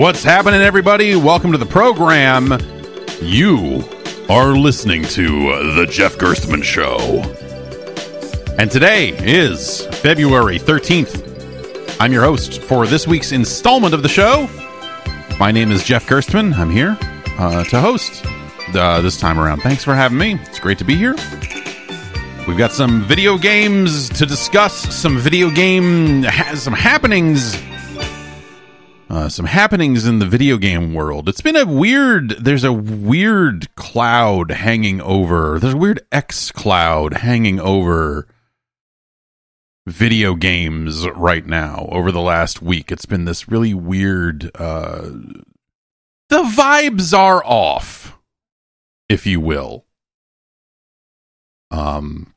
[0.00, 1.14] What's happening, everybody?
[1.14, 2.58] Welcome to the program.
[3.20, 3.84] You
[4.30, 5.26] are listening to
[5.74, 6.96] The Jeff Gerstmann Show.
[8.58, 11.98] And today is February 13th.
[12.00, 14.48] I'm your host for this week's installment of the show.
[15.38, 16.54] My name is Jeff Gerstmann.
[16.54, 16.96] I'm here
[17.38, 18.24] uh, to host
[18.74, 19.60] uh, this time around.
[19.60, 20.36] Thanks for having me.
[20.46, 21.14] It's great to be here.
[22.48, 27.54] We've got some video games to discuss, some video game, some happenings
[29.20, 31.28] uh, some happenings in the video game world.
[31.28, 32.30] It's been a weird.
[32.30, 35.58] There's a weird cloud hanging over.
[35.58, 38.26] There's a weird X cloud hanging over
[39.86, 41.86] video games right now.
[41.92, 44.50] Over the last week, it's been this really weird.
[44.54, 45.10] Uh,
[46.30, 48.18] the vibes are off,
[49.10, 49.84] if you will.
[51.70, 52.32] Um,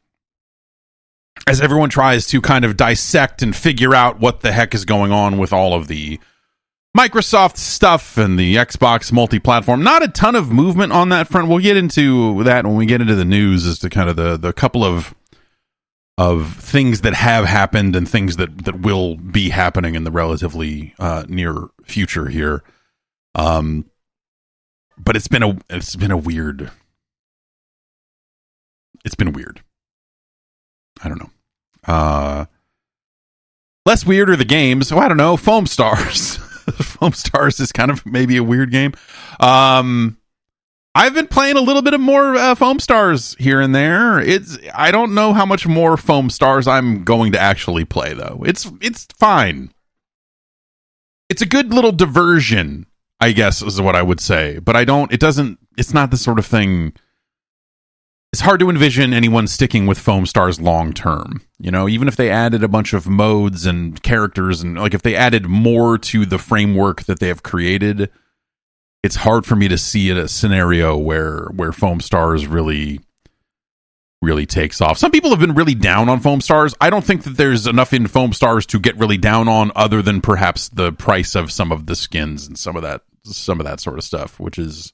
[1.47, 5.13] as everyone tries to kind of dissect and figure out what the heck is going
[5.13, 6.19] on with all of the
[6.95, 9.81] Microsoft stuff and the Xbox multi-platform.
[9.81, 11.47] Not a ton of movement on that front.
[11.47, 14.37] We'll get into that when we get into the news as to kind of the
[14.37, 15.15] the couple of
[16.19, 20.93] of things that have happened and things that that will be happening in the relatively
[20.99, 22.63] uh, near future here.
[23.33, 23.89] Um,
[24.95, 26.69] but it's been a it's been a weird.
[29.03, 29.63] It's been weird.
[31.03, 31.31] I don't know.
[31.85, 32.45] Uh,
[33.85, 34.87] less weird are the games.
[34.87, 35.35] So I don't know.
[35.37, 36.37] Foam Stars.
[36.83, 38.93] Foam Stars is kind of maybe a weird game.
[39.39, 40.17] Um,
[40.95, 44.19] I've been playing a little bit of more uh, Foam Stars here and there.
[44.19, 48.43] It's I don't know how much more Foam Stars I'm going to actually play though.
[48.45, 49.71] It's it's fine.
[51.29, 52.85] It's a good little diversion,
[53.19, 54.59] I guess is what I would say.
[54.59, 55.11] But I don't.
[55.11, 55.57] It doesn't.
[55.77, 56.93] It's not the sort of thing
[58.33, 61.87] it's hard to envision anyone sticking with foam stars long term you know?
[61.87, 65.45] Even if they added a bunch of modes and characters and like if they added
[65.45, 68.09] more to the framework that they have created
[69.01, 72.99] it's hard for me to see it a scenario where where foam stars really
[74.23, 74.97] really takes off.
[74.97, 76.73] Some people have been really down on foam stars.
[76.79, 80.01] I don't think that there's enough in foam stars to get really down on other
[80.01, 83.65] than perhaps the price of some of the skins and some of that some of
[83.65, 84.91] that sort of stuff which is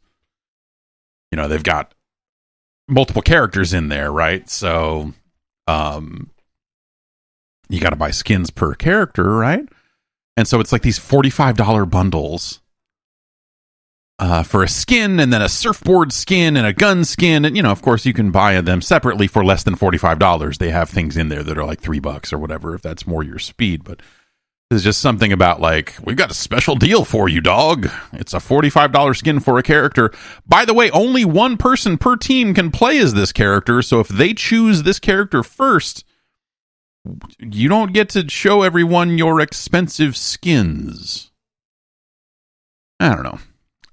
[1.31, 1.93] you know they've got
[2.89, 4.49] multiple characters in there, right?
[4.49, 5.13] So
[5.67, 6.31] um
[7.69, 9.67] you got to buy skins per character, right?
[10.35, 12.61] And so it's like these $45 bundles
[14.17, 17.45] uh, for a skin and then a surfboard skin and a gun skin.
[17.45, 20.57] And, you know, of course, you can buy them separately for less than $45.
[20.57, 23.23] They have things in there that are like three bucks or whatever, if that's more
[23.23, 23.83] your speed.
[23.83, 24.01] But
[24.69, 27.89] there's just something about like we've got a special deal for you dog.
[28.13, 30.11] It's a $45 skin for a character.
[30.47, 34.07] By the way only one person per team can play as this character so if
[34.07, 36.05] they choose this character first
[37.39, 41.31] you don't get to show everyone your expensive skins.
[42.99, 43.39] I don't know.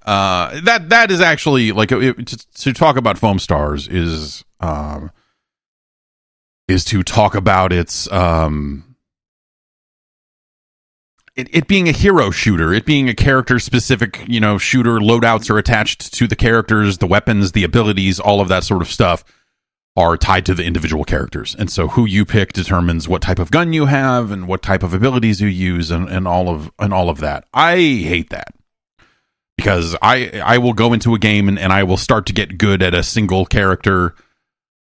[0.05, 5.11] Uh, that that is actually like it, to, to, talk about foam stars is um
[6.69, 8.86] is to talk about its um
[11.37, 15.51] it, it being a hero shooter, it being a character specific, you know, shooter, loadouts
[15.51, 19.23] are attached to the characters, the weapons, the abilities, all of that sort of stuff
[19.97, 21.55] are tied to the individual characters.
[21.59, 24.83] And so who you pick determines what type of gun you have and what type
[24.83, 27.47] of abilities you use and, and all of and all of that.
[27.55, 28.49] I hate that.
[29.57, 32.59] Because I I will go into a game and, and I will start to get
[32.59, 34.15] good at a single character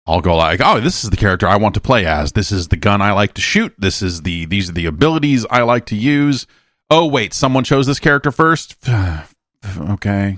[0.07, 2.31] I'll go like, oh, this is the character I want to play as.
[2.31, 3.73] This is the gun I like to shoot.
[3.77, 6.45] This is the these are the abilities I like to use.
[6.89, 8.77] Oh wait, someone chose this character first.
[9.77, 10.37] okay.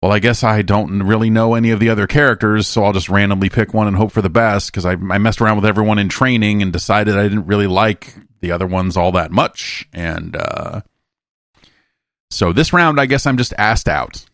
[0.00, 3.08] Well, I guess I don't really know any of the other characters, so I'll just
[3.08, 6.00] randomly pick one and hope for the best because I, I messed around with everyone
[6.00, 9.88] in training and decided I didn't really like the other ones all that much.
[9.92, 10.80] And uh,
[12.30, 14.24] so this round, I guess I'm just asked out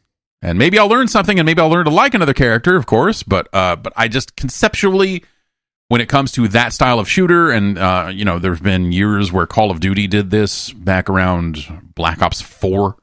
[0.43, 3.23] and maybe I'll learn something, and maybe I'll learn to like another character, of course.
[3.23, 5.25] But uh, but I just conceptually,
[5.88, 9.32] when it comes to that style of shooter, and uh, you know, there's been years
[9.32, 12.96] where Call of Duty did this back around Black Ops Four,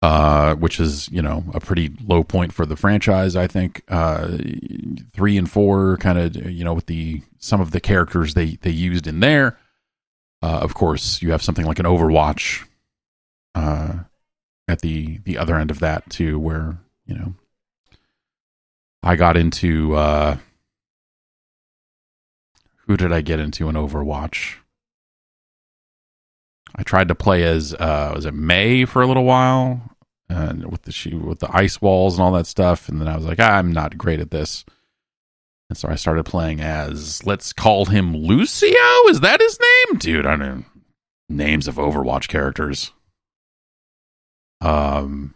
[0.00, 3.36] uh, which is you know a pretty low point for the franchise.
[3.36, 4.38] I think uh,
[5.12, 8.70] three and four, kind of you know, with the some of the characters they they
[8.70, 9.58] used in there.
[10.40, 12.64] Uh, of course, you have something like an Overwatch.
[13.54, 14.04] Uh,
[14.68, 17.34] at the the other end of that too, where you know
[19.02, 20.36] I got into uh,
[22.86, 24.56] who did I get into in Overwatch?
[26.76, 29.80] I tried to play as uh, was it Mei for a little while,
[30.28, 33.16] and with the she with the ice walls and all that stuff, and then I
[33.16, 34.64] was like, ah, I'm not great at this,
[35.70, 38.68] and so I started playing as let's call him Lucio.
[39.08, 40.26] Is that his name, dude?
[40.26, 40.66] I don't
[41.28, 42.92] names of Overwatch characters.
[44.60, 45.34] Um,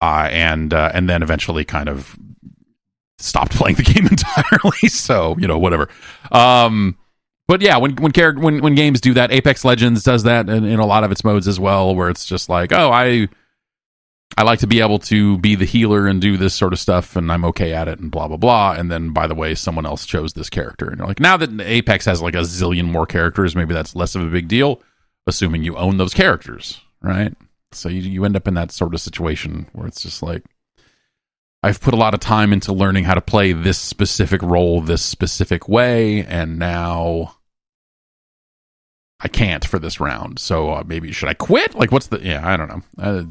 [0.00, 2.16] uh, and uh, and then eventually kind of
[3.18, 4.88] stopped playing the game entirely.
[4.88, 5.88] so you know, whatever.
[6.32, 6.96] Um,
[7.48, 10.64] but yeah, when when char- when when games do that, Apex Legends does that in,
[10.64, 13.28] in a lot of its modes as well, where it's just like, oh, I
[14.38, 17.16] I like to be able to be the healer and do this sort of stuff,
[17.16, 18.72] and I'm okay at it, and blah blah blah.
[18.72, 21.60] And then, by the way, someone else chose this character, and you're like, now that
[21.60, 24.80] Apex has like a zillion more characters, maybe that's less of a big deal,
[25.30, 27.34] assuming you own those characters, right?
[27.72, 30.44] So you you end up in that sort of situation where it's just like,
[31.62, 35.02] I've put a lot of time into learning how to play this specific role this
[35.02, 37.36] specific way, and now
[39.20, 40.38] I can't for this round.
[40.38, 41.74] So uh, maybe should I quit?
[41.74, 42.20] Like, what's the?
[42.20, 42.82] Yeah, I don't know.
[42.98, 43.24] Uh,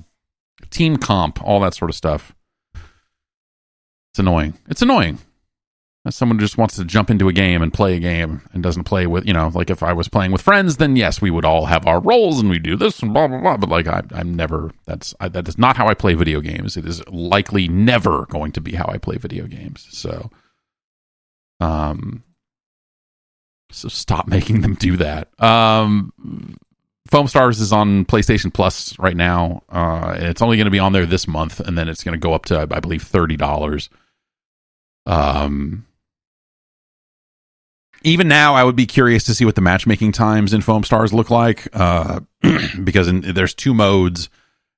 [0.70, 2.36] team comp, all that sort of stuff.
[2.74, 4.54] It's annoying.
[4.68, 5.20] It's annoying.
[6.10, 9.08] Someone just wants to jump into a game and play a game and doesn't play
[9.08, 11.66] with, you know, like if I was playing with friends, then yes, we would all
[11.66, 13.58] have our roles and we do this and blah blah blah.
[13.58, 14.72] But like I, I'm never.
[14.86, 16.78] That's I, that is not how I play video games.
[16.78, 19.88] It is likely never going to be how I play video games.
[19.92, 20.30] So,
[21.60, 22.24] um,
[23.72, 25.30] so stop making them do that.
[25.42, 26.14] Um,
[27.10, 29.64] Foam Stars is on PlayStation Plus right now.
[29.72, 32.14] Uh, and it's only going to be on there this month, and then it's going
[32.14, 33.90] to go up to I believe thirty dollars.
[35.06, 35.86] Um,
[38.04, 41.14] even now, I would be curious to see what the matchmaking times in Foam Stars
[41.14, 42.22] look like, uh,
[42.84, 44.30] because in, there's two modes,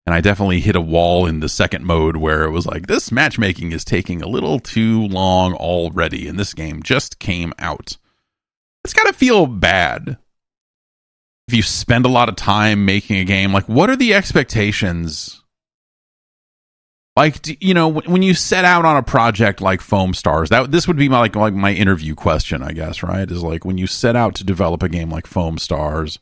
[0.05, 3.11] and I definitely hit a wall in the second mode where it was like this
[3.11, 7.97] matchmaking is taking a little too long already, and this game just came out.
[8.83, 10.17] It's got to feel bad
[11.51, 15.40] if you spend a lot of time making a game, like what are the expectations?
[17.15, 20.87] Like you know, when you set out on a project like Foam Stars, that this
[20.87, 23.29] would be my like like my interview question, I guess, right?
[23.29, 26.19] Is like when you set out to develop a game like Foam Stars,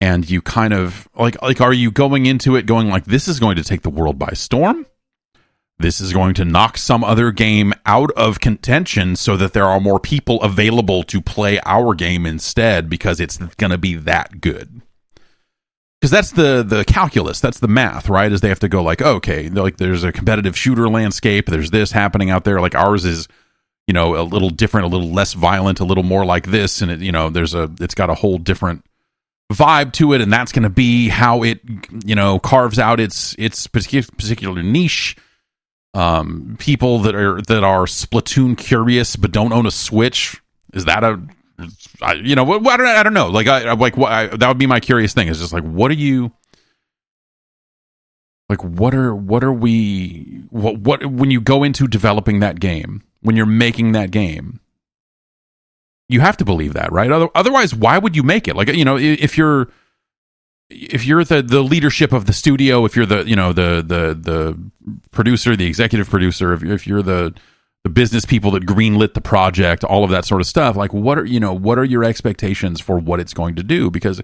[0.00, 3.38] and you kind of like like are you going into it going like this is
[3.38, 4.86] going to take the world by storm?
[5.78, 9.80] This is going to knock some other game out of contention so that there are
[9.80, 14.82] more people available to play our game instead because it's going to be that good.
[16.00, 18.32] Because that's the the calculus, that's the math, right?
[18.32, 21.92] Is they have to go like, okay, like there's a competitive shooter landscape, there's this
[21.92, 22.60] happening out there.
[22.60, 23.28] Like ours is,
[23.86, 26.90] you know, a little different, a little less violent, a little more like this, and
[26.90, 28.82] it, you know, there's a, it's got a whole different
[29.52, 31.60] vibe to it, and that's going to be how it,
[32.06, 35.16] you know, carves out its its particular niche
[35.92, 40.40] um, people that are that are Splatoon curious but don't own a Switch.
[40.72, 41.20] Is that a
[42.02, 42.44] I, you know?
[42.52, 43.28] I don't, I don't know.
[43.28, 45.28] Like I like what I, that would be my curious thing.
[45.28, 46.32] Is just like what are you
[48.48, 48.62] like?
[48.62, 50.42] What are what are we?
[50.50, 54.60] What what when you go into developing that game when you're making that game?
[56.08, 57.10] You have to believe that, right?
[57.34, 58.56] Otherwise, why would you make it?
[58.56, 59.68] Like you know, if you're
[60.70, 64.14] if you're the the leadership of the studio, if you're the you know the the
[64.14, 64.58] the
[65.10, 67.34] producer, the executive producer, if if you're the
[67.84, 71.18] the business people that greenlit the project, all of that sort of stuff, like what
[71.18, 73.90] are you know what are your expectations for what it's going to do?
[73.90, 74.20] Because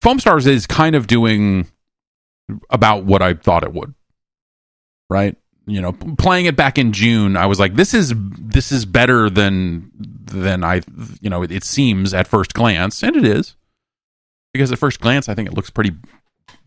[0.00, 1.66] Foam Stars is kind of doing
[2.70, 3.94] about what I thought it would,
[5.10, 5.36] right?
[5.66, 9.28] You know, playing it back in June, I was like, this is this is better
[9.28, 10.82] than than I
[11.20, 13.56] you know it, it seems at first glance, and it is
[14.52, 15.92] because at first glance I think it looks pretty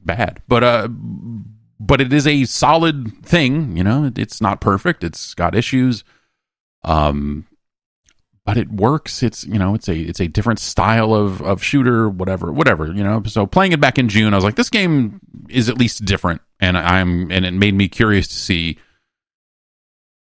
[0.04, 0.42] bad.
[0.48, 0.88] But uh
[1.80, 4.12] but it is a solid thing, you know.
[4.16, 5.04] It's not perfect.
[5.04, 6.04] It's got issues.
[6.84, 7.46] Um
[8.46, 9.24] but it works.
[9.24, 13.04] It's you know, it's a it's a different style of of shooter, whatever, whatever, you
[13.04, 13.24] know.
[13.26, 16.42] So playing it back in June, I was like, this game is at least different,
[16.60, 18.78] and I'm and it made me curious to see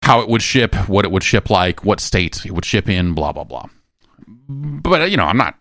[0.04, 3.14] how it would ship, what it would ship like, what state it would ship in,
[3.14, 3.68] blah blah blah.
[4.28, 5.56] But you know, I'm not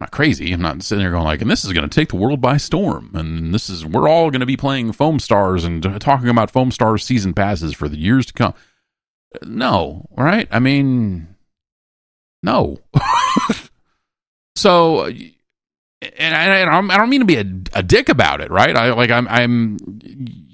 [0.00, 0.52] not crazy.
[0.52, 2.56] I'm not sitting there going like, and this is going to take the world by
[2.56, 3.10] storm.
[3.14, 6.70] And this is, we're all going to be playing Foam Stars and talking about Foam
[6.70, 8.54] Stars season passes for the years to come.
[9.42, 10.48] No, right?
[10.50, 11.36] I mean,
[12.42, 12.78] no.
[14.56, 18.74] so, and I, I, don't mean to be a, a dick about it, right?
[18.74, 19.76] I like, I'm, I'm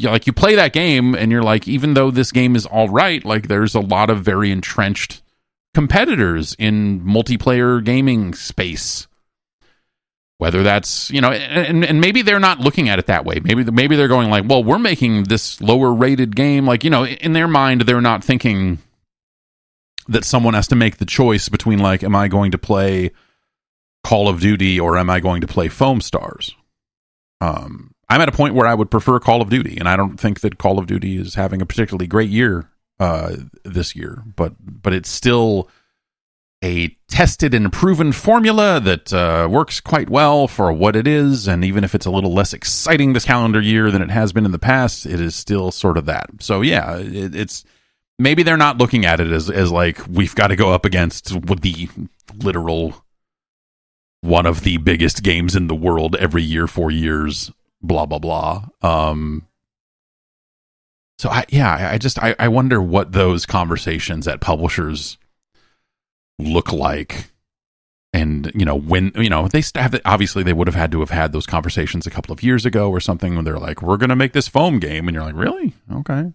[0.00, 3.24] like, you play that game and you're like, even though this game is all right,
[3.24, 5.22] like, there's a lot of very entrenched
[5.72, 9.06] competitors in multiplayer gaming space
[10.38, 13.40] whether that's you know and, and maybe they're not looking at it that way.
[13.42, 16.66] Maybe maybe they're going like well we're making this lower rated game.
[16.66, 18.78] Like you know in their mind they're not thinking
[20.08, 23.10] that someone has to make the choice between like am i going to play
[24.04, 26.54] call of duty or am i going to play foam stars?
[27.40, 30.18] Um i'm at a point where i would prefer call of duty and i don't
[30.18, 34.54] think that call of duty is having a particularly great year uh this year but
[34.60, 35.68] but it's still
[36.66, 41.46] a tested and proven formula that uh, works quite well for what it is.
[41.46, 44.44] And even if it's a little less exciting this calendar year than it has been
[44.44, 46.28] in the past, it is still sort of that.
[46.40, 47.64] So yeah, it, it's
[48.18, 51.28] maybe they're not looking at it as as like we've got to go up against
[51.28, 51.88] the
[52.34, 53.04] literal
[54.22, 57.52] one of the biggest games in the world every year for years.
[57.80, 58.66] Blah blah blah.
[58.82, 59.46] Um,
[61.18, 65.16] so I yeah, I just I, I wonder what those conversations at publishers
[66.38, 67.30] look like
[68.16, 71.10] and you know when you know they have obviously they would have had to have
[71.10, 74.10] had those conversations a couple of years ago or something when they're like we're going
[74.10, 75.74] to make this foam game and you're like really?
[75.92, 76.32] Okay.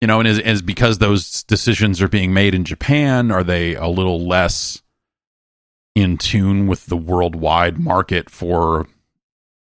[0.00, 3.74] You know and is, is because those decisions are being made in japan are they
[3.74, 4.82] a little less
[5.94, 8.86] in tune with the worldwide market for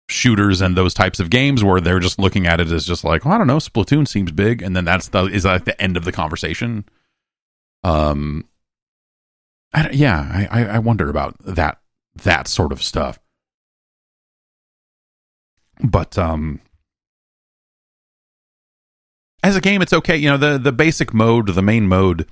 [0.09, 3.25] shooters and those types of games where they're just looking at it as just like
[3.25, 6.05] i don't know splatoon seems big and then that's the is that the end of
[6.05, 6.85] the conversation?
[7.83, 8.45] Um
[9.77, 11.79] I, yeah, I, I wonder about that
[12.23, 13.19] that sort of stuff.
[15.79, 16.61] But um,
[19.43, 20.17] as a game, it's okay.
[20.17, 22.27] You know, the the basic mode, the main mode,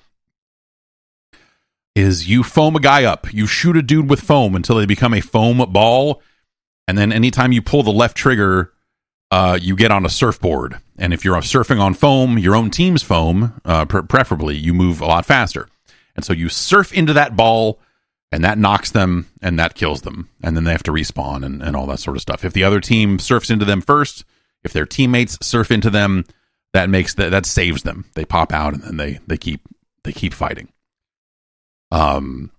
[1.95, 3.31] is you foam a guy up.
[3.31, 6.23] You shoot a dude with foam until they become a foam ball,
[6.87, 8.73] and then anytime you pull the left trigger,
[9.29, 10.79] uh, you get on a surfboard.
[10.97, 15.05] And if you're surfing on foam, your own team's foam, uh, preferably, you move a
[15.05, 15.69] lot faster.
[16.15, 17.79] And so you surf into that ball
[18.31, 20.29] and that knocks them and that kills them.
[20.43, 22.43] And then they have to respawn and, and all that sort of stuff.
[22.43, 24.25] If the other team surfs into them first,
[24.63, 26.25] if their teammates surf into them,
[26.73, 28.05] that makes that that saves them.
[28.15, 29.61] They pop out and then they they keep
[30.03, 30.69] they keep fighting.
[31.91, 32.51] Um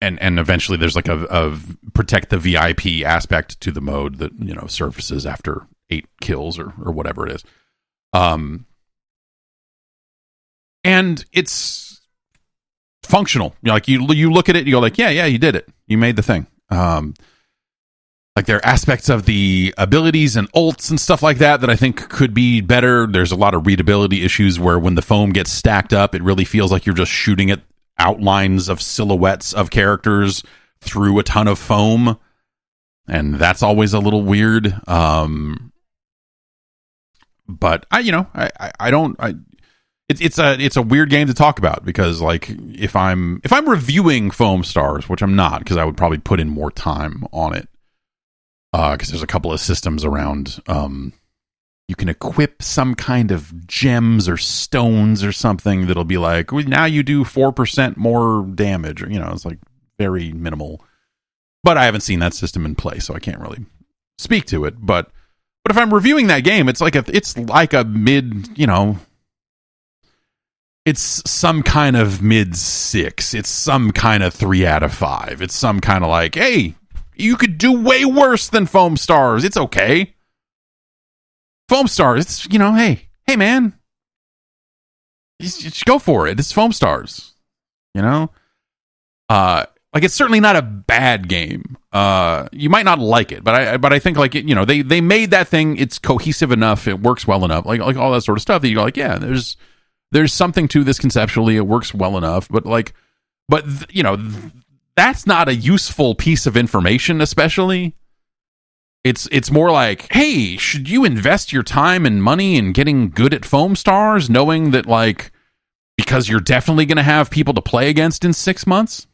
[0.00, 1.58] and and eventually there's like a, a
[1.94, 6.72] protect the VIP aspect to the mode that, you know, surfaces after eight kills or
[6.82, 7.44] or whatever it is.
[8.12, 8.66] Um
[10.82, 11.87] and it's
[13.08, 13.54] functional.
[13.62, 15.56] You know, like you you look at it, you go like, yeah, yeah, you did
[15.56, 15.68] it.
[15.86, 16.46] You made the thing.
[16.70, 17.14] Um,
[18.36, 21.74] like there are aspects of the abilities and ults and stuff like that that I
[21.74, 23.06] think could be better.
[23.06, 26.44] There's a lot of readability issues where when the foam gets stacked up, it really
[26.44, 27.62] feels like you're just shooting at
[27.98, 30.44] outlines of silhouettes of characters
[30.80, 32.16] through a ton of foam,
[33.08, 34.72] and that's always a little weird.
[34.86, 35.72] Um,
[37.48, 39.34] but I, you know, I, I, I don't, I,
[40.08, 43.52] it's it's a it's a weird game to talk about because like if I'm if
[43.52, 47.24] I'm reviewing Foam Stars, which I'm not because I would probably put in more time
[47.32, 47.68] on it,
[48.72, 50.60] because uh, there's a couple of systems around.
[50.66, 51.12] Um,
[51.88, 56.64] you can equip some kind of gems or stones or something that'll be like well,
[56.64, 59.02] now you do four percent more damage.
[59.02, 59.58] You know, it's like
[59.98, 60.82] very minimal.
[61.64, 63.66] But I haven't seen that system in play, so I can't really
[64.16, 64.74] speak to it.
[64.78, 65.10] But
[65.64, 68.98] but if I'm reviewing that game, it's like a it's like a mid, you know,
[70.88, 73.34] it's some kind of mid six.
[73.34, 75.42] It's some kind of three out of five.
[75.42, 76.74] It's some kind of like, hey,
[77.14, 79.44] you could do way worse than Foam Stars.
[79.44, 80.14] It's okay.
[81.68, 83.74] Foam Stars, it's, you know, hey, hey, man,
[85.38, 86.40] just, go for it.
[86.40, 87.34] It's Foam Stars,
[87.94, 88.30] you know?
[89.28, 91.76] Uh, like it's certainly not a bad game.
[91.92, 94.64] Uh, you might not like it, but I but I think like it, you know
[94.64, 95.76] they they made that thing.
[95.76, 96.86] It's cohesive enough.
[96.86, 97.66] It works well enough.
[97.66, 99.18] Like like all that sort of stuff that you go like yeah.
[99.18, 99.56] There's
[100.10, 101.56] there's something to this conceptually.
[101.56, 102.94] It works well enough, but like,
[103.48, 104.52] but th- you know, th-
[104.96, 107.94] that's not a useful piece of information, especially.
[109.04, 113.32] It's it's more like, hey, should you invest your time and money in getting good
[113.32, 115.30] at foam stars, knowing that like
[115.96, 119.06] because you're definitely going to have people to play against in six months?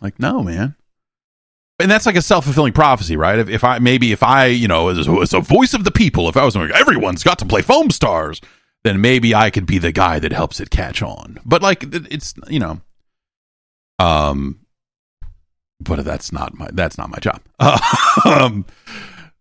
[0.00, 0.76] Like, no, man.
[1.80, 3.38] And that's like a self fulfilling prophecy, right?
[3.38, 6.28] If, if I maybe if I you know as, as a voice of the people,
[6.28, 8.40] if I was like everyone's got to play foam stars,
[8.84, 11.38] then maybe I could be the guy that helps it catch on.
[11.44, 12.80] But like it's you know,
[13.98, 14.60] um,
[15.80, 17.40] but that's not my that's not my job.
[18.24, 18.66] um,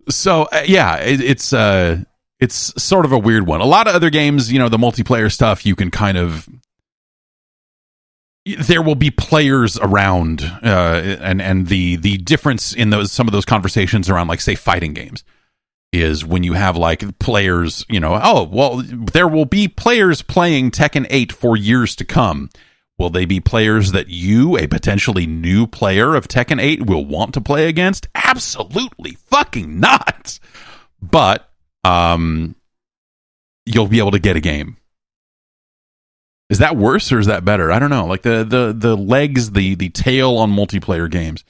[0.09, 1.99] so uh, yeah, it, it's uh,
[2.39, 3.59] it's sort of a weird one.
[3.59, 6.47] A lot of other games, you know, the multiplayer stuff, you can kind of
[8.45, 13.33] there will be players around, uh, and and the the difference in those some of
[13.33, 15.25] those conversations around like say fighting games
[15.93, 20.71] is when you have like players, you know, oh, well, there will be players playing
[20.71, 22.49] Tekken 8 for years to come.
[22.97, 27.33] Will they be players that you, a potentially new player of Tekken 8, will want
[27.35, 28.07] to play against?
[28.15, 30.39] Absolutely fucking not.
[31.01, 31.49] But
[31.83, 32.55] um
[33.65, 34.77] you'll be able to get a game.
[36.49, 37.71] Is that worse or is that better?
[37.71, 38.05] I don't know.
[38.05, 41.43] Like the the the legs, the the tail on multiplayer games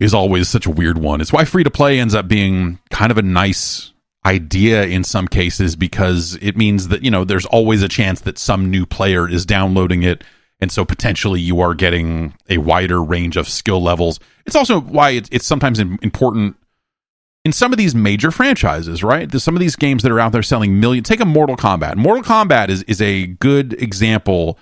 [0.00, 1.20] is always such a weird one.
[1.20, 3.92] It's why free to play ends up being kind of a nice
[4.26, 8.38] idea in some cases because it means that, you know, there's always a chance that
[8.38, 10.24] some new player is downloading it
[10.60, 14.20] and so potentially you are getting a wider range of skill levels.
[14.46, 16.56] It's also why it's, it's sometimes important
[17.44, 19.30] in some of these major franchises, right?
[19.30, 21.06] There's some of these games that are out there selling millions.
[21.08, 21.96] Take a Mortal Kombat.
[21.96, 24.58] Mortal Kombat is is a good example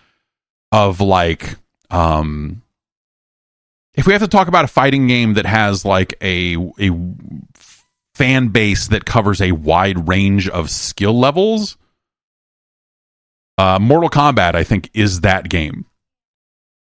[0.72, 1.56] of like
[1.90, 2.62] um
[3.94, 6.90] if we have to talk about a fighting game that has like a a
[8.14, 11.76] fan base that covers a wide range of skill levels,
[13.58, 15.87] uh, Mortal Kombat, I think, is that game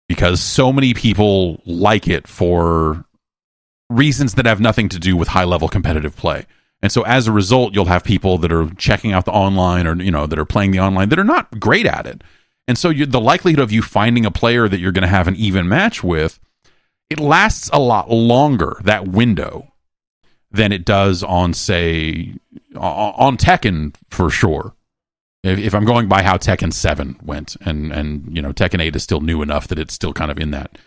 [0.07, 3.05] because so many people like it for
[3.89, 6.45] reasons that have nothing to do with high level competitive play.
[6.81, 10.01] And so as a result, you'll have people that are checking out the online or,
[10.01, 12.23] you know, that are playing the online that are not great at it.
[12.67, 15.35] And so the likelihood of you finding a player that you're going to have an
[15.35, 16.39] even match with,
[17.09, 19.73] it lasts a lot longer, that window,
[20.51, 22.35] than it does on, say,
[22.75, 24.73] on Tekken for sure.
[25.43, 28.95] If, if I'm going by how Tekken 7 went, and, and, you know, Tekken 8
[28.95, 30.77] is still new enough that it's still kind of in that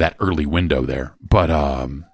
[0.00, 1.14] that early window there.
[1.20, 2.04] But um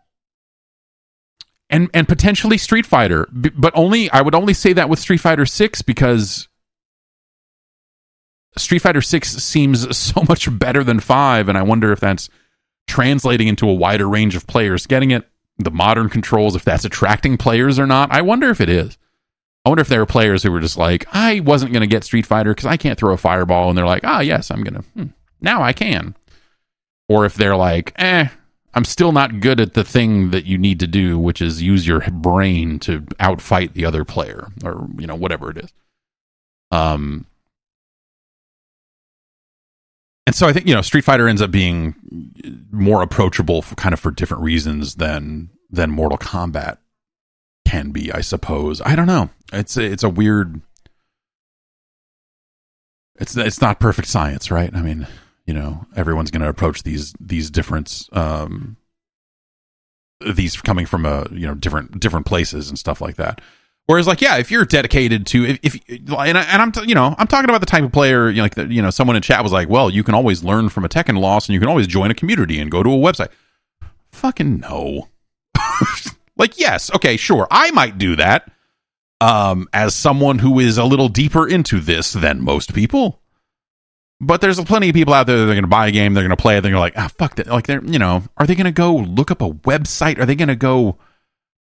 [1.70, 5.46] and and potentially Street Fighter, but only I would only say that with Street Fighter
[5.46, 6.48] 6 because
[8.56, 12.28] Street Fighter 6 seems so much better than 5 and I wonder if that's
[12.86, 15.28] translating into a wider range of players getting it,
[15.58, 18.10] the modern controls if that's attracting players or not.
[18.12, 18.98] I wonder if it is.
[19.64, 22.04] I wonder if there are players who were just like, I wasn't going to get
[22.04, 24.74] Street Fighter because I can't throw a fireball, and they're like, ah, yes, I'm going
[24.74, 24.88] to.
[24.90, 25.06] Hmm,
[25.40, 26.14] now I can
[27.08, 28.28] or if they're like, eh,
[28.74, 31.86] I'm still not good at the thing that you need to do, which is use
[31.86, 35.72] your brain to outfight the other player, or you know whatever it is.
[36.70, 37.26] Um,
[40.26, 41.94] and so I think you know Street Fighter ends up being
[42.70, 46.78] more approachable, for, kind of for different reasons than than Mortal Kombat
[47.66, 48.80] can be, I suppose.
[48.82, 49.30] I don't know.
[49.52, 50.60] It's a, it's a weird.
[53.18, 54.74] It's it's not perfect science, right?
[54.74, 55.06] I mean,
[55.46, 58.76] you know everyone's going to approach these these different um
[60.20, 63.40] these coming from a you know different different places and stuff like that
[63.86, 66.94] whereas like yeah if you're dedicated to if, if and, I, and i'm t- you
[66.94, 69.16] know i'm talking about the type of player you know, like the, you know someone
[69.16, 71.60] in chat was like well you can always learn from a Tekken loss and you
[71.60, 73.28] can always join a community and go to a website
[74.12, 75.08] fucking no
[76.36, 78.50] like yes okay sure i might do that
[79.20, 83.20] um as someone who is a little deeper into this than most people
[84.20, 86.24] but there's plenty of people out there that are going to buy a game, they're
[86.24, 87.48] going to play it, they're like, ah, fuck that.
[87.48, 90.18] Like, they're, you know, are they going to go look up a website?
[90.18, 90.96] Are they going to go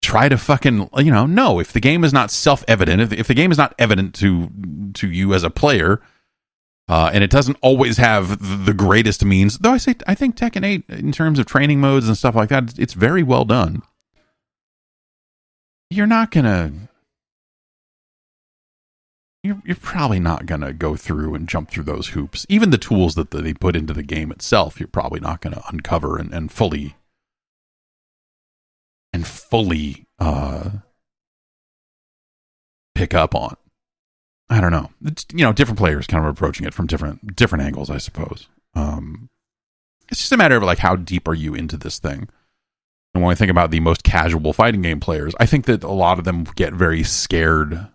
[0.02, 1.58] try to fucking, you know, no.
[1.58, 4.50] If the game is not self evident, if, if the game is not evident to
[4.94, 6.02] to you as a player,
[6.88, 10.64] uh, and it doesn't always have the greatest means, though I say, I think Tekken
[10.64, 13.82] 8, in terms of training modes and stuff like that, it's very well done.
[15.88, 16.72] You're not to
[19.42, 22.46] you're, you're probably not to go through and jump through those hoops.
[22.48, 26.16] Even the tools that they put into the game itself, you're probably not to uncover
[26.16, 26.94] and, and fully
[29.12, 30.70] and fully uh,
[32.94, 33.56] pick up on.
[34.48, 34.90] I don't know.
[35.04, 38.48] It's, you know, different players kind of approaching it from different different angles, I suppose.
[38.74, 39.30] Um,
[40.10, 42.28] it's just a matter of like how deep are you into this thing.
[43.14, 45.90] And when I think about the most casual fighting game players, I think that a
[45.90, 47.88] lot of them get very scared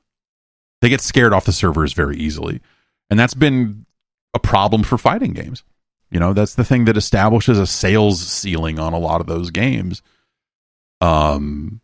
[0.81, 2.61] they get scared off the servers very easily.
[3.09, 3.85] And that's been
[4.33, 5.63] a problem for fighting games.
[6.11, 9.49] You know, that's the thing that establishes a sales ceiling on a lot of those
[9.51, 10.01] games.
[11.01, 11.81] Um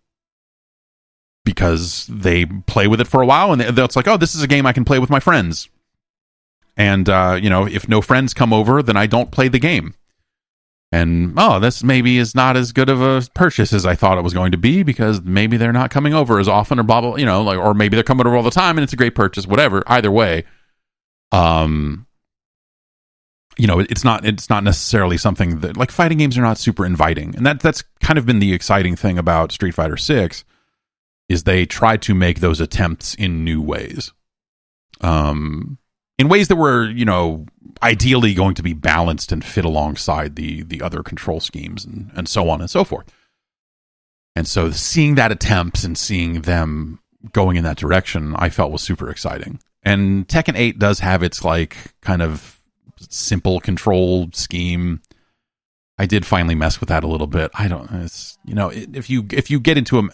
[1.45, 4.47] because they play with it for a while and it's like, "Oh, this is a
[4.47, 5.67] game I can play with my friends."
[6.77, 9.93] And uh, you know, if no friends come over, then I don't play the game
[10.93, 14.23] and oh this maybe is not as good of a purchase as i thought it
[14.23, 17.15] was going to be because maybe they're not coming over as often or blah blah
[17.15, 19.15] you know like or maybe they're coming over all the time and it's a great
[19.15, 20.43] purchase whatever either way
[21.31, 22.05] um
[23.57, 26.85] you know it's not it's not necessarily something that like fighting games are not super
[26.85, 30.43] inviting and that that's kind of been the exciting thing about street fighter 6
[31.29, 34.11] is they try to make those attempts in new ways
[35.01, 35.77] um
[36.17, 37.45] in ways that were you know
[37.81, 42.27] ideally going to be balanced and fit alongside the the other control schemes and and
[42.27, 43.05] so on and so forth.
[44.35, 46.99] And so seeing that attempt and seeing them
[47.33, 49.59] going in that direction, I felt was super exciting.
[49.83, 52.52] And Tekken 8 does have its like kind of
[53.13, 55.01] simple control scheme.
[55.97, 57.51] I did finally mess with that a little bit.
[57.53, 60.09] I don't it's you know, if you if you get into a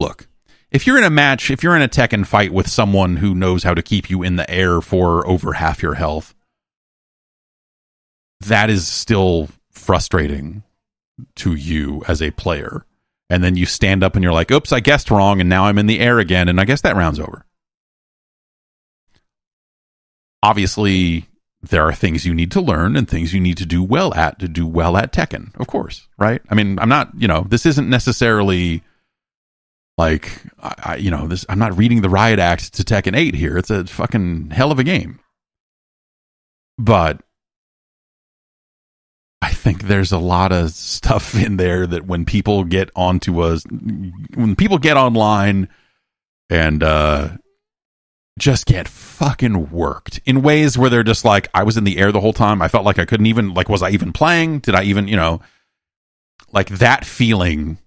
[0.00, 0.28] look,
[0.70, 3.62] if you're in a match, if you're in a Tekken fight with someone who knows
[3.62, 6.34] how to keep you in the air for over half your health,
[8.40, 10.62] that is still frustrating
[11.36, 12.84] to you as a player.
[13.30, 15.40] And then you stand up and you're like, oops, I guessed wrong.
[15.40, 16.48] And now I'm in the air again.
[16.48, 17.44] And I guess that round's over.
[20.42, 21.26] Obviously,
[21.62, 24.38] there are things you need to learn and things you need to do well at
[24.38, 26.40] to do well at Tekken, of course, right?
[26.48, 28.82] I mean, I'm not, you know, this isn't necessarily
[29.96, 31.44] like, I, I, you know, this.
[31.48, 33.58] I'm not reading the riot act to Tekken 8 here.
[33.58, 35.18] It's a fucking hell of a game,
[36.78, 37.20] but
[39.42, 43.64] I think there's a lot of stuff in there that when people get onto us,
[43.68, 45.68] when people get online
[46.50, 47.30] and uh,
[48.38, 52.12] just get fucking worked in ways where they're just like, I was in the air
[52.12, 52.62] the whole time.
[52.62, 54.60] I felt like I couldn't even, like, was I even playing?
[54.60, 55.40] Did I even, you know,
[56.52, 57.78] like that feeling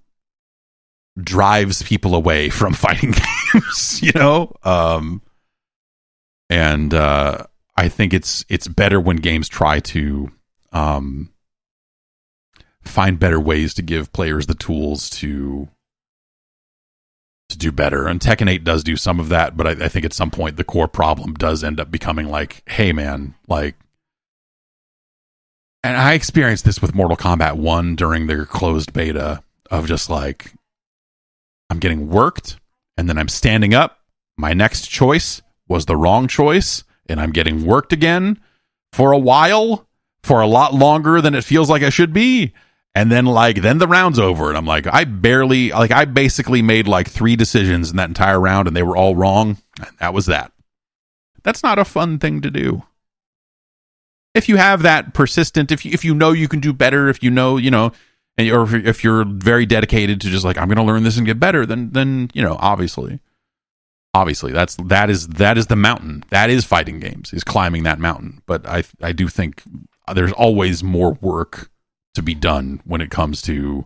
[1.18, 3.14] drives people away from fighting
[3.54, 4.54] games, you know?
[4.64, 5.22] Um,
[6.50, 7.46] and uh,
[7.78, 10.30] I think it's it's better when games try to
[10.74, 11.32] um,
[12.84, 15.70] find better ways to give players the tools to
[17.52, 18.08] to do better.
[18.08, 20.58] And Tekken 8 does do some of that, but I, I, think at some point
[20.58, 23.76] the core problem does end up becoming like, hey man, like
[25.84, 30.54] and I experienced this with Mortal Kombat 1 during their closed beta of just like
[31.70, 32.60] I'm getting worked
[32.98, 34.00] and then I'm standing up.
[34.38, 38.40] My next choice was the wrong choice and I'm getting worked again
[38.94, 39.88] for a while,
[40.24, 42.54] for a lot longer than it feels like I should be
[42.94, 46.62] and then like then the round's over and i'm like i barely like i basically
[46.62, 50.14] made like three decisions in that entire round and they were all wrong and that
[50.14, 50.52] was that.
[51.44, 52.84] That's not a fun thing to do.
[54.36, 57.24] If you have that persistent if you if you know you can do better if
[57.24, 57.92] you know you know
[58.38, 61.26] and or if you're very dedicated to just like i'm going to learn this and
[61.26, 63.20] get better then then you know obviously
[64.14, 66.24] obviously that's that is that is the mountain.
[66.30, 68.42] That is fighting games is climbing that mountain.
[68.46, 69.64] But i i do think
[70.14, 71.70] there's always more work
[72.16, 73.86] to be done when it comes to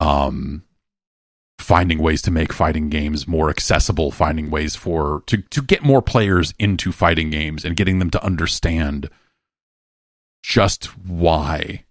[0.00, 0.64] um
[1.58, 6.02] finding ways to make fighting games more accessible, finding ways for to to get more
[6.02, 9.08] players into fighting games and getting them to understand
[10.42, 11.84] just why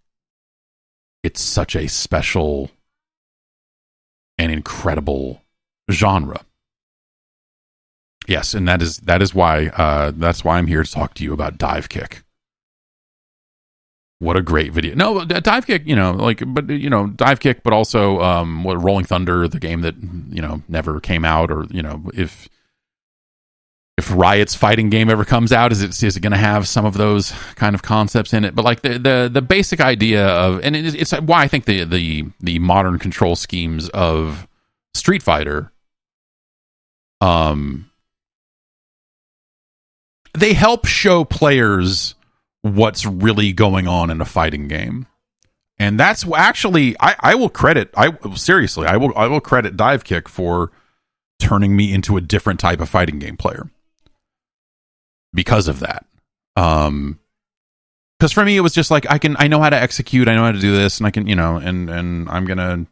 [1.23, 2.69] it's such a special
[4.37, 5.41] and incredible
[5.89, 6.45] genre.
[8.27, 11.23] Yes, and that is that is why uh, that's why I'm here to talk to
[11.23, 12.22] you about Dive Kick
[14.23, 14.95] what a great video.
[14.95, 18.81] No, dive kick, you know, like, but you know, dive kick, but also um, what
[18.81, 19.95] Rising Thunder, the game that
[20.29, 22.47] you know never came out, or you know, if
[23.97, 26.85] if Riot's fighting game ever comes out, is it is it going to have some
[26.85, 28.55] of those kind of concepts in it?
[28.55, 31.83] But like the the the basic idea of, and it's, it's why I think the
[31.83, 34.47] the the modern control schemes of
[34.95, 35.71] Street Fighter,
[37.21, 37.91] um,
[40.33, 42.15] they help show players
[42.63, 45.05] what's really going on in a fighting game.
[45.77, 50.03] And that's actually I, I will credit I seriously I will I will credit Dive
[50.03, 50.71] Kick for
[51.39, 53.69] turning me into a different type of fighting game player
[55.33, 56.05] because of that.
[56.55, 57.19] Um
[58.17, 60.35] because for me it was just like I can I know how to execute, I
[60.35, 62.87] know how to do this, and I can, you know, and and I'm gonna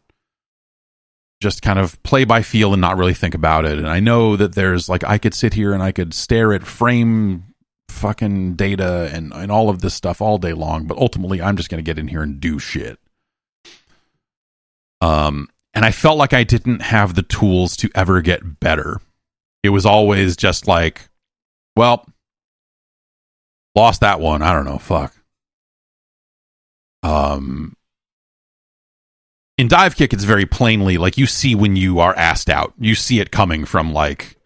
[1.42, 3.78] just kind of play by feel and not really think about it.
[3.78, 6.64] And I know that there's like I could sit here and I could stare at
[6.64, 7.51] frame
[7.92, 11.70] fucking data and, and all of this stuff all day long, but ultimately I'm just
[11.70, 13.00] going to get in here and do shit.
[15.02, 19.00] Um, and I felt like I didn't have the tools to ever get better.
[19.64, 21.10] It was always just like,
[21.76, 22.06] well,
[23.76, 24.42] lost that one.
[24.42, 24.78] I don't know.
[24.78, 25.16] Fuck.
[27.04, 27.76] Um,
[29.58, 32.74] in dive kick, it's very plainly like you see when you are asked out.
[32.80, 34.38] You see it coming from like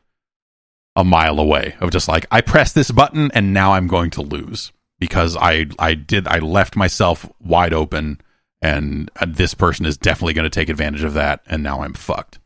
[0.95, 4.21] a mile away of just like I press this button and now I'm going to
[4.21, 8.21] lose because I I did I left myself wide open
[8.61, 11.93] and uh, this person is definitely going to take advantage of that and now I'm
[11.93, 12.39] fucked.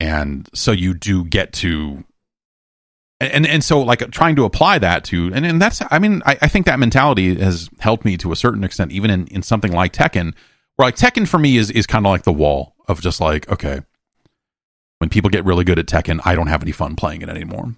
[0.00, 2.04] And so you do get to
[3.20, 6.38] and and so like trying to apply that to and, and that's I mean I,
[6.42, 9.72] I think that mentality has helped me to a certain extent even in, in something
[9.72, 10.34] like Tekken
[10.74, 13.48] where like Tekken for me is is kind of like the wall of just like
[13.48, 13.82] okay
[15.02, 17.74] when people get really good at Tekken, I don't have any fun playing it anymore.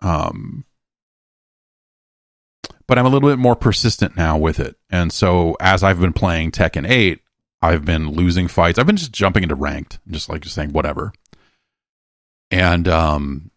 [0.00, 0.64] Um,
[2.86, 4.76] but I'm a little bit more persistent now with it.
[4.88, 7.20] And so as I've been playing Tekken 8,
[7.60, 8.78] I've been losing fights.
[8.78, 11.12] I've been just jumping into ranked, just like just saying whatever.
[12.50, 13.50] And um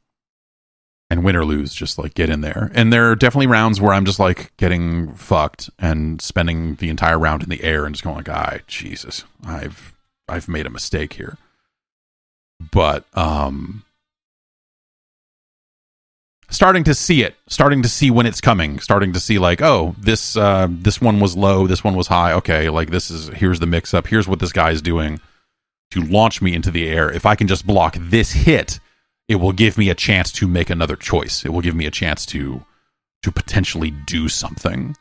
[1.10, 2.70] and win or lose, just like get in there.
[2.76, 7.18] And there are definitely rounds where I'm just like getting fucked and spending the entire
[7.18, 9.96] round in the air and just going like, "Ah, Jesus, I've
[10.28, 11.38] I've made a mistake here."
[12.72, 13.84] But um
[16.50, 19.94] starting to see it starting to see when it's coming starting to see like oh
[19.98, 22.34] this uh this one was low this one was high.
[22.34, 25.20] Okay like this is here's the mix up here's what this guy is doing
[25.92, 27.12] to launch me into the air.
[27.12, 28.80] If i can just block this hit
[29.28, 31.46] it will give me a chance to make another choice.
[31.46, 32.64] It will give me a chance to
[33.24, 34.96] to potentially do something.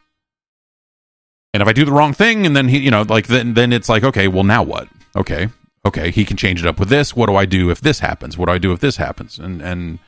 [1.53, 3.73] And if I do the wrong thing, and then he, you know, like then then
[3.73, 4.89] it's like, okay, well now what?
[5.15, 5.49] Okay,
[5.87, 7.15] okay, he can change it up with this.
[7.15, 8.39] What do I do if this happens?
[8.39, 9.39] What do I do if this happens?
[9.39, 9.99] And and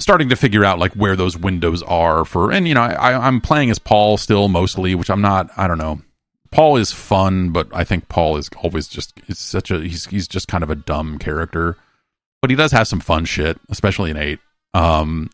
[0.00, 2.50] starting to figure out like where those windows are for.
[2.50, 5.50] And you know, I, I'm playing as Paul still mostly, which I'm not.
[5.56, 6.00] I don't know.
[6.50, 10.26] Paul is fun, but I think Paul is always just is such a he's he's
[10.26, 11.76] just kind of a dumb character.
[12.42, 14.40] But he does have some fun shit, especially in eight.
[14.72, 15.30] Um,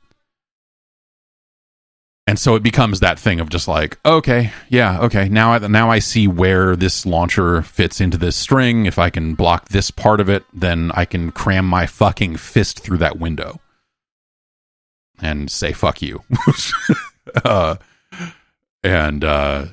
[2.27, 5.29] and so it becomes that thing of just like okay yeah okay.
[5.29, 8.87] Now I, now I see where this launcher fits into this string.
[8.87, 12.81] If I can block this part of it then I can cram my fucking fist
[12.81, 13.61] through that window
[15.21, 16.23] and say fuck you.
[17.45, 17.75] Uh,
[18.85, 19.67] and uh,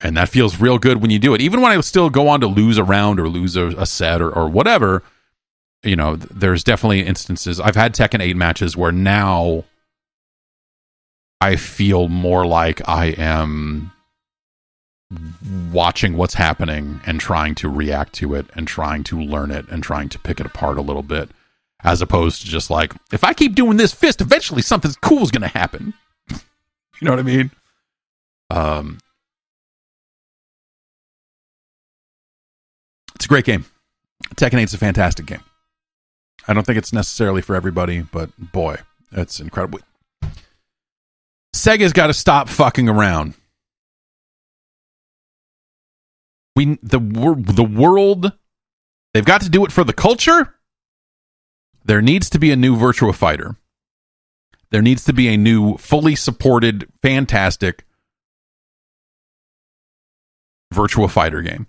[0.00, 1.40] and that feels real good when you do it.
[1.40, 4.20] Even when I still go on to lose a round or lose a, a set
[4.20, 5.04] or, or whatever
[5.82, 7.60] you know there's definitely instances.
[7.60, 9.64] I've had Tekken 8 matches where now
[11.40, 13.92] I feel more like I am
[15.72, 19.82] watching what's happening and trying to react to it and trying to learn it and
[19.82, 21.30] trying to pick it apart a little bit
[21.82, 25.30] as opposed to just like if I keep doing this fist eventually something cool is
[25.30, 25.94] going to happen.
[26.30, 26.38] you
[27.02, 27.50] know what I mean?
[28.50, 28.98] Um
[33.16, 33.66] It's a great game.
[34.36, 35.42] Tekken 8's a fantastic game.
[36.48, 38.76] I don't think it's necessarily for everybody, but boy,
[39.12, 39.80] it's incredible.
[41.54, 43.34] Sega's got to stop fucking around.
[46.56, 48.32] We the the world
[49.14, 50.54] they've got to do it for the culture.
[51.84, 53.56] There needs to be a new Virtua Fighter.
[54.70, 57.84] There needs to be a new fully supported fantastic
[60.72, 61.66] Virtua Fighter game.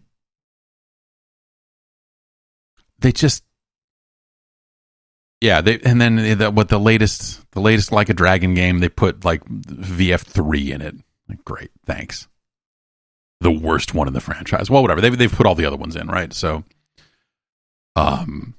[2.99, 3.43] They just
[5.41, 8.89] yeah, they and then the, what the latest the latest like a dragon game they
[8.89, 10.95] put like VF3 in it.
[11.27, 12.27] Like, great, thanks.
[13.41, 14.69] The worst one in the franchise.
[14.69, 15.01] Well, whatever.
[15.01, 16.31] They've they've put all the other ones in, right?
[16.31, 16.63] So
[17.95, 18.53] um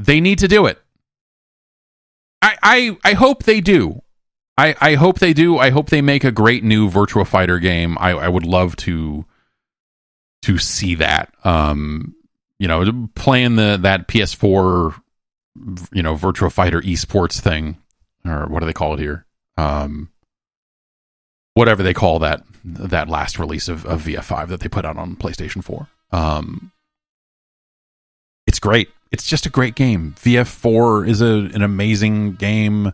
[0.00, 0.82] they need to do it.
[2.42, 4.02] I I I hope they do.
[4.58, 5.56] I I hope they do.
[5.56, 7.96] I hope they make a great new Virtua Fighter game.
[8.00, 9.24] I I would love to
[10.42, 11.32] to see that.
[11.44, 12.16] Um
[12.60, 14.94] you know, playing the that PS4,
[15.92, 17.78] you know, Virtua Fighter esports thing,
[18.24, 19.24] or what do they call it here?
[19.56, 20.10] Um,
[21.54, 25.16] whatever they call that that last release of, of VF5 that they put out on
[25.16, 25.88] PlayStation 4.
[26.12, 26.70] Um,
[28.46, 28.90] it's great.
[29.10, 30.14] It's just a great game.
[30.20, 32.92] VF4 is a, an amazing game.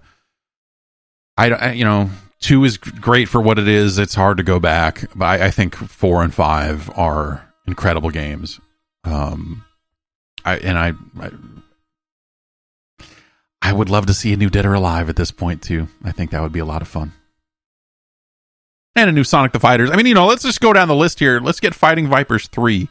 [1.37, 3.99] I, I, you know, two is great for what it is.
[3.99, 8.61] It's hard to go back, but I, I think four and five are incredible games.
[9.07, 9.65] Um,
[10.45, 11.31] I and I, I,
[13.63, 15.89] I would love to see a new Dead or Alive at this point too.
[16.05, 17.13] I think that would be a lot of fun.
[18.95, 19.91] And a new Sonic the Fighters.
[19.91, 21.39] I mean, you know, let's just go down the list here.
[21.39, 22.89] Let's get Fighting Vipers 3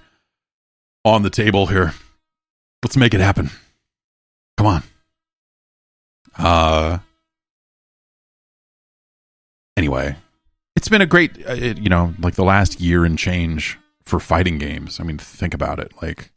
[1.03, 1.93] on the table here.
[2.83, 3.49] Let's make it happen.
[4.57, 4.83] Come on.
[6.37, 6.99] Uh
[9.77, 10.15] Anyway,
[10.75, 14.57] it's been a great uh, you know, like the last year and change for fighting
[14.57, 14.99] games.
[14.99, 15.91] I mean, think about it.
[16.01, 16.31] Like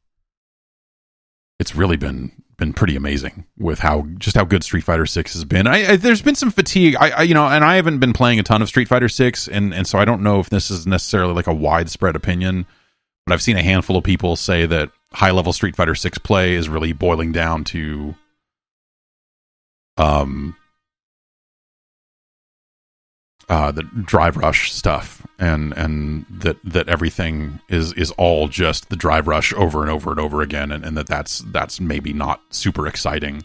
[1.59, 5.45] it's really been been pretty amazing with how just how good Street Fighter Six has
[5.45, 5.67] been.
[5.67, 6.97] I, I, there's been some fatigue.
[6.99, 9.49] I, I, you know, and I haven't been playing a ton of Street Fighter Six,
[9.49, 12.67] and and so I don't know if this is necessarily like a widespread opinion.
[13.27, 16.55] But I've seen a handful of people say that high level Street Fighter Six play
[16.55, 18.15] is really boiling down to
[19.97, 20.57] um
[23.49, 28.97] uh, the drive rush stuff and and that that everything is is all just the
[28.97, 32.43] drive rush over and over and over again and, and that that's that's maybe not
[32.51, 33.43] super exciting.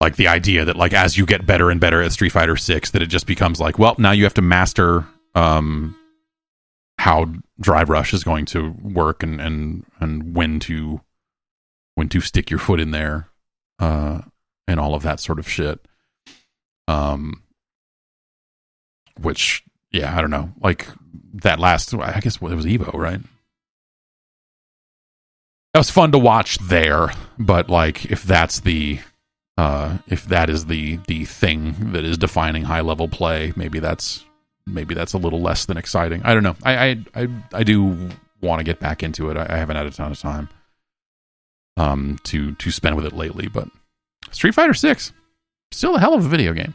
[0.00, 2.90] Like the idea that like as you get better and better at street fighter 6
[2.90, 5.96] that it just becomes like well now you have to master um
[6.98, 7.26] how
[7.60, 11.00] drive rush is going to work and and and when to
[11.96, 13.28] when to stick your foot in there
[13.78, 14.20] uh
[14.68, 15.80] and all of that sort of shit.
[16.88, 17.42] Um
[19.20, 20.52] which yeah, I don't know.
[20.60, 20.86] Like
[21.34, 23.20] that last, I guess it was Evo, right?
[25.72, 29.00] That was fun to watch there, but like if that's the
[29.58, 34.24] uh if that is the the thing that is defining high level play, maybe that's
[34.66, 36.22] maybe that's a little less than exciting.
[36.24, 36.56] I don't know.
[36.62, 39.36] I I I, I do want to get back into it.
[39.36, 40.48] I, I haven't had a ton of time
[41.76, 43.68] um to to spend with it lately, but
[44.30, 45.12] Street Fighter 6
[45.72, 46.74] still a hell of a video game.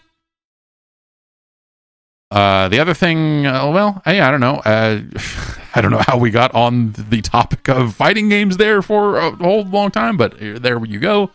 [2.32, 4.56] Uh, the other thing, uh, well, I, I don't know.
[4.56, 5.02] Uh,
[5.76, 9.32] I don't know how we got on the topic of fighting games there for a
[9.32, 11.32] whole long time, but there you go.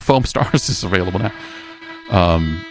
[0.00, 1.32] Foam Stars is available now.
[2.10, 2.64] Um,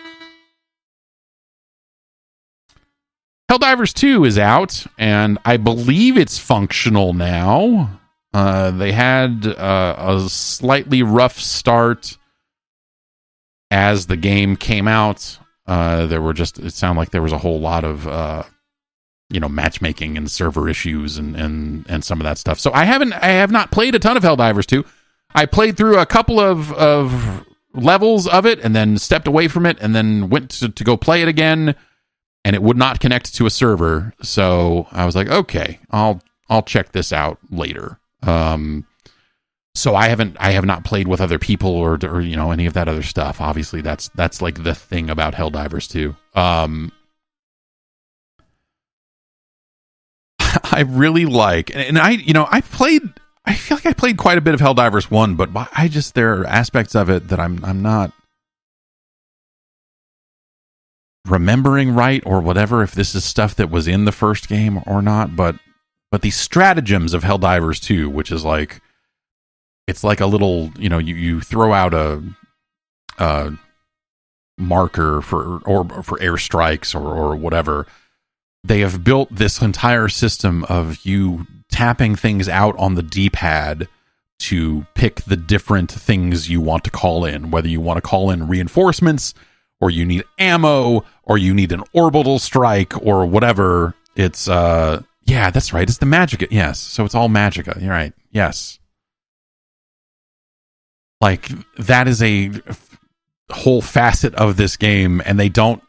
[3.52, 8.00] Helldivers 2 is out, and I believe it's functional now.
[8.34, 12.18] Uh, they had uh, a slightly rough start
[13.70, 15.40] as the game came out.
[15.68, 18.44] Uh, there were just, it sounded like there was a whole lot of, uh,
[19.30, 22.60] you know, matchmaking and server issues and, and, and some of that stuff.
[22.60, 24.86] So I haven't, I have not played a ton of Helldivers 2.
[25.34, 29.66] I played through a couple of, of levels of it and then stepped away from
[29.66, 31.76] it and then went to, to go play it again
[32.46, 34.14] and it would not connect to a server.
[34.22, 38.00] So I was like, okay, I'll I'll check this out later.
[38.22, 38.86] Um,
[39.76, 42.66] so I haven't I have not played with other people or or you know any
[42.66, 43.42] of that other stuff.
[43.42, 46.16] Obviously, that's that's like the thing about Helldivers 2.
[46.40, 46.92] Um,
[50.40, 53.04] I really like and I you know I played
[53.46, 56.40] I feel like I played quite a bit of Helldivers one, but I just there
[56.40, 58.14] are aspects of it that I'm I'm not
[61.28, 65.02] remembering right or whatever if this is stuff that was in the first game or
[65.02, 65.56] not but
[66.12, 68.80] but the stratagems of Helldivers 2 which is like
[69.88, 72.22] it's like a little you know you, you throw out a
[74.58, 77.86] marker for or for airstrikes or or whatever.
[78.64, 83.88] They have built this entire system of you tapping things out on the d-pad
[84.38, 88.30] to pick the different things you want to call in whether you want to call
[88.30, 89.34] in reinforcements
[89.80, 93.94] or you need ammo or you need an orbital strike or whatever.
[94.16, 95.88] It's uh yeah that's right.
[95.88, 96.80] It's the magic yes.
[96.80, 97.82] So it's all Magicka.
[97.82, 98.14] You're right.
[98.32, 98.80] Yes
[101.22, 102.52] like that is a
[103.52, 105.82] whole facet of this game and they don't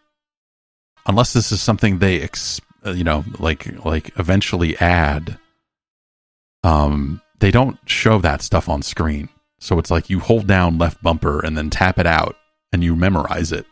[1.07, 5.39] unless this is something they ex, uh, you know like like eventually add
[6.65, 11.03] um they don't show that stuff on screen so it's like you hold down left
[11.03, 12.37] bumper and then tap it out
[12.73, 13.67] and you memorize it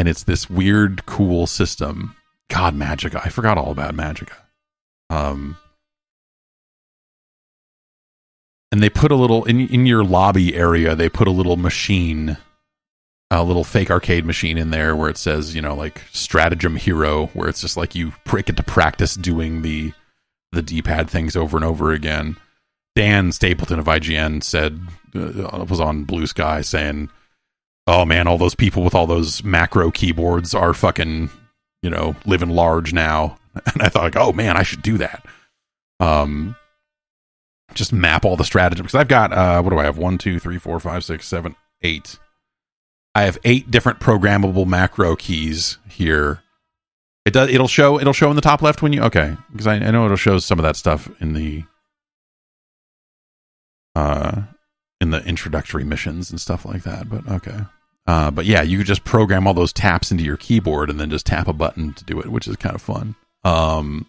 [0.00, 2.16] and it's this weird, cool system.
[2.48, 3.20] God, Magicka.
[3.22, 4.36] I forgot all about Magicka.
[5.10, 5.58] Um,
[8.72, 10.94] and they put a little in in your lobby area.
[10.94, 12.36] They put a little machine,
[13.30, 17.26] a little fake arcade machine in there where it says, you know, like stratagem hero,
[17.28, 19.92] where it's just like you get to practice doing the
[20.52, 22.36] the D pad things over and over again.
[22.96, 24.80] Dan Stapleton of IGN said
[25.14, 27.08] uh, was on Bluesky saying
[27.90, 31.28] oh man, all those people with all those macro keyboards are fucking,
[31.82, 33.36] you know, living large now.
[33.74, 35.26] And I thought, like, oh man, I should do that.
[35.98, 36.54] Um,
[37.74, 39.98] just map all the stratagems because I've got uh, what do I have?
[39.98, 42.18] One, two, three, four, five, six, seven, eight.
[43.14, 46.42] I have eight different programmable macro keys here.
[47.24, 47.50] It does.
[47.50, 48.00] It'll show.
[48.00, 50.38] It'll show in the top left when you okay because I, I know it'll show
[50.38, 51.64] some of that stuff in the
[53.94, 54.42] uh
[55.00, 57.08] in the introductory missions and stuff like that.
[57.08, 57.60] But okay.
[58.06, 61.10] Uh, but yeah, you could just program all those taps into your keyboard and then
[61.10, 63.14] just tap a button to do it, which is kind of fun.
[63.44, 64.06] Um,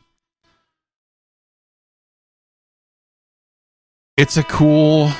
[4.22, 5.12] it's a cool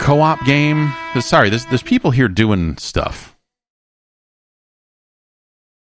[0.00, 0.92] co-op game.
[1.18, 3.34] Sorry, there's there's people here doing stuff.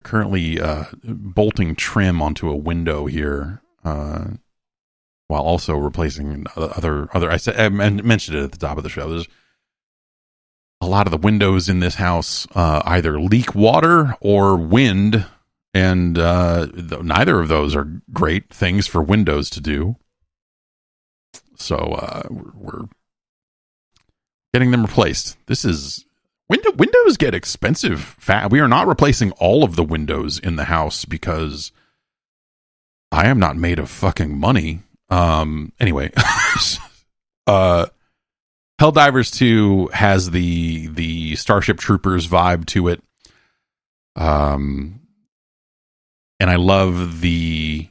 [0.04, 4.26] Currently uh, bolting trim onto a window here, uh,
[5.28, 7.32] while also replacing other other.
[7.32, 9.10] I said I mentioned it at the top of the show.
[9.10, 9.28] There's
[10.82, 15.26] a lot of the windows in this house uh, either leak water or wind,
[15.74, 19.96] and uh, th- neither of those are great things for windows to do.
[21.62, 22.86] So uh, we're,
[24.54, 25.38] getting them replaced.
[25.48, 26.06] This is
[26.50, 28.18] window windows get expensive.
[28.50, 31.72] we are not replacing all of the windows in the house because
[33.12, 34.82] I am not made of fucking money.
[35.10, 35.72] Um.
[35.80, 36.12] Anyway,
[37.48, 37.86] uh
[38.80, 43.04] Helldivers 2 has the the Starship Troopers vibe to it.
[44.16, 45.02] Um
[46.40, 47.88] and I love the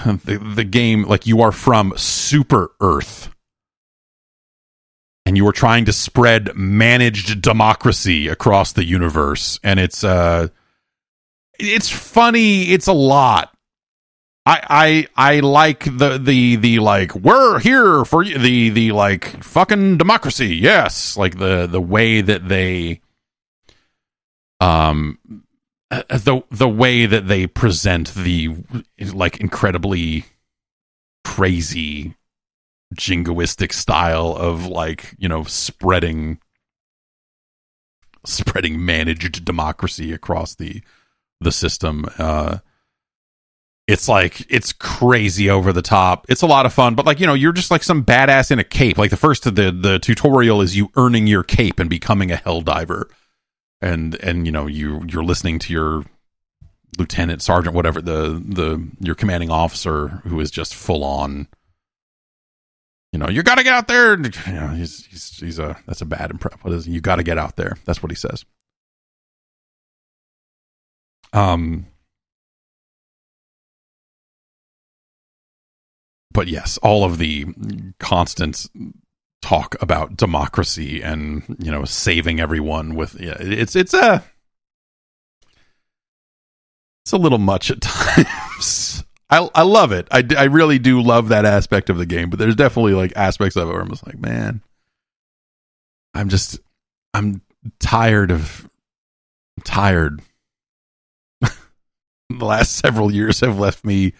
[0.24, 3.34] the the game like you are from super earth.
[5.26, 9.60] And you are trying to spread managed democracy across the universe.
[9.62, 10.48] And it's uh
[11.58, 12.70] it's funny.
[12.70, 13.54] It's a lot.
[14.46, 19.98] I, I I like the the the like we're here for the the like fucking
[19.98, 20.56] democracy.
[20.56, 21.16] Yes.
[21.16, 23.02] Like the the way that they
[24.60, 25.18] um
[25.90, 28.56] the the way that they present the
[29.12, 30.24] like incredibly
[31.24, 32.14] crazy
[32.94, 36.38] jingoistic style of like you know spreading
[38.24, 40.82] spreading managed democracy across the
[41.40, 42.58] the system uh
[43.90, 46.24] it's like it's crazy over the top.
[46.28, 48.60] It's a lot of fun, but like you know, you're just like some badass in
[48.60, 48.98] a cape.
[48.98, 52.36] Like the first of the the tutorial is you earning your cape and becoming a
[52.36, 53.08] hell diver,
[53.80, 56.04] and and you know you you're listening to your
[56.98, 61.48] lieutenant, sergeant, whatever the the your commanding officer who is just full on.
[63.12, 64.12] You know, you got to get out there.
[64.12, 66.60] You know, he's he's he's a that's a bad impression.
[66.62, 67.76] What is you got to get out there?
[67.84, 68.44] That's what he says.
[71.32, 71.86] Um,
[76.32, 77.46] but yes, all of the
[77.98, 78.66] constant
[79.42, 84.22] talk about democracy and you know saving everyone with it's it's a
[87.04, 89.04] it's a little much at times.
[89.28, 90.08] I I love it.
[90.10, 93.56] I, I really do love that aspect of the game, but there's definitely like aspects
[93.56, 94.62] of it where I'm just like, man,
[96.14, 96.60] I'm just
[97.14, 97.42] I'm
[97.78, 98.68] tired of
[99.56, 100.22] I'm tired.
[101.40, 101.50] the
[102.30, 104.12] last several years have left me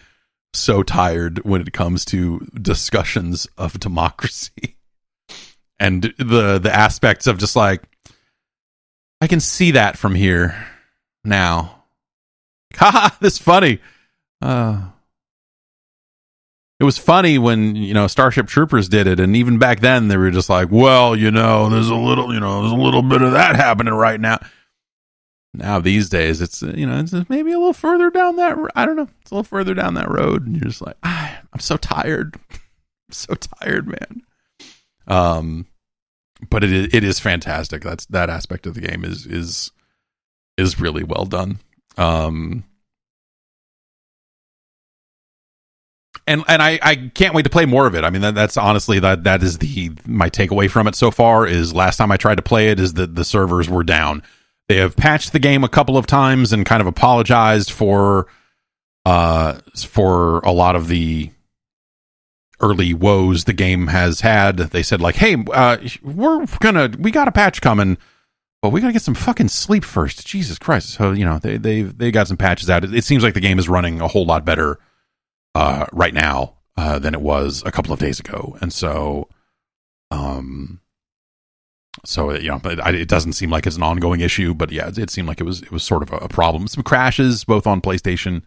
[0.53, 4.75] so tired when it comes to discussions of democracy
[5.81, 7.81] and the the aspects of just like
[9.19, 10.67] I can see that from here
[11.25, 11.77] now.
[12.75, 13.17] Ha!
[13.19, 13.79] This funny.
[14.41, 14.81] Uh,
[16.79, 20.15] it was funny when you know Starship Troopers did it, and even back then they
[20.15, 23.21] were just like, "Well, you know, there's a little, you know, there's a little bit
[23.21, 24.39] of that happening right now."
[25.53, 28.57] Now these days, it's you know, it's maybe a little further down that.
[28.73, 31.41] I don't know, it's a little further down that road, and you're just like, ah,
[31.53, 32.61] "I'm so tired, I'm
[33.11, 34.23] so tired, man."
[35.07, 35.67] Um,
[36.49, 37.81] but it is, it is fantastic.
[37.81, 39.71] That's that aspect of the game is is
[40.57, 41.59] is really well done.
[41.97, 42.63] Um,
[46.27, 48.03] and and I, I can't wait to play more of it.
[48.03, 51.45] I mean that, that's honestly that that is the my takeaway from it so far
[51.47, 54.23] is last time I tried to play it is that the servers were down.
[54.67, 58.27] They have patched the game a couple of times and kind of apologized for
[59.05, 61.31] uh for a lot of the
[62.61, 64.57] early woes the game has had.
[64.57, 67.97] They said like, "Hey, uh, we're gonna we got a patch coming."
[68.61, 70.25] but we gotta get some fucking sleep first.
[70.25, 70.89] Jesus Christ!
[70.89, 72.83] So you know they they they got some patches out.
[72.83, 74.79] It, it seems like the game is running a whole lot better
[75.55, 79.27] uh, right now uh, than it was a couple of days ago, and so
[80.11, 80.79] um,
[82.05, 85.09] so you know, it, doesn't seem like it's an ongoing issue, but yeah, it, it
[85.09, 86.67] seemed like it was it was sort of a, a problem.
[86.67, 88.43] Some crashes both on PlayStation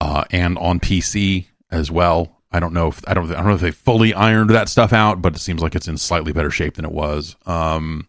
[0.00, 2.41] uh, and on PC as well.
[2.52, 4.92] I don't know if I don't I don't know if they fully ironed that stuff
[4.92, 7.36] out, but it seems like it's in slightly better shape than it was.
[7.46, 8.08] Um,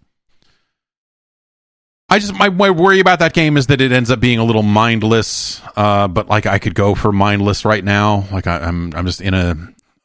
[2.09, 4.43] I just my, my worry about that game is that it ends up being a
[4.43, 5.61] little mindless.
[5.75, 8.25] Uh, but like I could go for mindless right now.
[8.31, 9.55] Like I, am I'm, I'm just in a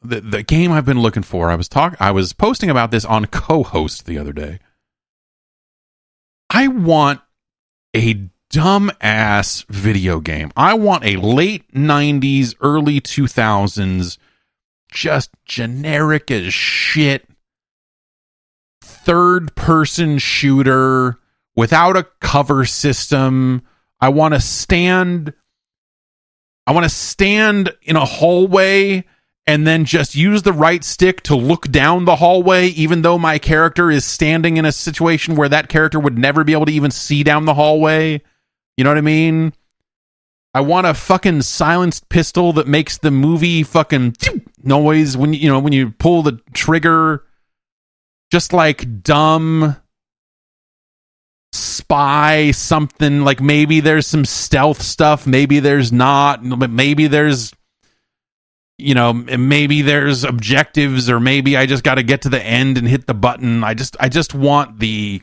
[0.02, 1.50] the, the game I've been looking for.
[1.50, 4.60] I was talk I was posting about this on Cohost the other day.
[6.50, 7.20] I want
[7.94, 10.50] a dumb ass video game.
[10.56, 14.18] I want a late 90s, early 2000s,
[14.90, 17.26] just generic as shit,
[18.82, 21.18] third person shooter
[21.56, 23.62] without a cover system.
[24.00, 25.32] I want to stand
[26.66, 29.04] I want to stand in a hallway
[29.46, 33.38] and then just use the right stick to look down the hallway even though my
[33.38, 36.90] character is standing in a situation where that character would never be able to even
[36.90, 38.20] see down the hallway.
[38.76, 39.54] You know what I mean?
[40.52, 44.12] I want a fucking silenced pistol that makes the movie fucking
[44.62, 47.24] noise when you know when you pull the trigger
[48.30, 49.76] just like dumb
[51.52, 57.52] spy something like maybe there's some stealth stuff maybe there's not but maybe there's
[58.76, 62.78] you know maybe there's objectives or maybe i just got to get to the end
[62.78, 63.64] and hit the button.
[63.64, 65.22] I just i just want the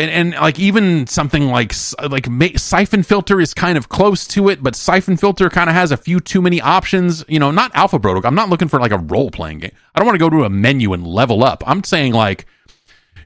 [0.00, 1.72] and, and like even something like
[2.08, 2.26] like
[2.58, 5.96] Syphon Filter is kind of close to it but Syphon Filter kind of has a
[5.96, 8.98] few too many options you know not alpha protocol i'm not looking for like a
[8.98, 11.84] role playing game i don't want to go to a menu and level up i'm
[11.84, 12.46] saying like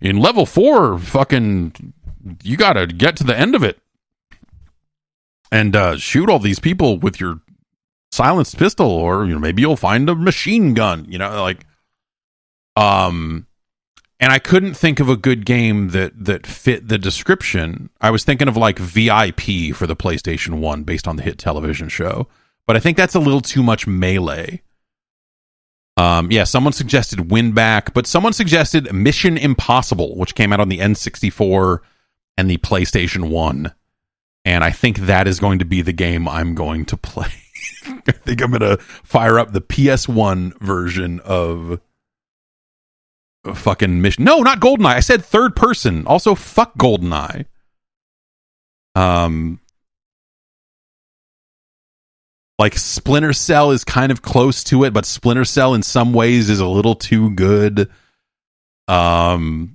[0.05, 1.95] in level four, fucking,
[2.43, 3.81] you got to get to the end of it
[5.51, 7.41] and uh, shoot all these people with your
[8.13, 11.07] silenced pistol, or you know, maybe you'll find a machine gun.
[11.09, 11.65] You know, like,
[12.77, 13.47] um,
[14.21, 17.91] and I couldn't think of a good game that that fit the description.
[18.01, 21.89] I was thinking of like VIP for the PlayStation One, based on the hit television
[21.89, 22.29] show,
[22.67, 24.63] but I think that's a little too much melee.
[25.97, 30.81] Um, yeah, someone suggested Winback, but someone suggested Mission Impossible, which came out on the
[30.81, 31.79] N64
[32.37, 33.73] and the PlayStation 1.
[34.45, 37.33] And I think that is going to be the game I'm going to play.
[37.87, 41.81] I think I'm going to fire up the PS1 version of
[43.53, 44.25] fucking Mission.
[44.25, 44.95] No, not GoldenEye.
[44.95, 46.07] I said third person.
[46.07, 47.47] Also, fuck GoldenEye.
[48.95, 49.61] Um,
[52.59, 56.49] like Splinter Cell is kind of close to it, but Splinter Cell in some ways
[56.49, 57.91] is a little too good.
[58.89, 59.73] Um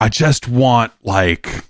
[0.00, 1.64] I just want like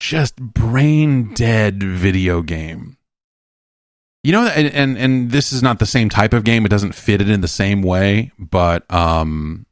[0.00, 2.97] just brain dead video game.
[4.28, 6.66] You know, and, and and this is not the same type of game.
[6.66, 9.64] It doesn't fit it in the same way, but um,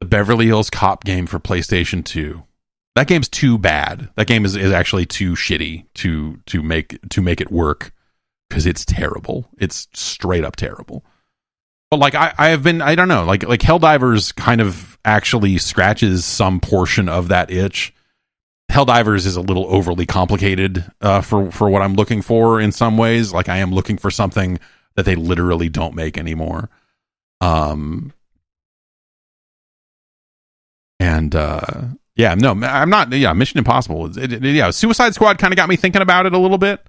[0.00, 2.42] the Beverly Hills Cop game for PlayStation Two.
[2.96, 4.08] That game's too bad.
[4.16, 7.92] That game is, is actually too shitty to to make to make it work
[8.48, 9.48] because it's terrible.
[9.56, 11.04] It's straight up terrible.
[11.92, 15.56] But like I, I have been I don't know like like Helldivers kind of actually
[15.58, 17.94] scratches some portion of that itch.
[18.70, 22.98] Helldivers is a little overly complicated uh, for for what I'm looking for in some
[22.98, 23.32] ways.
[23.32, 24.58] Like I am looking for something
[24.96, 26.68] that they literally don't make anymore.
[27.40, 28.12] Um,
[30.98, 31.82] and uh,
[32.16, 33.12] yeah, no, I'm not.
[33.12, 34.18] Yeah, Mission Impossible.
[34.18, 36.80] It, it, yeah, Suicide Squad kind of got me thinking about it a little bit.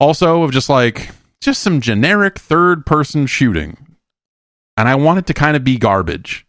[0.00, 1.10] Also, of just like
[1.40, 3.96] just some generic third person shooting,
[4.76, 6.46] and I want it to kind of be garbage.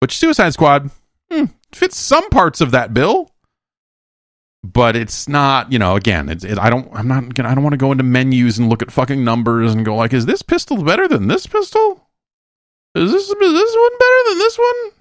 [0.00, 0.90] Which Suicide Squad
[1.30, 3.30] hmm, fits some parts of that bill,
[4.72, 5.72] but it's not.
[5.72, 6.44] You know, again, it's.
[6.44, 6.88] It, I don't.
[6.92, 7.38] I'm not.
[7.40, 10.12] I don't want to go into menus and look at fucking numbers and go like,
[10.12, 12.08] is this pistol better than this pistol?
[12.94, 14.92] Is this is this one better than this one?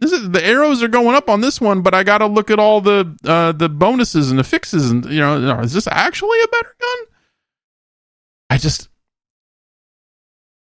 [0.00, 2.50] This is, the arrows are going up on this one, but I got to look
[2.50, 6.40] at all the uh, the bonuses and the fixes, and you know, is this actually
[6.42, 6.98] a better gun?
[8.50, 8.88] I just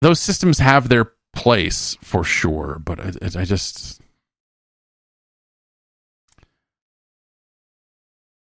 [0.01, 3.97] those systems have their place for sure, but I, I just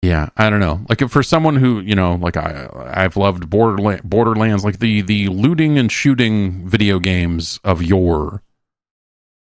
[0.03, 0.85] yeah, I don't know.
[0.89, 5.29] Like for someone who you know, like I I've loved Borderland, Borderlands, like the the
[5.29, 8.43] looting and shooting video games of yore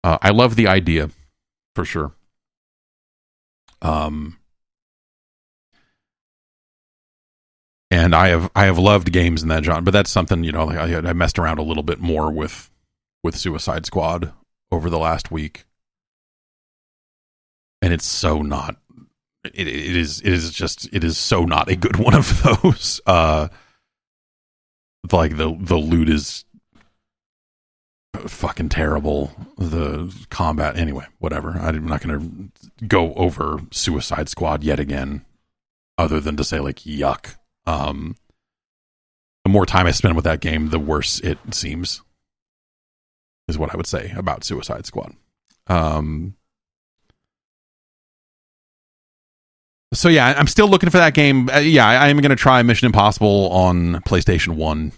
[0.04, 1.10] uh, I love the idea
[1.76, 2.12] for sure.
[3.82, 4.38] Um,
[7.90, 10.70] and I have I have loved games in that genre, but that's something you know
[10.70, 12.70] I, I messed around a little bit more with
[13.24, 14.34] with Suicide Squad
[14.72, 15.66] over the last week,
[17.82, 18.78] and it's so not.
[19.44, 23.02] It, it is it is just it is so not a good one of those.
[23.06, 23.50] Uh,
[25.12, 26.46] like the the loot is
[28.14, 29.32] fucking terrible.
[29.58, 31.52] The combat, anyway, whatever.
[31.52, 35.26] I'm not going to go over Suicide Squad yet again,
[35.98, 37.36] other than to say like yuck.
[37.66, 38.16] Um,
[39.44, 42.02] the more time I spend with that game, the worse it seems.
[43.50, 45.16] Is what I would say about Suicide Squad.
[45.68, 46.36] Um,
[49.94, 51.50] so yeah, I'm still looking for that game.
[51.50, 54.92] Uh, yeah, I, I am going to try Mission Impossible on PlayStation One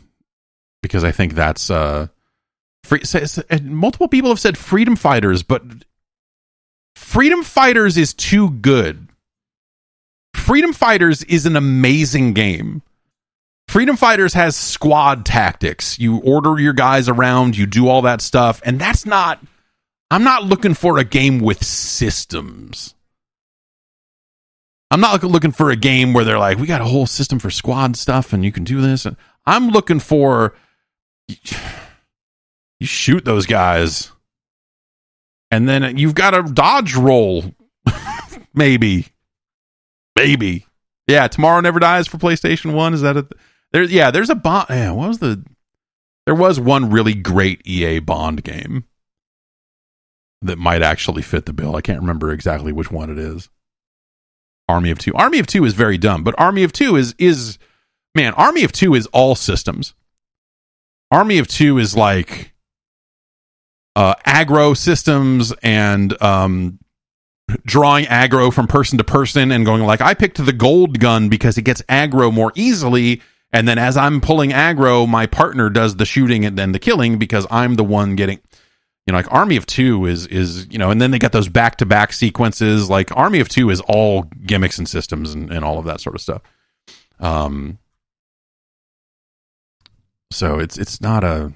[0.81, 2.07] because I think that's uh
[2.85, 3.01] Free,
[3.63, 5.63] multiple people have said Freedom Fighters, but
[6.95, 9.07] Freedom Fighters is too good.
[10.35, 12.83] Freedom Fighters is an amazing game.
[13.67, 15.97] Freedom Fighters has squad tactics.
[15.97, 19.39] You order your guys around, you do all that stuff, and that's not.
[20.11, 22.94] I'm not looking for a game with systems.
[24.91, 27.49] I'm not looking for a game where they're like, we got a whole system for
[27.49, 29.05] squad stuff and you can do this.
[29.05, 30.55] And I'm looking for
[32.79, 34.11] you shoot those guys,
[35.51, 37.45] and then you've got a dodge roll.
[38.53, 39.07] Maybe,
[40.15, 40.65] maybe,
[41.07, 41.27] yeah.
[41.27, 42.93] Tomorrow Never Dies for PlayStation One.
[42.93, 43.27] Is that a
[43.73, 43.83] there?
[43.83, 44.67] Yeah, there's a bond.
[44.69, 45.43] Yeah, what was the?
[46.25, 48.85] There was one really great EA Bond game
[50.41, 51.75] that might actually fit the bill.
[51.75, 53.49] I can't remember exactly which one it is.
[54.67, 55.13] Army of Two.
[55.13, 57.57] Army of Two is very dumb, but Army of Two is is
[58.13, 58.33] man.
[58.33, 59.93] Army of Two is all systems.
[61.11, 62.53] Army of Two is like
[63.95, 66.79] uh, aggro systems and um,
[67.65, 71.57] drawing aggro from person to person and going like I picked the gold gun because
[71.57, 73.21] it gets aggro more easily
[73.53, 77.17] and then as I'm pulling aggro my partner does the shooting and then the killing
[77.17, 78.39] because I'm the one getting
[79.05, 81.49] you know like Army of 2 is is you know and then they got those
[81.49, 85.63] back to back sequences like Army of 2 is all gimmicks and systems and, and
[85.63, 86.41] all of that sort of stuff
[87.19, 87.77] um
[90.31, 91.53] so it's it's not a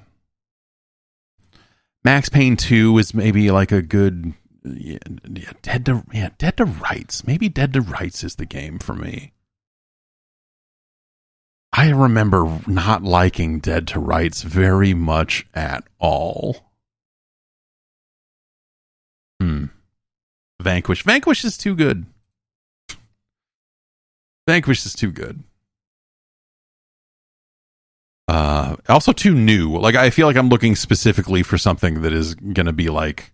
[2.02, 4.32] Max Payne 2 is maybe like a good
[4.64, 4.98] yeah,
[5.30, 7.26] yeah, Dead to yeah, Dead to Rights.
[7.26, 9.32] Maybe Dead to Rights is the game for me.
[11.72, 16.69] I remember not liking Dead to Rights very much at all.
[19.40, 19.66] Hmm.
[20.60, 21.02] Vanquish.
[21.02, 22.04] Vanquish is too good.
[24.46, 25.42] Vanquish is too good.
[28.28, 29.76] Uh, also too new.
[29.76, 33.32] Like I feel like I'm looking specifically for something that is going to be like,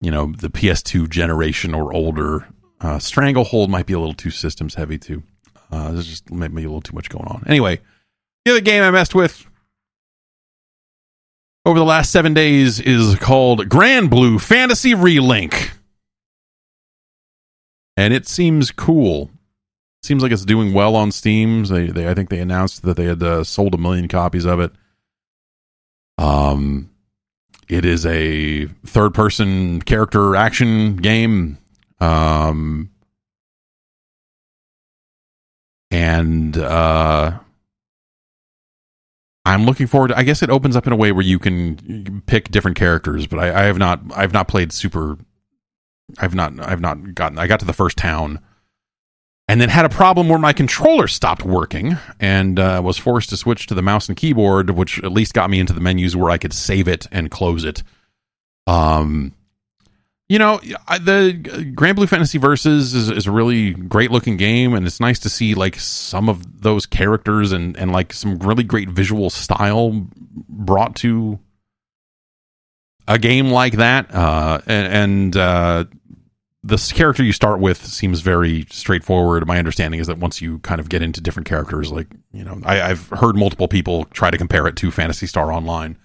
[0.00, 2.46] you know, the PS2 generation or older.
[2.80, 5.22] Uh, Stranglehold might be a little too systems heavy too.
[5.70, 7.42] Uh, there's just maybe a little too much going on.
[7.46, 7.80] Anyway,
[8.44, 9.46] the other game I messed with
[11.64, 15.70] over the last seven days is called Granblue Fantasy Relink.
[17.96, 19.30] and it seems cool.
[20.02, 21.64] Seems like it's doing well on Steam.
[21.64, 24.58] They, they I think they announced that they had uh, sold a million copies of
[24.58, 24.72] it.
[26.18, 26.90] Um,
[27.68, 31.58] it is a third-person character action game.
[32.00, 32.90] Um,
[35.92, 37.38] and uh,
[39.44, 40.08] I'm looking forward.
[40.08, 43.26] To, I guess it opens up in a way where you can pick different characters,
[43.26, 44.00] but I, I have not.
[44.14, 45.18] I've not played super.
[46.18, 46.52] I've not.
[46.60, 47.38] I've not gotten.
[47.38, 48.38] I got to the first town,
[49.48, 53.36] and then had a problem where my controller stopped working, and uh, was forced to
[53.36, 56.30] switch to the mouse and keyboard, which at least got me into the menus where
[56.30, 57.82] I could save it and close it.
[58.68, 59.34] Um,
[60.28, 61.38] you know, the
[61.74, 65.54] Granblue Fantasy Versus is, is a really great looking game, and it's nice to see
[65.54, 70.06] like some of those characters and and like some really great visual style
[70.48, 71.38] brought to
[73.06, 74.14] a game like that.
[74.14, 75.84] Uh, and, and uh,
[76.62, 79.46] this character you start with seems very straightforward.
[79.46, 82.60] My understanding is that once you kind of get into different characters, like you know,
[82.64, 85.98] I, I've heard multiple people try to compare it to Phantasy Star Online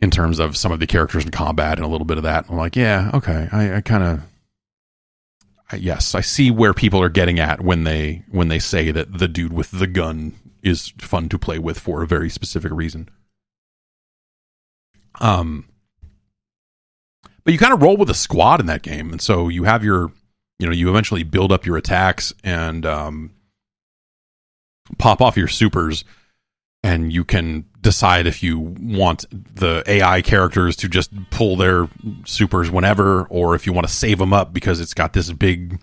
[0.00, 2.46] in terms of some of the characters in combat and a little bit of that.
[2.48, 4.22] I'm like, yeah, okay, I, I kind of.
[5.78, 9.28] Yes, I see where people are getting at when they when they say that the
[9.28, 13.08] dude with the gun is fun to play with for a very specific reason.
[15.20, 15.66] Um,
[17.44, 19.84] but you kind of roll with a squad in that game, and so you have
[19.84, 20.10] your,
[20.58, 23.30] you know, you eventually build up your attacks and um,
[24.96, 26.04] pop off your supers,
[26.82, 31.88] and you can decide if you want the AI characters to just pull their
[32.24, 35.80] supers whenever, or if you want to save them up because it's got this big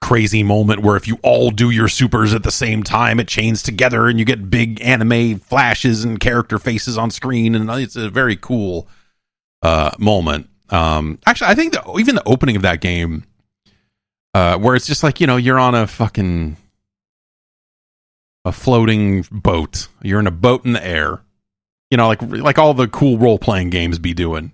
[0.00, 3.62] crazy moment where if you all do your supers at the same time, it chains
[3.62, 8.10] together and you get big anime flashes and character faces on screen, and it's a
[8.10, 8.86] very cool
[9.62, 10.48] uh, moment.
[10.70, 13.24] Um, actually, I think that even the opening of that game,
[14.34, 16.56] uh, where it's just like you know you're on a fucking
[18.44, 19.88] a floating boat.
[20.02, 21.22] You're in a boat in the air.
[21.90, 24.52] You know, like like all the cool role playing games be doing.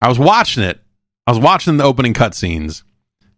[0.00, 0.80] I was watching it.
[1.26, 2.82] I was watching the opening cutscenes,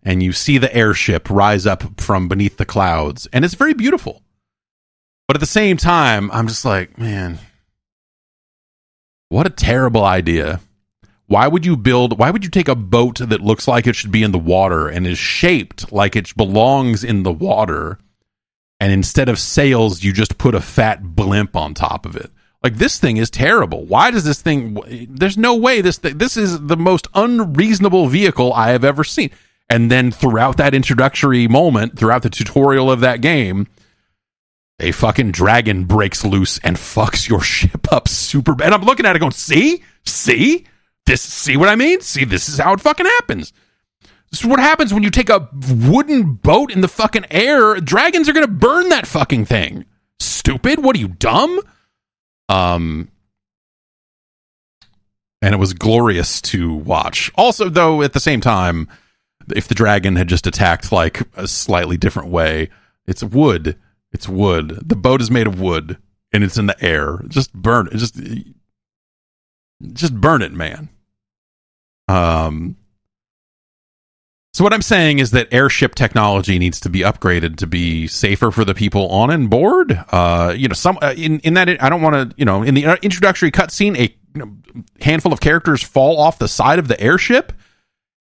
[0.03, 4.23] and you see the airship rise up from beneath the clouds, and it's very beautiful.
[5.27, 7.39] But at the same time, I'm just like, man,
[9.29, 10.61] what a terrible idea.
[11.27, 14.11] Why would you build, why would you take a boat that looks like it should
[14.11, 17.99] be in the water and is shaped like it belongs in the water
[18.81, 22.31] and instead of sails, you just put a fat blimp on top of it.
[22.63, 23.85] Like this thing is terrible.
[23.87, 25.07] Why does this thing?
[25.09, 26.19] There's no way this thing.
[26.19, 29.31] This is the most unreasonable vehicle I have ever seen.
[29.71, 33.69] And then throughout that introductory moment, throughout the tutorial of that game,
[34.81, 38.73] a fucking dragon breaks loose and fucks your ship up super bad.
[38.73, 40.67] I'm looking at it going, see, see
[41.07, 42.01] this, see what I mean?
[42.01, 43.53] See, this is how it fucking happens.
[44.31, 47.77] This is what happens when you take a wooden boat in the fucking air.
[47.77, 49.87] Dragons are going to burn that fucking thing.
[50.21, 50.83] Stupid.
[50.83, 51.61] What are you, dumb?
[52.49, 53.09] Um,
[55.41, 57.31] and it was glorious to watch.
[57.37, 58.89] Also, though, at the same time,
[59.55, 62.71] if the dragon had just attacked like a slightly different way,
[63.07, 63.79] it's wood.
[64.13, 64.81] It's wood.
[64.87, 65.99] The boat is made of wood
[66.33, 67.23] and it's in the air.
[67.29, 67.97] Just burn it.
[67.97, 68.21] Just,
[69.93, 70.89] just burn it, man.
[72.09, 72.77] Um,
[74.55, 78.51] so what I'm saying is that airship technology needs to be upgraded to be safer
[78.51, 79.93] for the people on and board.
[80.11, 82.37] Uh, you know, some uh, in in that I don't want to.
[82.37, 86.39] You know, in the uh, introductory cutscene, a you know, handful of characters fall off
[86.39, 87.53] the side of the airship,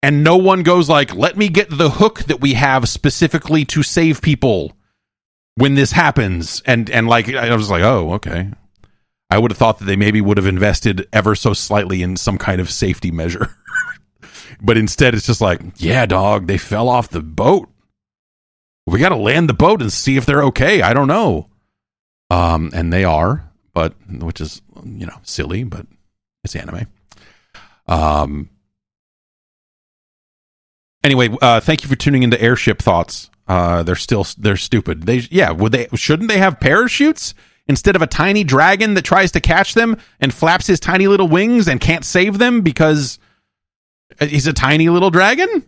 [0.03, 3.81] and no one goes like, "Let me get the hook that we have specifically to
[3.81, 4.73] save people
[5.55, 8.51] when this happens." And and like I was like, "Oh, okay."
[9.29, 12.37] I would have thought that they maybe would have invested ever so slightly in some
[12.37, 13.49] kind of safety measure.
[14.61, 17.69] But instead, it's just like, yeah, dog, they fell off the boat.
[18.85, 20.81] We got to land the boat and see if they're okay.
[20.81, 21.49] I don't know.
[22.29, 25.85] Um, and they are, but which is you know silly, but
[26.43, 26.87] it's anime.
[27.87, 28.49] Um.
[31.03, 33.29] Anyway, uh, thank you for tuning into Airship Thoughts.
[33.47, 35.03] Uh, they're still they're stupid.
[35.03, 37.33] They yeah, would they shouldn't they have parachutes
[37.67, 41.27] instead of a tiny dragon that tries to catch them and flaps his tiny little
[41.27, 43.19] wings and can't save them because
[44.19, 45.65] Uh, he's a tiny little dragon.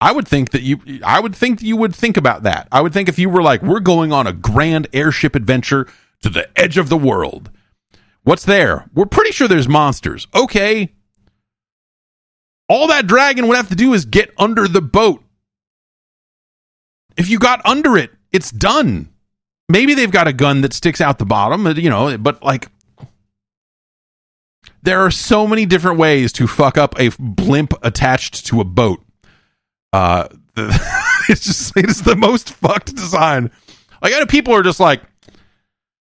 [0.00, 2.68] I would think that you I would think you would think about that.
[2.72, 5.86] I would think if you were like we're going on a grand airship adventure
[6.22, 7.50] to the edge of the world.
[8.22, 8.88] What's there?
[8.94, 10.26] We're pretty sure there's monsters.
[10.34, 10.94] Okay.
[12.68, 15.22] All that dragon would have to do is get under the boat.
[17.16, 19.12] If you got under it, it's done.
[19.68, 22.68] Maybe they've got a gun that sticks out the bottom, you know, but like
[24.82, 29.02] There are so many different ways to fuck up a blimp attached to a boat.
[29.92, 30.68] Uh, the,
[31.28, 33.50] it's just it is the most fucked design.
[34.02, 35.02] Like, I know people are just like,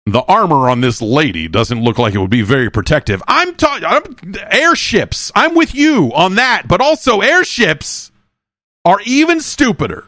[0.08, 3.24] the armor on this lady doesn't look like it would be very protective.
[3.28, 5.32] I'm talking airships.
[5.36, 8.12] I'm with you on that, but also airships
[8.84, 10.06] are even stupider.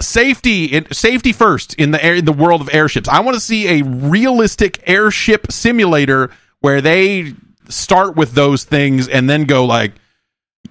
[0.00, 3.08] Safety safety first in the air in the world of airships.
[3.08, 6.30] I want to see a realistic airship simulator
[6.60, 7.34] where they
[7.68, 9.92] start with those things and then go like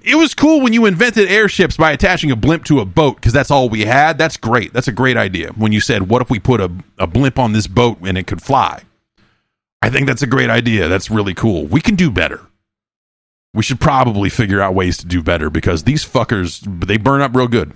[0.02, 3.32] it was cool when you invented airships by attaching a blimp to a boat because
[3.32, 4.18] that's all we had.
[4.18, 4.74] That's great.
[4.74, 5.52] That's a great idea.
[5.54, 8.28] When you said, "What if we put a, a blimp on this boat and it
[8.28, 8.82] could fly?"
[9.82, 10.88] I think that's a great idea.
[10.88, 11.66] That's really cool.
[11.66, 12.42] We can do better.
[13.54, 17.36] We should probably figure out ways to do better because these fuckers they burn up
[17.36, 17.74] real good.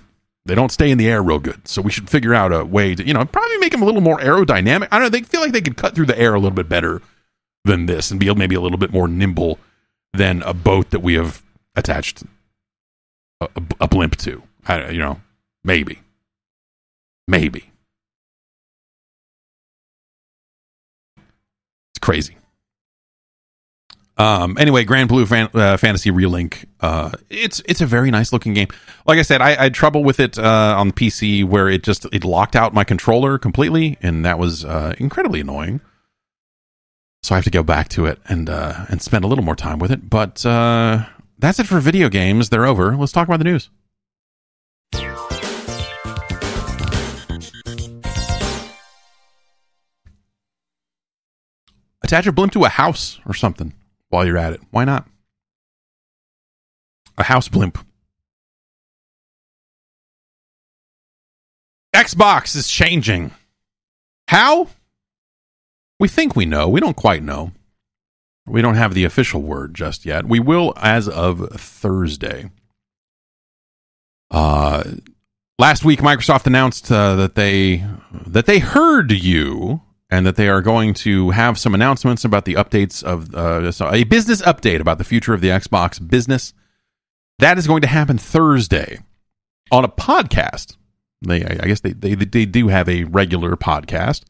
[0.48, 1.68] They don't stay in the air real good.
[1.68, 4.00] So we should figure out a way to, you know, probably make them a little
[4.00, 4.88] more aerodynamic.
[4.90, 5.08] I don't know.
[5.10, 7.02] They feel like they could cut through the air a little bit better
[7.66, 9.58] than this and be maybe a little bit more nimble
[10.14, 11.42] than a boat that we have
[11.76, 12.22] attached
[13.42, 14.42] a, a blimp to.
[14.66, 15.20] I, you know,
[15.64, 16.00] maybe,
[17.26, 17.70] maybe.
[21.92, 22.38] It's crazy.
[24.18, 26.64] Um, anyway, Granblue Fan- uh, Fantasy Relink.
[26.80, 28.66] Uh, it's it's a very nice looking game.
[29.06, 31.84] Like I said, I, I had trouble with it uh, on the PC where it
[31.84, 35.80] just it locked out my controller completely, and that was uh, incredibly annoying.
[37.22, 39.56] So I have to go back to it and uh, and spend a little more
[39.56, 40.10] time with it.
[40.10, 41.06] But uh,
[41.38, 42.48] that's it for video games.
[42.48, 42.96] They're over.
[42.96, 43.70] Let's talk about the news.
[52.02, 53.74] Attach a blimp to a house or something
[54.08, 54.60] while you're at it.
[54.70, 55.06] Why not?
[57.16, 57.78] A house blimp.
[61.94, 63.32] Xbox is changing.
[64.28, 64.68] How?
[65.98, 66.68] We think we know.
[66.68, 67.52] We don't quite know.
[68.46, 70.26] We don't have the official word just yet.
[70.26, 72.50] We will as of Thursday.
[74.30, 74.84] Uh,
[75.58, 77.84] last week, Microsoft announced uh, that they
[78.26, 82.54] that they heard you and that they are going to have some announcements about the
[82.54, 86.54] updates of uh, a business update about the future of the Xbox business.
[87.38, 89.00] That is going to happen Thursday
[89.70, 90.76] on a podcast.
[91.20, 94.22] They, I guess they, they, they do have a regular podcast.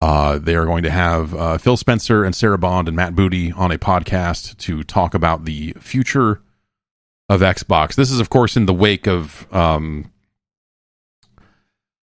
[0.00, 3.52] Uh, they are going to have uh, Phil Spencer and Sarah Bond and Matt Booty
[3.52, 6.42] on a podcast to talk about the future
[7.28, 7.94] of Xbox.
[7.94, 10.12] This is, of course, in the wake of um,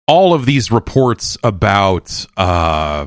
[0.08, 3.06] all of these reports about uh,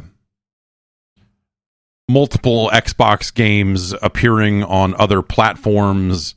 [2.08, 6.36] multiple Xbox games appearing on other platforms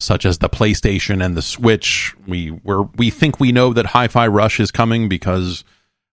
[0.00, 2.14] such as the PlayStation and the Switch.
[2.26, 5.64] We we we think we know that Hi-Fi Rush is coming because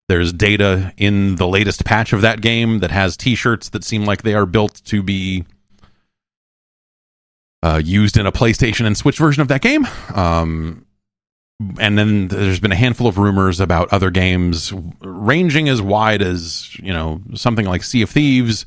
[0.10, 4.22] there's data in the latest patch of that game that has T-shirts that seem like
[4.22, 5.46] they are built to be
[7.62, 9.88] uh, used in a PlayStation and Switch version of that game.
[10.14, 10.86] Um,
[11.80, 16.78] and then there's been a handful of rumors about other games ranging as wide as
[16.80, 18.66] you know something like Sea of Thieves,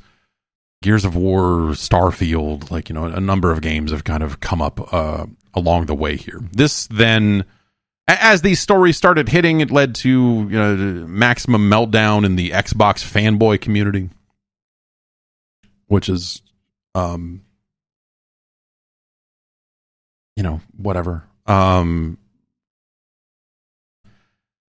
[0.83, 2.71] Gears of War, Starfield.
[2.71, 5.95] Like you know, a number of games have kind of come up uh, along the
[5.95, 6.41] way here.
[6.53, 7.45] This then
[8.09, 10.77] as these stories started hitting, it led to you know
[11.07, 14.11] maximum meltdown in the Xbox fanboy community,
[15.87, 16.41] which is,
[16.95, 17.43] um,
[20.37, 21.25] you know, whatever.
[21.47, 22.19] Um,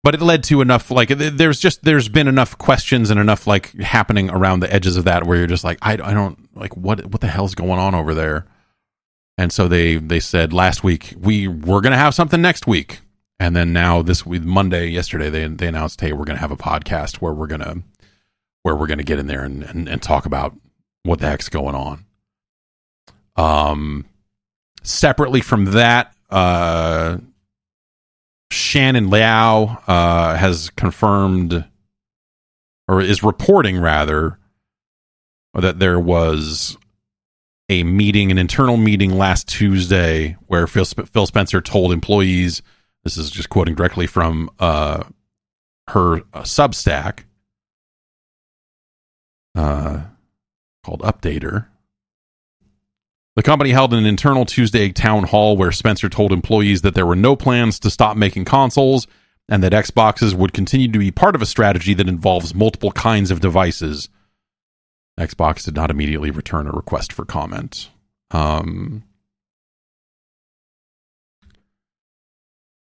[0.05, 3.73] but it led to enough like there's just there's been enough questions and enough like
[3.79, 7.07] happening around the edges of that where you're just like I, I don't like what
[7.07, 8.45] what the hell's going on over there?
[9.39, 12.99] And so they they said last week we we're gonna have something next week.
[13.39, 16.55] And then now this week monday yesterday they they announced hey we're to have a
[16.55, 17.81] podcast where we're to
[18.61, 20.55] where we're to get in there and, and, and talk about
[21.01, 22.05] what the heck's going on.
[23.35, 24.05] Um
[24.83, 27.17] separately from that uh
[28.55, 31.65] shannon liao uh has confirmed
[32.87, 34.39] or is reporting rather
[35.53, 36.77] that there was
[37.69, 42.61] a meeting an internal meeting last tuesday where phil, phil spencer told employees
[43.05, 45.03] this is just quoting directly from uh,
[45.89, 47.23] her uh, Substack
[49.53, 50.01] uh,
[50.83, 51.67] called Updater.
[53.35, 57.17] The company held an internal Tuesday town hall where Spencer told employees that there were
[57.17, 59.07] no plans to stop making consoles
[59.49, 63.31] and that Xboxes would continue to be part of a strategy that involves multiple kinds
[63.31, 64.09] of devices.
[65.19, 67.89] Xbox did not immediately return a request for comment.
[68.31, 69.03] Um,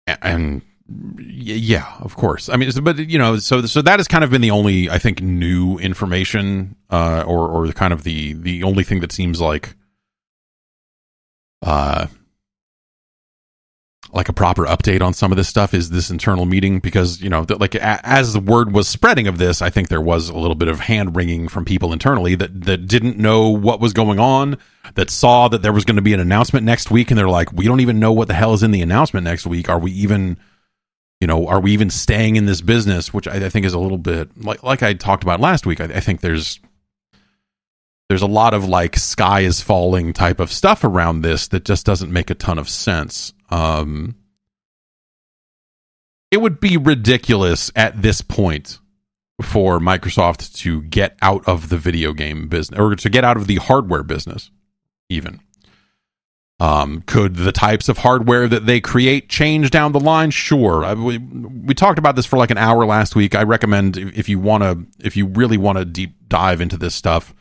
[0.07, 0.63] and
[1.19, 2.49] yeah, of course.
[2.49, 4.99] I mean, but you know, so so that has kind of been the only I
[4.99, 9.77] think new information, uh, or or kind of the the only thing that seems like,
[11.63, 12.07] uh,
[14.13, 15.75] like a proper update on some of this stuff?
[15.75, 16.81] Is this internal meeting?
[16.81, 19.89] Because you know that like a, as the word was spreading of this i think
[19.89, 23.49] there was a little bit of hand wringing from people internally that that didn't know
[23.49, 24.57] what was going on
[24.95, 27.53] that saw that there was going to be an announcement next week and they're like
[27.53, 29.69] we don't even know what the hell is in the announcement next week.
[29.69, 30.39] Are we even
[31.21, 33.13] you know are we even staying in this business?
[33.13, 35.81] Which i, I think is a little bit like like i talked about last week
[35.81, 36.61] I, I think there's
[38.09, 41.85] there's a lot of like sky is falling type of stuff around this that just
[41.85, 44.15] doesn't make a ton of sense um,
[46.31, 48.79] it would be ridiculous at this point
[49.43, 53.47] for Microsoft to get out of the video game business or to get out of
[53.47, 54.51] the hardware business,
[55.09, 55.41] even.
[56.61, 60.33] Um, could the types of hardware that they create change down the line?
[60.33, 60.85] Sure.
[60.85, 63.37] I, we, we talked about this for like an hour last week.
[63.37, 66.97] I recommend if you want to, if you really want to deep dive into this
[66.97, 67.33] stuff,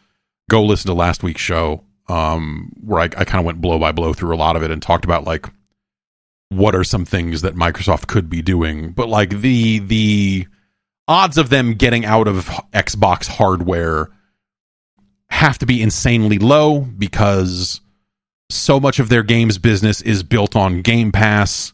[0.49, 3.91] go listen to last week's show, um, where I, I kind of went blow by
[3.91, 5.47] blow through a lot of it and talked about like
[6.49, 8.91] what are some things that Microsoft could be doing.
[8.91, 10.47] But like the the
[11.07, 14.09] odds of them getting out of Xbox hardware
[15.29, 17.81] have to be insanely low because
[18.49, 21.73] so much of their games business is built on Game Pass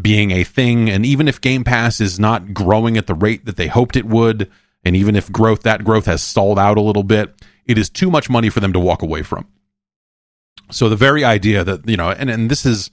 [0.00, 3.56] being a thing and even if Game Pass is not growing at the rate that
[3.56, 4.50] they hoped it would
[4.84, 7.32] and even if growth that growth has stalled out a little bit
[7.66, 9.46] it is too much money for them to walk away from
[10.70, 12.90] so the very idea that you know and and this is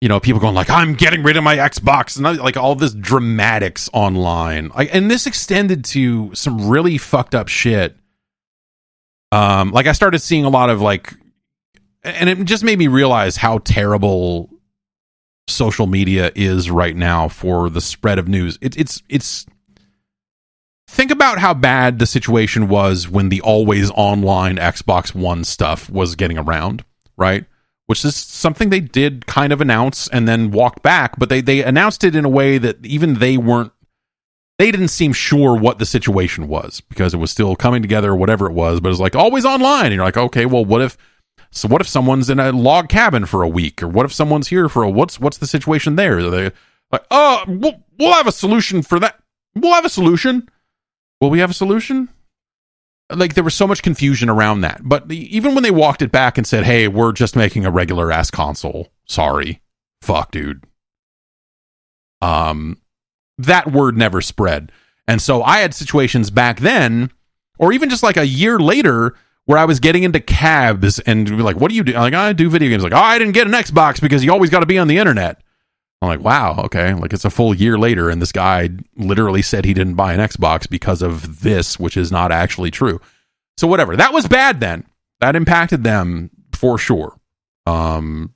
[0.00, 2.74] you know, people going like, "I'm getting rid of my Xbox," and I, like all
[2.74, 4.70] this dramatics online.
[4.74, 7.96] Like, and this extended to some really fucked up shit.
[9.32, 11.14] Um, like I started seeing a lot of like,
[12.02, 14.50] and it just made me realize how terrible
[15.48, 18.58] social media is right now for the spread of news.
[18.60, 19.46] It, it's it's.
[20.88, 26.14] Think about how bad the situation was when the always online Xbox One stuff was
[26.14, 26.84] getting around,
[27.16, 27.44] right?
[27.86, 31.62] which is something they did kind of announce and then walked back, but they they
[31.62, 33.72] announced it in a way that even they weren't
[34.58, 38.16] they didn't seem sure what the situation was because it was still coming together or
[38.16, 39.86] whatever it was, but it was like always online.
[39.86, 40.96] And you're like, okay, well, what if
[41.50, 43.82] so what if someone's in a log cabin for a week?
[43.82, 46.18] Or what if someone's here for a what's what's the situation there?
[46.18, 46.52] Are they
[46.90, 49.20] like, oh we'll, we'll have a solution for that.
[49.54, 50.48] We'll have a solution.
[51.20, 52.08] Will we have a solution?
[53.10, 54.80] like there was so much confusion around that.
[54.82, 58.10] But even when they walked it back and said, "Hey, we're just making a regular
[58.10, 59.62] ass console," sorry,
[60.02, 60.64] fuck, dude.
[62.20, 62.78] Um,
[63.38, 64.72] that word never spread,
[65.06, 67.10] and so I had situations back then,
[67.58, 69.14] or even just like a year later,
[69.44, 72.50] where I was getting into cabs and like, "What do you do?" Like, I do
[72.50, 72.82] video games.
[72.82, 74.98] Like, oh, I didn't get an Xbox because you always got to be on the
[74.98, 75.40] internet.
[76.02, 76.92] I'm like, wow, okay.
[76.94, 80.20] Like it's a full year later, and this guy literally said he didn't buy an
[80.20, 83.00] Xbox because of this, which is not actually true.
[83.56, 83.96] So whatever.
[83.96, 84.84] That was bad then.
[85.20, 87.18] That impacted them for sure.
[87.66, 88.34] Um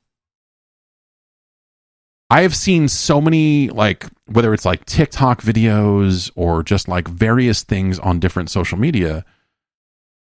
[2.30, 7.64] I have seen so many like whether it's like TikTok videos or just like various
[7.64, 9.24] things on different social media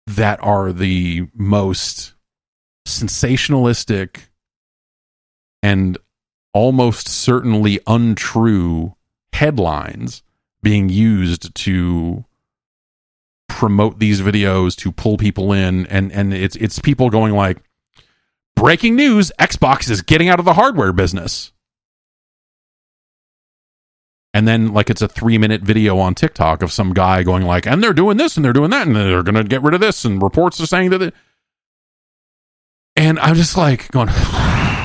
[0.07, 2.13] that are the most
[2.87, 4.21] sensationalistic
[5.61, 5.97] and
[6.53, 8.95] almost certainly untrue
[9.33, 10.23] headlines
[10.61, 12.25] being used to
[13.47, 17.57] promote these videos to pull people in and and it's it's people going like
[18.55, 21.51] breaking news Xbox is getting out of the hardware business.
[24.33, 27.65] And then like it's a 3 minute video on TikTok of some guy going like
[27.65, 29.81] and they're doing this and they're doing that and they're going to get rid of
[29.81, 31.13] this and reports are saying that
[32.95, 34.09] and I'm just like going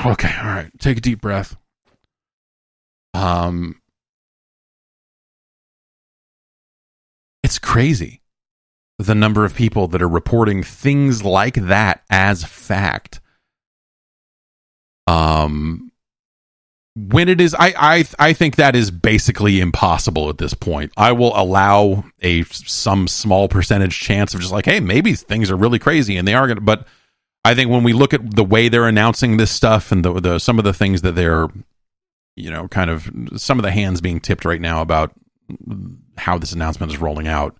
[0.05, 1.57] okay, all right, take a deep breath.
[3.15, 3.81] Um,
[7.43, 8.23] it's crazy
[8.99, 13.21] the number of people that are reporting things like that as fact.
[15.07, 15.91] Um,
[16.97, 20.93] when it is, I I I think that is basically impossible at this point.
[20.97, 25.57] I will allow a some small percentage chance of just like, hey, maybe things are
[25.57, 26.87] really crazy and they are going to, but
[27.45, 30.39] I think when we look at the way they're announcing this stuff and the, the
[30.39, 31.49] some of the things that they're,
[32.37, 35.13] you know, kind of some of the hands being tipped right now about
[36.17, 37.57] how this announcement is rolling out,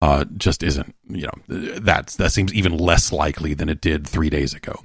[0.00, 4.30] uh, just isn't, you know, that's that seems even less likely than it did three
[4.30, 4.80] days ago.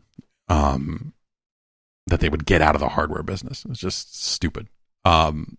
[0.49, 1.13] Um,
[2.07, 3.65] that they would get out of the hardware business.
[3.69, 4.67] It's just stupid.
[5.05, 5.57] Um,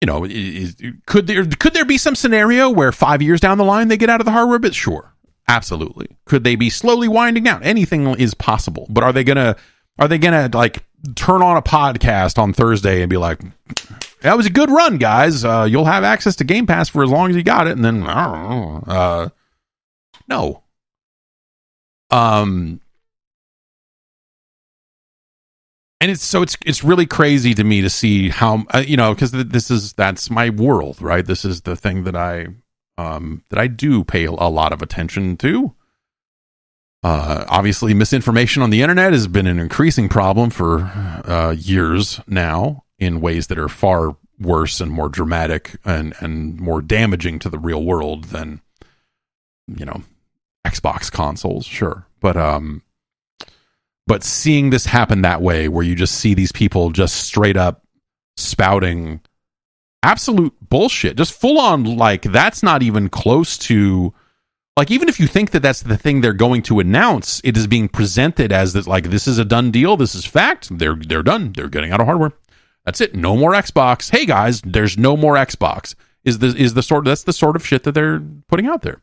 [0.00, 0.76] you know, is,
[1.06, 4.10] could there could there be some scenario where five years down the line they get
[4.10, 4.74] out of the hardware bit?
[4.74, 5.11] Sure,
[5.52, 6.08] Absolutely.
[6.24, 7.62] Could they be slowly winding down?
[7.62, 8.86] Anything is possible.
[8.88, 9.54] But are they gonna
[9.98, 10.82] are they gonna like
[11.14, 13.38] turn on a podcast on Thursday and be like,
[14.22, 15.44] "That was a good run, guys.
[15.44, 17.84] Uh, you'll have access to Game Pass for as long as you got it." And
[17.84, 18.92] then, I don't know.
[18.94, 19.28] uh,
[20.26, 20.62] no.
[22.10, 22.80] Um,
[26.00, 29.12] and it's so it's it's really crazy to me to see how uh, you know
[29.12, 31.26] because this is that's my world, right?
[31.26, 32.46] This is the thing that I
[32.98, 35.74] um that I do pay a lot of attention to.
[37.04, 40.82] Uh, obviously, misinformation on the internet has been an increasing problem for
[41.24, 46.80] uh, years now in ways that are far worse and more dramatic and, and more
[46.80, 48.60] damaging to the real world than,
[49.66, 50.02] you know,
[50.64, 52.06] Xbox consoles, sure.
[52.20, 52.82] But, um,
[54.06, 57.84] but seeing this happen that way, where you just see these people just straight up
[58.36, 59.20] spouting
[60.02, 64.12] absolute bullshit, just full on, like, that's not even close to
[64.76, 67.66] like even if you think that that's the thing they're going to announce, it is
[67.66, 70.76] being presented as that like this is a done deal, this is fact.
[70.78, 71.52] They're they're done.
[71.52, 72.32] They're getting out of hardware.
[72.84, 73.14] That's it.
[73.14, 74.10] No more Xbox.
[74.10, 75.94] Hey guys, there's no more Xbox.
[76.24, 79.02] Is the is the sort that's the sort of shit that they're putting out there.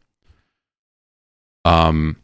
[1.66, 2.18] Um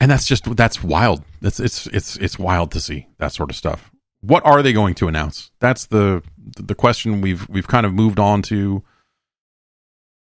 [0.00, 1.24] and that's just that's wild.
[1.40, 3.91] That's it's it's it's wild to see that sort of stuff.
[4.22, 5.50] What are they going to announce?
[5.60, 8.82] That's the the question we've we've kind of moved on to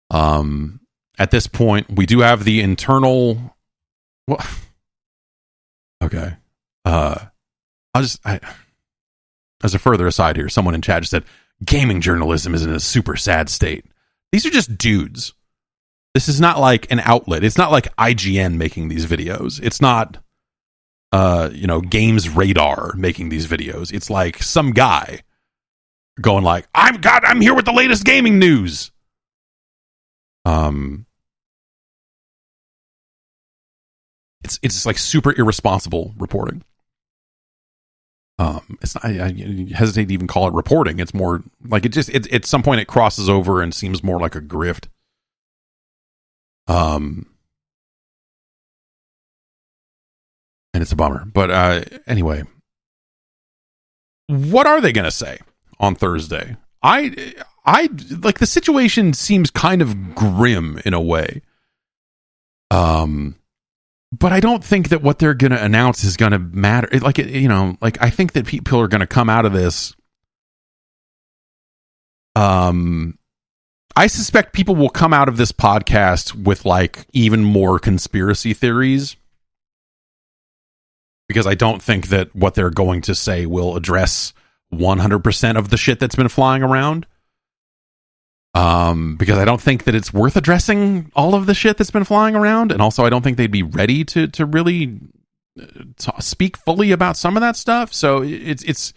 [0.10, 0.82] um
[1.22, 3.56] at this point, we do have the internal.
[4.28, 4.44] Well,
[6.04, 6.34] okay.
[6.84, 7.26] Uh,
[7.94, 8.20] I'll just.
[8.26, 8.40] I,
[9.64, 11.26] as a further aside here, someone in chat just said
[11.64, 13.86] gaming journalism is in a super sad state.
[14.32, 15.34] These are just dudes.
[16.16, 17.44] This is not like an outlet.
[17.44, 19.62] It's not like IGN making these videos.
[19.62, 20.18] It's not,
[21.12, 23.94] uh, you know, Games Radar making these videos.
[23.94, 25.22] It's like some guy
[26.20, 28.92] going like, "I'm God, I'm here with the latest gaming news."
[30.46, 31.06] Um,
[34.44, 36.64] it's it's like super irresponsible reporting.
[38.40, 41.00] Um, it's not, I, I, hesitate to even call it reporting.
[41.00, 44.20] It's more like it just it, at some point it crosses over and seems more
[44.20, 44.86] like a grift.
[46.68, 47.28] Um,
[50.74, 51.26] and it's a bummer.
[51.26, 52.44] But uh, anyway,
[54.28, 55.40] what are they going to say
[55.80, 56.58] on Thursday?
[56.84, 57.34] I
[57.66, 57.90] I
[58.22, 61.42] like the situation seems kind of grim in a way.
[62.72, 63.36] Um,
[64.12, 66.88] but I don't think that what they're going to announce is going to matter.
[67.00, 69.96] Like, you know, like I think that people are going to come out of this.
[72.36, 73.18] Um,
[73.96, 79.18] I suspect people will come out of this podcast with like even more conspiracy theories
[81.32, 84.34] because I don't think that what they're going to say will address
[84.74, 87.08] 100% of the shit that's been flying around
[88.54, 92.04] um, because I don't think that it's worth addressing all of the shit that's been
[92.04, 95.00] flying around, and also I don't think they'd be ready to to really
[95.60, 95.66] uh,
[95.98, 97.94] t- speak fully about some of that stuff.
[97.94, 98.94] So it's it's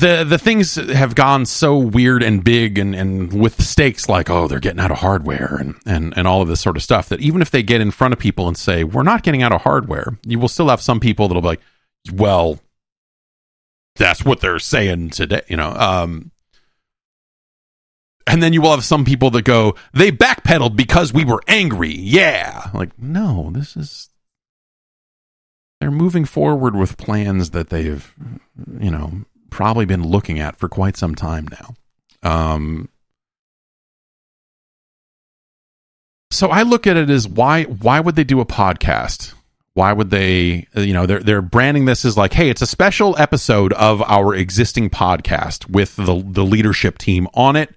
[0.00, 4.48] the the things have gone so weird and big and and with stakes like oh
[4.48, 7.20] they're getting out of hardware and and and all of this sort of stuff that
[7.20, 9.62] even if they get in front of people and say we're not getting out of
[9.62, 11.60] hardware, you will still have some people that'll be like,
[12.12, 12.58] well,
[13.96, 15.70] that's what they're saying today, you know.
[15.70, 16.30] Um,
[18.26, 21.92] and then you will have some people that go, they backpedaled because we were angry.
[21.92, 22.70] Yeah.
[22.72, 24.08] Like, no, this is.
[25.80, 28.14] They're moving forward with plans that they've,
[28.78, 31.74] you know, probably been looking at for quite some time now.
[32.22, 32.88] Um,
[36.30, 39.34] so I look at it as why why would they do a podcast?
[39.74, 43.16] Why would they you know they're they're branding this as like hey it's a special
[43.18, 47.74] episode of our existing podcast with the the leadership team on it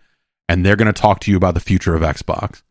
[0.49, 2.61] and they're going to talk to you about the future of Xbox.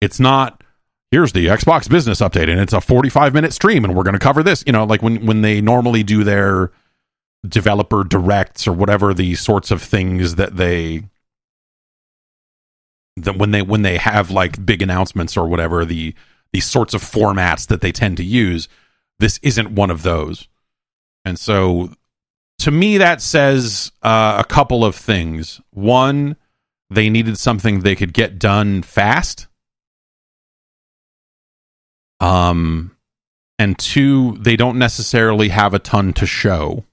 [0.00, 0.62] It's not
[1.10, 4.18] here's the Xbox business update and it's a 45 minute stream and we're going to
[4.18, 6.70] cover this, you know, like when when they normally do their
[7.48, 11.02] developer directs or whatever the sorts of things that they
[13.16, 16.14] that when they when they have like big announcements or whatever the
[16.52, 18.68] these sorts of formats that they tend to use
[19.18, 20.48] this isn't one of those
[21.24, 21.90] and so
[22.58, 26.36] to me that says uh, a couple of things one
[26.90, 29.48] they needed something they could get done fast.
[32.20, 32.96] Um,
[33.58, 36.84] and two, they don't necessarily have a ton to show.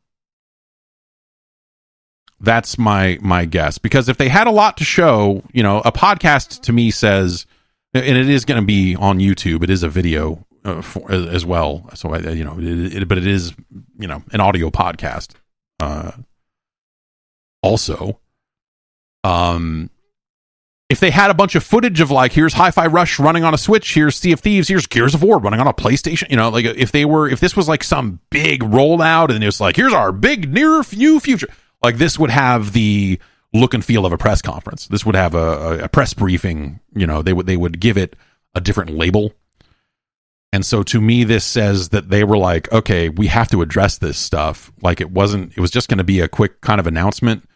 [2.43, 5.93] That's my my guess because if they had a lot to show, you know, a
[5.93, 7.45] podcast to me says,
[7.93, 9.63] and it is going to be on YouTube.
[9.63, 11.89] It is a video uh, for, as well.
[11.93, 13.53] So I, you know, it, it, but it is
[13.97, 15.35] you know an audio podcast.
[15.79, 16.11] Uh,
[17.61, 18.19] also,
[19.23, 19.89] um,
[20.89, 23.57] if they had a bunch of footage of like here's Hi-Fi Rush running on a
[23.57, 26.49] Switch, here's Sea of Thieves, here's Gears of War running on a PlayStation, you know,
[26.49, 29.93] like if they were if this was like some big rollout and it's like here's
[29.93, 31.47] our big near few future,
[31.83, 33.19] like this would have the
[33.53, 34.87] look and feel of a press conference.
[34.87, 36.79] This would have a, a press briefing.
[36.95, 38.15] You know, they would they would give it
[38.55, 39.33] a different label.
[40.53, 43.97] And so to me, this says that they were like, okay, we have to address
[43.97, 44.71] this stuff.
[44.83, 47.49] Like it wasn't, it was just going to be a quick kind of announcement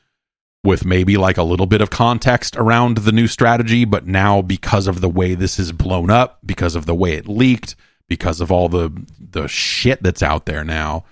[0.64, 3.86] with maybe like a little bit of context around the new strategy.
[3.86, 7.28] But now, because of the way this is blown up, because of the way it
[7.28, 7.76] leaked,
[8.10, 11.06] because of all the the shit that's out there now,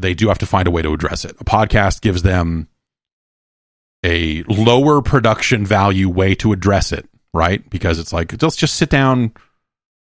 [0.00, 1.36] they do have to find a way to address it.
[1.40, 2.68] A podcast gives them
[4.04, 7.68] a lower production value way to address it, right?
[7.70, 9.32] Because it's like let's just sit down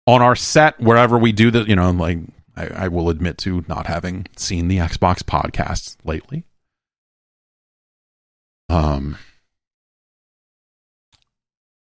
[0.07, 2.19] on our set wherever we do the, you know, like
[2.55, 6.43] I, I will admit to not having seen the Xbox podcasts lately.
[8.69, 9.17] Um,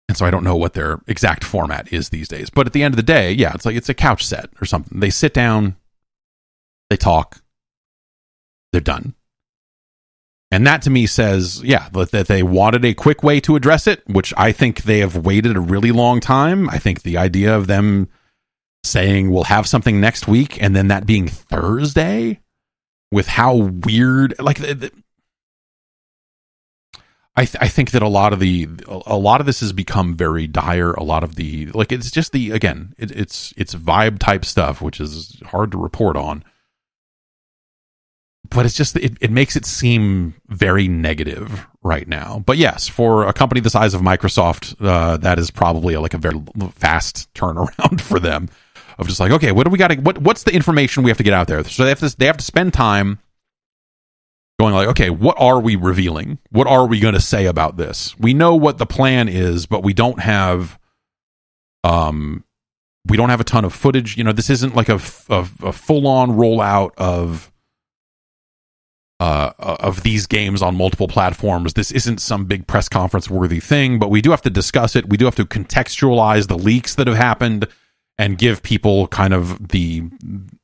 [0.09, 2.49] and so I don't know what their exact format is these days.
[2.51, 4.65] But at the end of the day, yeah, it's like it's a couch set or
[4.65, 5.01] something.
[5.01, 5.77] They sit down,
[6.91, 7.43] they talk,
[8.73, 9.14] they're done.
[10.51, 14.03] And that to me says, yeah, that they wanted a quick way to address it,
[14.07, 16.71] which I think they have waited a really long time.
[16.71, 18.09] I think the idea of them
[18.85, 22.41] saying we'll have something next week and then that being Thursday
[23.11, 24.93] with how weird, like, the, the,
[27.35, 30.14] I, th- I think that a lot of the a lot of this has become
[30.14, 30.93] very dire.
[30.93, 34.81] A lot of the like it's just the again it, it's it's vibe type stuff,
[34.81, 36.45] which is hard to report on
[38.51, 42.42] but it's just it, it makes it seem very negative right now.
[42.47, 46.18] But yes, for a company the size of Microsoft, uh, that is probably like a
[46.18, 46.42] very
[46.72, 48.49] fast turnaround for them.
[48.99, 49.88] Of just like, okay, what do we got?
[49.88, 51.62] to What what's the information we have to get out there?
[51.64, 53.18] So they have to they have to spend time
[54.59, 56.38] going like, okay, what are we revealing?
[56.51, 58.18] What are we going to say about this?
[58.18, 60.78] We know what the plan is, but we don't have
[61.84, 62.42] um
[63.07, 64.16] we don't have a ton of footage.
[64.16, 67.53] You know, this isn't like a, a, a full on rollout of
[69.19, 71.75] uh, of these games on multiple platforms.
[71.75, 75.09] This isn't some big press conference worthy thing, but we do have to discuss it.
[75.09, 77.67] We do have to contextualize the leaks that have happened
[78.19, 80.03] and give people kind of the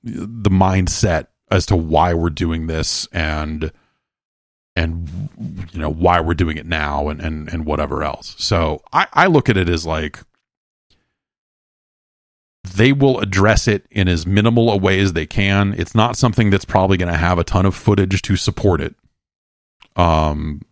[0.02, 3.72] the mindset as to why we're doing this and
[4.74, 5.28] and
[5.72, 8.34] you know why we're doing it now and and and whatever else.
[8.38, 10.20] So I, I look at it as like
[12.72, 15.74] they will address it in as minimal a way as they can.
[15.76, 18.94] It's not something that's probably going to have a ton of footage to support it.
[19.96, 20.62] Um,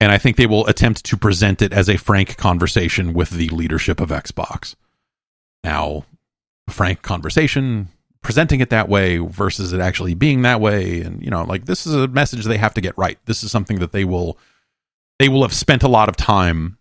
[0.00, 3.48] and I think they will attempt to present it as a frank conversation with the
[3.48, 4.74] leadership of Xbox.
[5.64, 6.04] Now,
[6.68, 7.88] a frank conversation,
[8.22, 11.86] presenting it that way versus it actually being that way, and you know, like this
[11.86, 13.18] is a message they have to get right.
[13.24, 14.38] This is something that they will
[15.18, 16.76] they will have spent a lot of time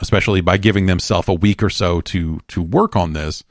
[0.00, 3.44] especially by giving themselves a week or so to to work on this,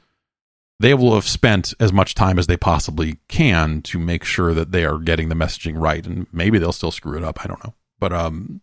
[0.80, 4.72] they will have spent as much time as they possibly can to make sure that
[4.72, 6.04] they are getting the messaging right.
[6.06, 7.44] And maybe they'll still screw it up.
[7.44, 8.60] I don't know, but um,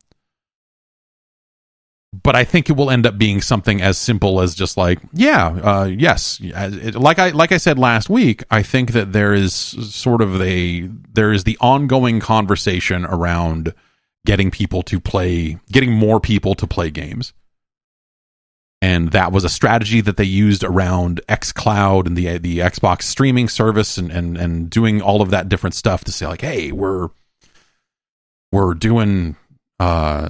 [2.23, 5.47] but I think it will end up being something as simple as just like, yeah,
[5.47, 8.43] uh, yes, like I like I said last week.
[8.49, 13.73] I think that there is sort of a there is the ongoing conversation around
[14.25, 17.33] getting people to play, getting more people to play games
[18.81, 23.49] and that was a strategy that they used around xCloud and the the Xbox streaming
[23.49, 27.09] service and and and doing all of that different stuff to say like, hey, we're
[28.51, 29.35] we're doing
[29.79, 30.29] uh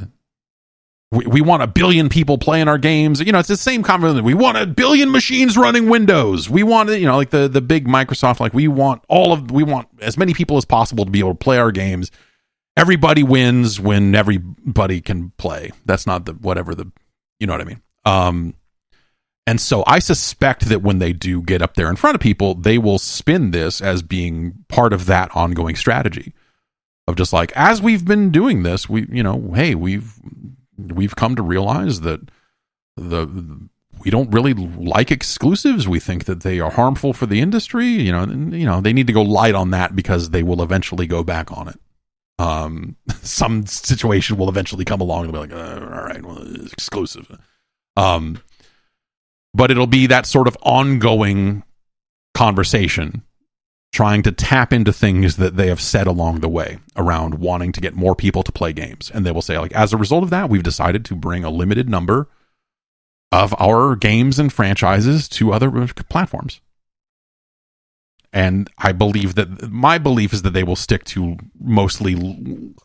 [1.11, 3.21] we, we want a billion people playing our games.
[3.21, 4.25] You know, it's the same conversation.
[4.25, 6.49] We want a billion machines running Windows.
[6.49, 8.39] We want, you know, like the the big Microsoft.
[8.39, 11.31] Like we want all of we want as many people as possible to be able
[11.31, 12.11] to play our games.
[12.75, 15.71] Everybody wins when everybody can play.
[15.85, 16.91] That's not the whatever the
[17.39, 17.81] you know what I mean.
[18.07, 18.53] Um,
[19.45, 22.53] and so I suspect that when they do get up there in front of people,
[22.53, 26.33] they will spin this as being part of that ongoing strategy
[27.07, 30.13] of just like as we've been doing this, we you know, hey, we've
[30.77, 32.19] we've come to realize that
[32.97, 33.69] the
[34.03, 35.87] we don't really like exclusives.
[35.87, 37.87] We think that they are harmful for the industry.
[37.87, 41.07] You know, you know they need to go light on that because they will eventually
[41.07, 41.79] go back on it.
[42.37, 47.39] Um, some situation will eventually come along and be like, uh, all right, well, exclusive.
[47.97, 48.41] Um,
[49.53, 51.63] but it'll be that sort of ongoing
[52.35, 53.23] conversation
[53.91, 57.81] trying to tap into things that they have said along the way around wanting to
[57.81, 59.09] get more people to play games.
[59.11, 61.49] And they will say like as a result of that we've decided to bring a
[61.49, 62.29] limited number
[63.31, 66.61] of our games and franchises to other platforms.
[68.31, 72.13] And i believe that my belief is that they will stick to mostly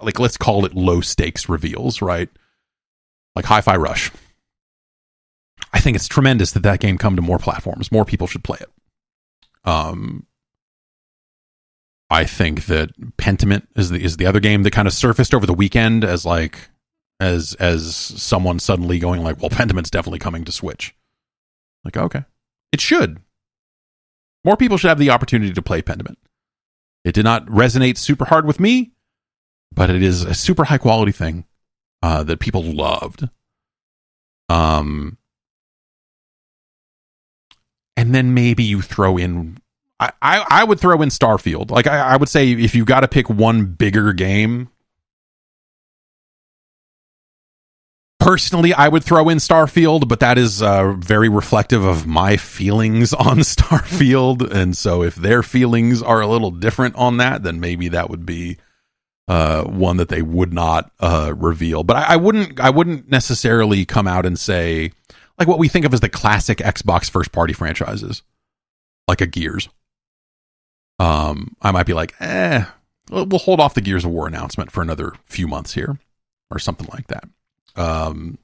[0.01, 2.31] like let's call it low stakes reveals right?
[3.37, 4.11] Like Hi-Fi Rush.
[5.73, 7.91] I think it's tremendous that that game come to more platforms.
[7.91, 8.71] More people should play it.
[9.65, 10.27] Um,
[12.11, 15.47] I think that Pentiment is the is the other game that kind of surfaced over
[15.47, 16.69] the weekend as like
[17.21, 20.95] as as someone suddenly going like, well, Pentiment's definitely coming to Switch.
[21.85, 22.25] Like, okay,
[22.71, 23.21] it should.
[24.45, 26.17] More people should have the opportunity to play Pentiment.
[27.05, 28.93] It did not resonate super hard with me,
[29.73, 31.47] but it is a super high quality thing
[32.03, 33.29] uh, that people loved.
[34.49, 35.17] Um,
[37.97, 39.59] and then maybe you throw in.
[40.01, 41.71] I, I, I would throw in Starfield.
[41.71, 44.69] Like I, I would say, if you got to pick one bigger game,
[48.19, 53.13] personally, I would throw in Starfield, but that is uh, very reflective of my feelings
[53.15, 54.51] on Starfield.
[54.51, 58.27] And so, if their feelings are a little different on that, then maybe that would
[58.27, 58.59] be
[59.29, 61.85] uh, one that they would not uh, reveal.
[61.85, 62.61] But I, I, wouldn't.
[62.61, 64.93] I wouldn't necessarily come out and say
[65.39, 68.23] like what we think of as the classic Xbox first party franchises,
[69.09, 69.69] like a Gears.
[70.99, 72.65] Um, I might be like, eh,
[73.11, 75.99] we'll hold off the Gears of War announcement for another few months here,
[76.51, 77.25] or something like that.
[77.75, 78.39] Um,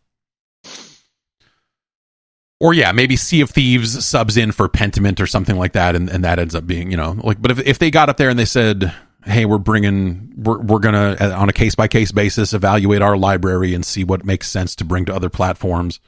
[2.60, 6.08] or yeah, maybe Sea of Thieves subs in for Pentiment or something like that, and,
[6.08, 7.40] and that ends up being you know like.
[7.40, 8.92] But if if they got up there and they said,
[9.24, 13.16] hey, we're bringing we're we're gonna uh, on a case by case basis evaluate our
[13.16, 16.00] library and see what makes sense to bring to other platforms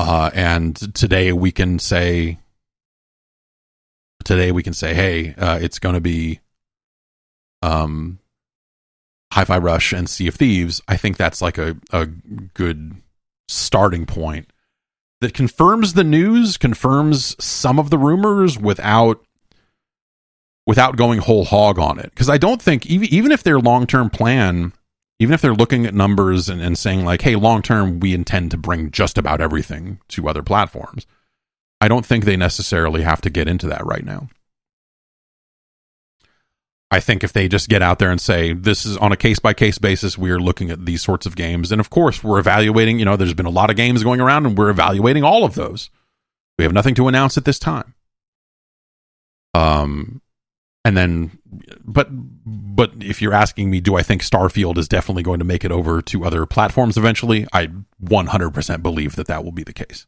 [0.00, 2.38] uh, and today we can say,
[4.24, 6.40] today we can say, hey, uh, it's going to be
[7.60, 8.18] um,
[9.34, 10.80] Hi-Fi Rush and Sea of Thieves.
[10.88, 12.96] I think that's like a, a good
[13.48, 14.50] starting point
[15.20, 19.22] that confirms the news, confirms some of the rumors without
[20.66, 22.08] without going whole hog on it.
[22.10, 24.72] Because I don't think even even if their long term plan
[25.20, 28.50] even if they're looking at numbers and, and saying like, hey, long term, we intend
[28.50, 31.06] to bring just about everything to other platforms,
[31.80, 34.28] I don't think they necessarily have to get into that right now.
[36.90, 39.38] I think if they just get out there and say, this is on a case
[39.38, 41.70] by case basis, we are looking at these sorts of games.
[41.70, 44.46] And of course, we're evaluating, you know, there's been a lot of games going around
[44.46, 45.90] and we're evaluating all of those.
[46.58, 47.94] We have nothing to announce at this time.
[49.54, 50.20] Um,
[50.84, 51.38] and then
[51.84, 55.64] but but if you're asking me do i think starfield is definitely going to make
[55.64, 57.46] it over to other platforms eventually?
[57.52, 57.68] I
[58.02, 60.06] 100% believe that that will be the case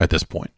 [0.00, 0.50] at this point.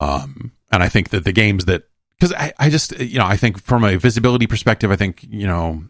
[0.00, 1.84] Um and i think that the games that
[2.18, 5.46] because I, I just you know i think from a visibility perspective i think you
[5.46, 5.84] know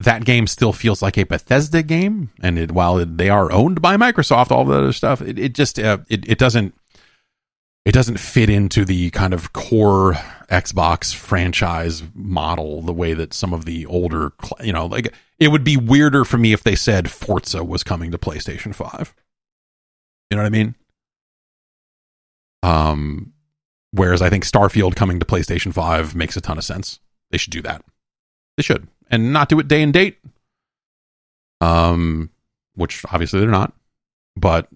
[0.00, 3.80] that game still feels like a Bethesda game, and it, while it, they are owned
[3.80, 6.74] by Microsoft, all the other stuff, it, it just uh, it, it doesn't
[7.84, 10.14] it doesn't fit into the kind of core
[10.50, 14.32] Xbox franchise model the way that some of the older,
[14.62, 18.10] you know, like it would be weirder for me if they said Forza was coming
[18.10, 19.14] to PlayStation 5.
[20.30, 20.74] You know what I mean?
[22.62, 23.32] Um
[23.90, 27.00] whereas I think Starfield coming to PlayStation 5 makes a ton of sense.
[27.30, 27.84] They should do that.
[28.56, 28.88] They should.
[29.10, 30.18] And not do it day and date.
[31.60, 32.30] Um
[32.76, 33.74] which obviously they're not.
[34.36, 34.68] But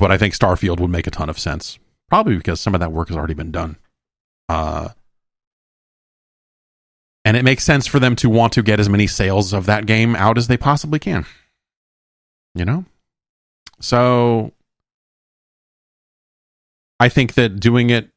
[0.00, 1.78] but I think Starfield would make a ton of sense,
[2.08, 3.76] probably because some of that work has already been done.
[4.48, 4.88] Uh,
[7.24, 9.84] and it makes sense for them to want to get as many sales of that
[9.86, 11.26] game out as they possibly can.
[12.54, 12.86] You know?
[13.80, 14.52] So
[16.98, 18.08] I think that doing it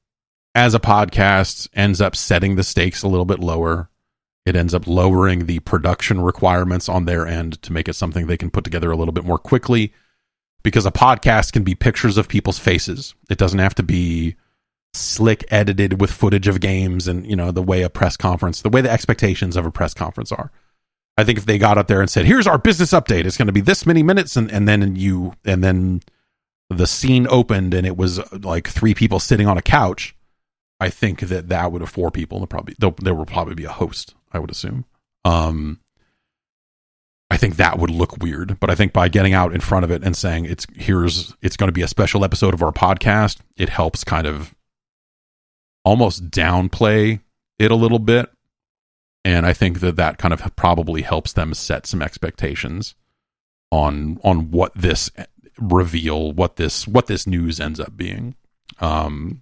[0.55, 3.89] as a podcast ends up setting the stakes a little bit lower.
[4.45, 8.37] It ends up lowering the production requirements on their end to make it something they
[8.37, 9.93] can put together a little bit more quickly
[10.63, 13.15] because a podcast can be pictures of people's faces.
[13.29, 14.35] It doesn't have to be
[14.93, 18.69] slick edited with footage of games and you know the way a press conference, the
[18.69, 20.51] way the expectations of a press conference are.
[21.17, 23.25] I think if they got up there and said, "Here's our business update.
[23.25, 26.01] It's going to be this many minutes," and and then you and then
[26.69, 30.15] the scene opened and it was like three people sitting on a couch,
[30.79, 32.45] I think that that would have four people.
[32.47, 34.15] Probably there will probably be a host.
[34.31, 34.85] I would assume.
[35.25, 35.79] Um,
[37.29, 38.59] I think that would look weird.
[38.59, 41.57] But I think by getting out in front of it and saying it's here's it's
[41.57, 44.53] going to be a special episode of our podcast, it helps kind of
[45.83, 47.19] almost downplay
[47.59, 48.29] it a little bit.
[49.25, 52.95] And I think that that kind of probably helps them set some expectations
[53.71, 55.09] on on what this
[55.57, 58.35] reveal, what this what this news ends up being.
[58.79, 59.41] Um,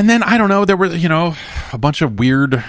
[0.00, 1.36] and then I don't know, there were, you know,
[1.74, 2.64] a bunch of weird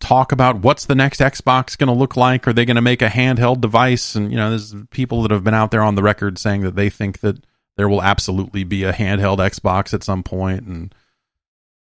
[0.00, 2.46] talk about what's the next Xbox going to look like.
[2.46, 4.14] Are they going to make a handheld device?
[4.14, 6.76] And, you know, there's people that have been out there on the record saying that
[6.76, 7.42] they think that
[7.78, 10.64] there will absolutely be a handheld Xbox at some point.
[10.64, 10.94] And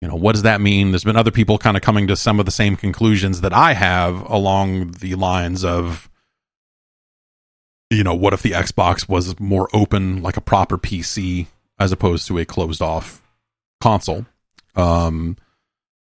[0.01, 0.90] you know, what does that mean?
[0.90, 3.74] There's been other people kind of coming to some of the same conclusions that I
[3.74, 6.09] have along the lines of,
[7.90, 12.27] you know, what if the Xbox was more open, like a proper PC, as opposed
[12.28, 13.23] to a closed off
[13.82, 14.24] console?
[14.74, 15.36] Um,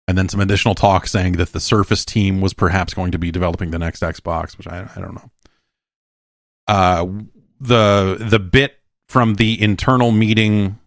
[0.09, 3.31] and then some additional talk saying that the Surface team was perhaps going to be
[3.31, 5.31] developing the next Xbox, which I, I don't know.
[6.69, 7.07] Uh,
[7.61, 8.79] the the bit
[9.09, 10.79] from the internal meeting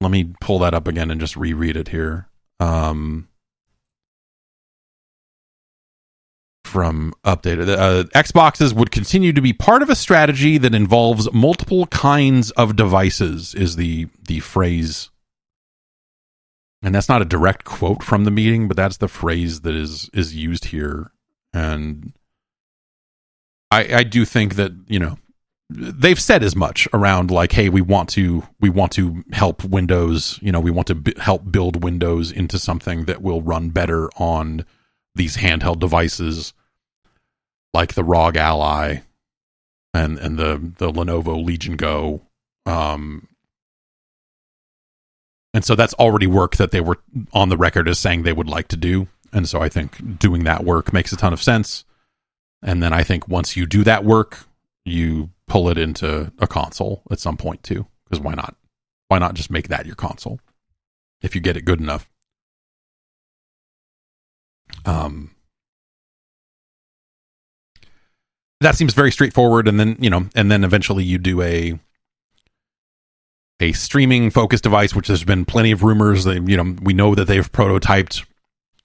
[0.00, 2.28] let me pull that up again and just reread it here.
[2.60, 3.28] Um,
[6.64, 11.86] from updated uh, Xboxes would continue to be part of a strategy that involves multiple
[11.86, 13.54] kinds of devices.
[13.54, 15.10] Is the the phrase,
[16.82, 20.10] and that's not a direct quote from the meeting, but that's the phrase that is
[20.12, 21.10] is used here.
[21.52, 22.12] And
[23.70, 25.18] I I do think that you know
[25.70, 30.38] they've said as much around like hey we want to we want to help windows
[30.40, 34.08] you know we want to b- help build windows into something that will run better
[34.16, 34.64] on
[35.14, 36.54] these handheld devices
[37.74, 39.00] like the ROG Ally
[39.92, 42.22] and and the the Lenovo Legion Go
[42.64, 43.27] um
[45.58, 46.98] and so that's already work that they were
[47.32, 50.44] on the record as saying they would like to do and so I think doing
[50.44, 51.84] that work makes a ton of sense
[52.62, 54.46] and then I think once you do that work
[54.84, 57.86] you pull it into a console at some point too.
[58.04, 58.54] Because why not?
[59.08, 60.38] Why not just make that your console
[61.22, 62.10] if you get it good enough?
[64.84, 65.32] Um,
[68.60, 69.66] that seems very straightforward.
[69.66, 71.78] And then you know, and then eventually you do a
[73.60, 77.14] a streaming focused device, which there's been plenty of rumors that you know we know
[77.14, 78.24] that they've prototyped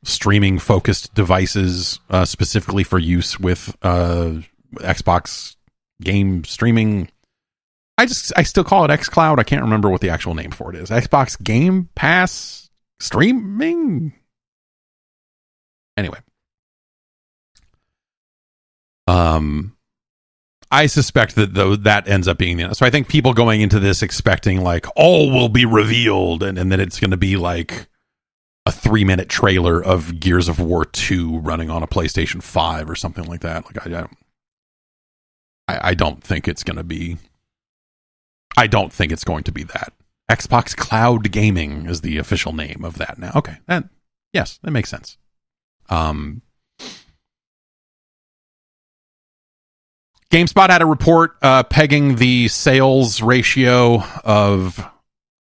[0.03, 4.33] streaming focused devices uh, specifically for use with uh,
[4.75, 5.55] Xbox
[6.01, 7.09] game streaming.
[7.97, 9.39] I just I still call it xCloud.
[9.39, 10.89] I can't remember what the actual name for it is.
[10.89, 12.69] Xbox Game Pass
[12.99, 14.13] streaming.
[15.95, 16.17] Anyway,
[19.07, 19.75] um,
[20.73, 22.75] I suspect that though that ends up being the end.
[22.75, 26.71] so I think people going into this expecting like all will be revealed and, and
[26.71, 27.87] then it's going to be like
[28.65, 32.95] a three minute trailer of Gears of War two running on a PlayStation five or
[32.95, 33.65] something like that.
[33.65, 34.07] Like I,
[35.67, 37.17] I I don't think it's going to be.
[38.57, 39.93] I don't think it's going to be that.
[40.29, 43.31] Xbox Cloud Gaming is the official name of that now.
[43.35, 43.85] Okay, that
[44.33, 45.17] yes, that makes sense.
[45.89, 46.41] Um,
[50.33, 54.83] GameSpot had a report uh, pegging the sales ratio of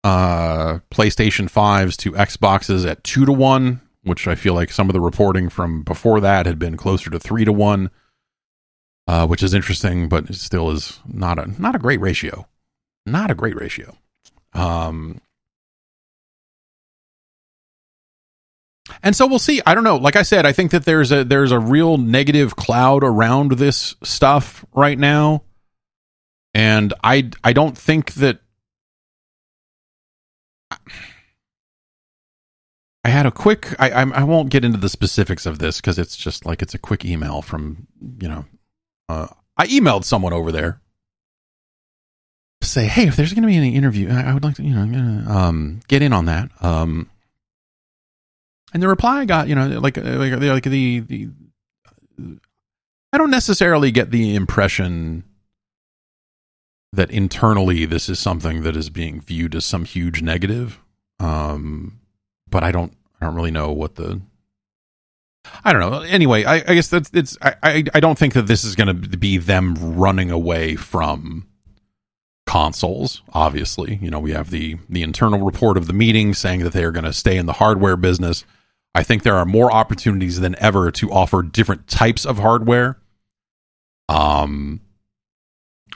[0.03, 4.93] uh, PlayStation 5s to Xboxes at 2 to 1, which I feel like some of
[4.93, 7.91] the reporting from before that had been closer to 3 to 1
[9.09, 12.47] uh, which is interesting, but it still is not a not a great ratio.
[13.07, 13.97] Not a great ratio.
[14.53, 15.19] Um,
[19.03, 19.61] and so we'll see.
[19.65, 19.97] I don't know.
[19.97, 23.95] Like I said, I think that there's a there's a real negative cloud around this
[24.03, 25.43] stuff right now,
[26.53, 28.39] and I I don't think that.
[33.03, 33.73] I had a quick.
[33.79, 36.73] I I, I won't get into the specifics of this because it's just like it's
[36.73, 37.87] a quick email from
[38.19, 38.45] you know
[39.07, 40.81] uh, I emailed someone over there
[42.61, 44.73] say, hey, if there's going to be any interview, I, I, would like to, you
[44.73, 46.49] know, um, get in on that.
[46.61, 47.09] Um,
[48.73, 51.29] and the reply I got, you know, like like, like the the
[53.11, 55.23] I don't necessarily get the impression
[56.91, 60.79] that internally this is something that is being viewed as some huge negative.
[61.19, 61.99] Um,
[62.49, 64.21] but I don't I don't really know what the
[65.63, 66.01] I don't know.
[66.01, 67.37] Anyway, I, I guess that's it's.
[67.41, 71.47] I, I, I don't think that this is going to be them running away from
[72.45, 73.21] consoles.
[73.33, 76.83] Obviously, you know we have the the internal report of the meeting saying that they
[76.83, 78.45] are going to stay in the hardware business.
[78.95, 82.99] I think there are more opportunities than ever to offer different types of hardware.
[84.07, 84.81] Um,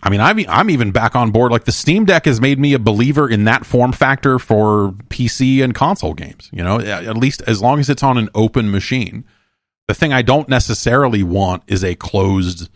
[0.04, 1.52] I mean, I'm I'm even back on board.
[1.52, 5.64] Like the Steam Deck has made me a believer in that form factor for PC
[5.64, 6.50] and console games.
[6.52, 9.26] You know, at least as long as it's on an open machine.
[9.88, 12.70] The thing I don't necessarily want is a closed,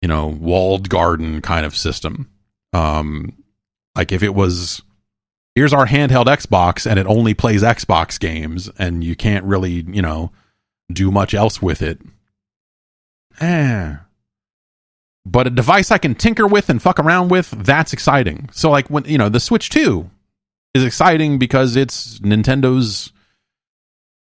[0.00, 2.30] you know, walled garden kind of system.
[2.72, 3.42] Um,
[3.96, 4.82] like if it was,
[5.56, 10.02] here's our handheld Xbox and it only plays Xbox games and you can't really, you
[10.02, 10.30] know,
[10.92, 11.98] do much else with it.
[13.40, 13.96] Eh.
[15.24, 18.50] But a device I can tinker with and fuck around with, that's exciting.
[18.52, 20.08] So like when, you know, the Switch 2
[20.74, 23.12] is exciting because it's Nintendo's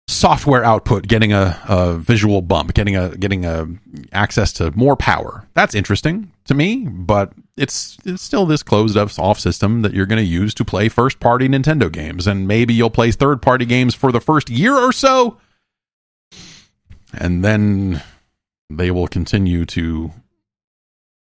[0.07, 3.67] software output getting a, a visual bump, getting a getting a
[4.11, 5.47] access to more power.
[5.53, 10.05] That's interesting to me, but it's it's still this closed up off system that you're
[10.05, 13.65] going to use to play first party Nintendo games, and maybe you'll play third party
[13.65, 15.38] games for the first year or so,
[17.13, 18.01] and then
[18.69, 20.11] they will continue to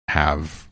[0.09, 0.70] have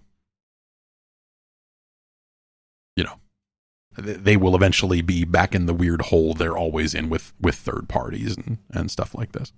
[3.98, 7.88] they will eventually be back in the weird hole they're always in with with third
[7.88, 9.52] parties and and stuff like this.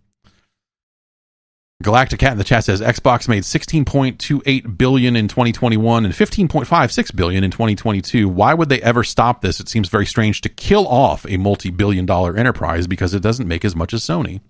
[1.83, 7.43] Galactic Cat in the chat says Xbox made 16.28 billion in 2021 and 15.56 billion
[7.43, 8.29] in 2022.
[8.29, 9.61] Why would they ever stop this?
[9.61, 13.65] It seems very strange to kill off a multi-billion dollar enterprise because it doesn't make
[13.65, 14.43] as much as Sony.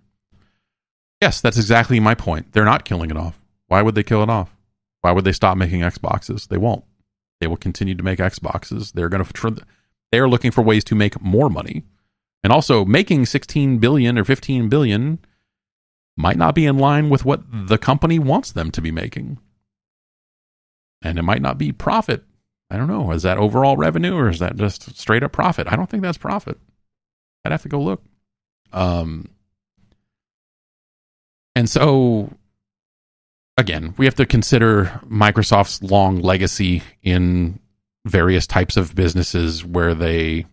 [1.23, 2.51] Yes, that's exactly my point.
[2.51, 3.41] They're not killing it off.
[3.69, 4.57] Why would they kill it off?
[5.03, 6.49] Why would they stop making Xboxes?
[6.49, 6.85] They won't.
[7.39, 8.93] They will continue to make Xboxes.
[8.93, 9.63] They're going to they
[10.19, 11.85] are looking for ways to make more money.
[12.43, 15.19] And also making 16 billion or 15 billion
[16.17, 19.39] might not be in line with what the company wants them to be making.
[21.03, 22.25] And it might not be profit.
[22.71, 23.11] I don't know.
[23.13, 25.67] Is that overall revenue or is that just straight up profit?
[25.71, 26.59] I don't think that's profit.
[27.45, 28.03] I'd have to go look.
[28.73, 29.29] Um,
[31.57, 32.33] and so,
[33.57, 37.59] again, we have to consider Microsoft's long legacy in
[38.05, 40.47] various types of businesses where they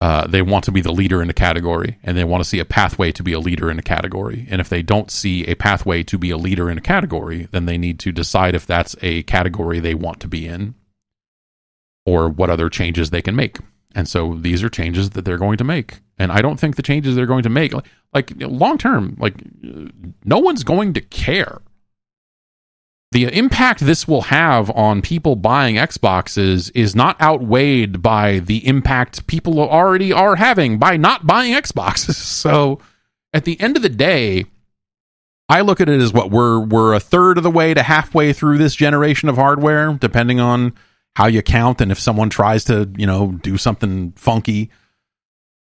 [0.00, 2.58] uh, they want to be the leader in a category and they want to see
[2.58, 4.48] a pathway to be a leader in a category.
[4.50, 7.66] And if they don't see a pathway to be a leader in a category, then
[7.66, 10.74] they need to decide if that's a category they want to be in
[12.04, 13.58] or what other changes they can make.
[13.94, 16.00] And so these are changes that they're going to make.
[16.18, 19.34] And I don't think the changes they're going to make, like, like long term, like
[20.24, 21.60] no one's going to care
[23.12, 29.26] the impact this will have on people buying Xboxes is not outweighed by the impact
[29.26, 32.32] people already are having by not buying Xboxes.
[32.42, 32.80] So
[33.32, 34.46] at the end of the day,
[35.48, 38.32] I look at it as what we're we're a third of the way to halfway
[38.32, 40.74] through this generation of hardware, depending on
[41.14, 44.70] how you count and if someone tries to, you know, do something funky.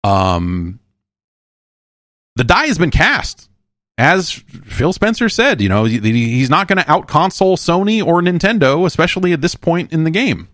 [0.02, 0.81] Um
[2.36, 3.47] the die has been cast
[3.98, 8.86] as Phil Spencer said, you know, he's not going to out console Sony or Nintendo,
[8.86, 10.48] especially at this point in the game.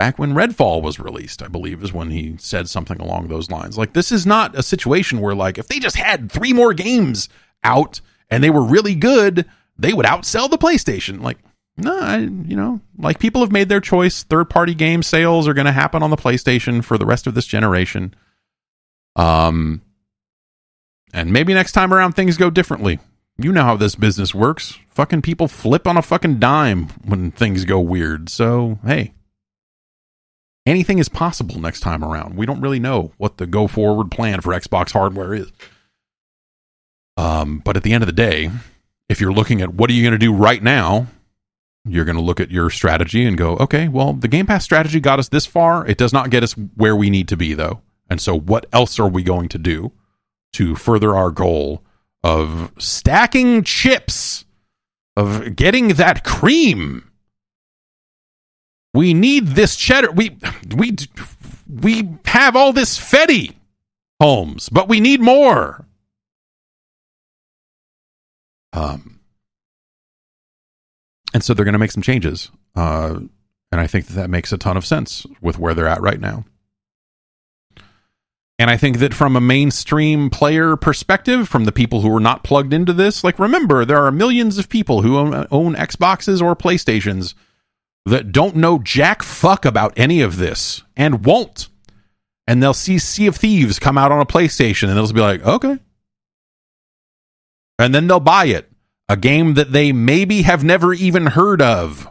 [0.00, 3.78] Back when Redfall was released, I believe, is when he said something along those lines.
[3.78, 7.28] Like, this is not a situation where, like, if they just had three more games
[7.62, 9.46] out and they were really good,
[9.78, 11.22] they would outsell the PlayStation.
[11.22, 11.38] Like,
[11.76, 14.24] no, I, you know, like people have made their choice.
[14.24, 17.34] Third party game sales are going to happen on the PlayStation for the rest of
[17.34, 18.14] this generation.
[19.16, 19.82] Um,
[21.14, 22.98] and maybe next time around things go differently.
[23.38, 24.78] You know how this business works.
[24.90, 28.28] Fucking people flip on a fucking dime when things go weird.
[28.28, 29.14] So, hey,
[30.66, 32.36] anything is possible next time around.
[32.36, 35.50] We don't really know what the go forward plan for Xbox hardware is.
[37.16, 38.50] Um, but at the end of the day,
[39.08, 41.06] if you're looking at what are you going to do right now,
[41.84, 44.98] you're going to look at your strategy and go, okay, well, the Game Pass strategy
[44.98, 45.86] got us this far.
[45.86, 47.82] It does not get us where we need to be, though.
[48.10, 49.92] And so, what else are we going to do?
[50.54, 51.82] To further our goal
[52.22, 54.44] of stacking chips,
[55.16, 57.10] of getting that cream.
[58.94, 60.12] We need this cheddar.
[60.12, 60.38] We
[60.74, 60.96] we
[61.68, 63.54] we have all this fetty
[64.20, 65.84] homes, but we need more.
[68.72, 69.20] Um,
[71.32, 73.18] and so they're going to make some changes, uh,
[73.70, 76.20] and I think that that makes a ton of sense with where they're at right
[76.20, 76.44] now.
[78.58, 82.44] And I think that from a mainstream player perspective, from the people who are not
[82.44, 86.54] plugged into this, like remember, there are millions of people who own, own Xboxes or
[86.54, 87.34] PlayStations
[88.06, 91.68] that don't know jack fuck about any of this and won't.
[92.46, 95.44] And they'll see Sea of Thieves come out on a PlayStation and they'll be like,
[95.44, 95.78] okay.
[97.78, 98.70] And then they'll buy it.
[99.08, 102.08] A game that they maybe have never even heard of,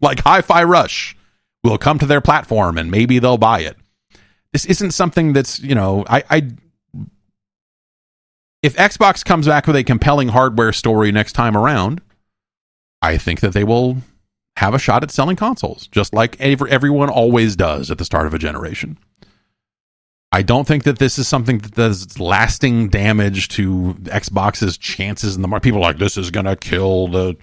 [0.00, 1.16] like Hi Fi Rush,
[1.64, 3.76] will come to their platform and maybe they'll buy it
[4.52, 6.50] this isn't something that's you know I, I
[8.62, 12.00] if Xbox comes back with a compelling hardware story next time around,
[13.00, 13.98] I think that they will
[14.56, 18.26] have a shot at selling consoles, just like every, everyone always does at the start
[18.26, 18.98] of a generation.
[20.32, 25.42] I don't think that this is something that does lasting damage to Xbox's chances in
[25.42, 25.64] the market.
[25.64, 27.36] People like, this is going to kill the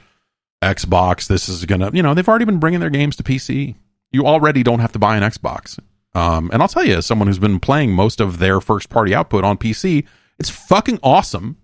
[0.61, 1.27] Xbox.
[1.27, 3.75] This is going to, you know, they've already been bringing their games to PC.
[4.11, 5.79] You already don't have to buy an Xbox.
[6.15, 9.13] Um, and I'll tell you, as someone who's been playing most of their first party
[9.13, 10.05] output on PC,
[10.39, 11.57] it's fucking awesome.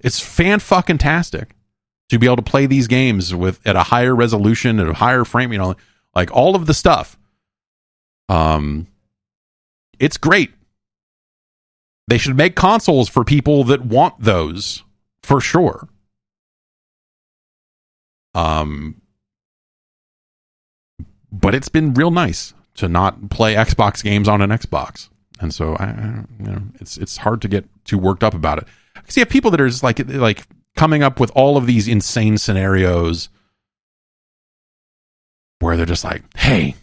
[0.00, 1.56] It's fan fucking tastic
[2.10, 5.24] to be able to play these games with at a higher resolution at a higher
[5.24, 5.52] frame.
[5.52, 5.74] You know,
[6.14, 7.18] like all of the stuff.
[8.28, 8.86] Um,
[9.98, 10.52] it's great.
[12.08, 14.82] They should make consoles for people that want those
[15.22, 15.88] for sure.
[18.34, 19.00] Um,
[21.30, 25.08] but it's been real nice to not play Xbox games on an Xbox,
[25.40, 28.64] and so I, you know, it's it's hard to get too worked up about it.
[28.94, 30.46] Because you have people that are just like like
[30.76, 33.28] coming up with all of these insane scenarios
[35.60, 36.76] where they're just like, "Hey,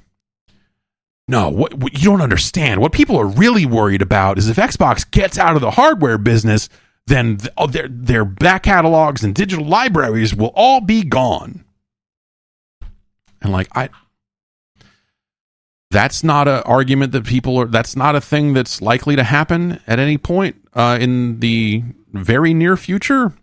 [1.28, 2.82] no, what, what, you don't understand.
[2.82, 6.70] What people are really worried about is if Xbox gets out of the hardware business,
[7.08, 11.64] then th- oh, their their back catalogs and digital libraries will all be gone."
[13.42, 13.90] And like I
[15.92, 19.80] that's not an argument that people are that's not a thing that's likely to happen
[19.88, 23.34] at any point uh, in the very near future.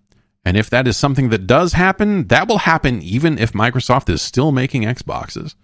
[0.45, 4.23] And if that is something that does happen that will happen even if microsoft is
[4.23, 5.55] still making xboxes.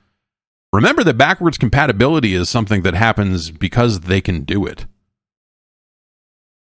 [0.73, 4.87] Remember that backwards compatibility is something that happens because they can do it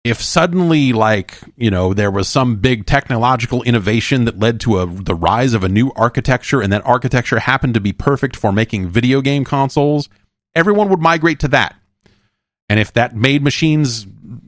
[0.04, 4.86] if suddenly like you know there was some big technological innovation that led to a
[4.86, 8.88] the rise of a new architecture and that architecture happened to be perfect for making
[8.88, 10.08] video game consoles
[10.54, 11.76] everyone would migrate to that.
[12.68, 14.06] And if that made machines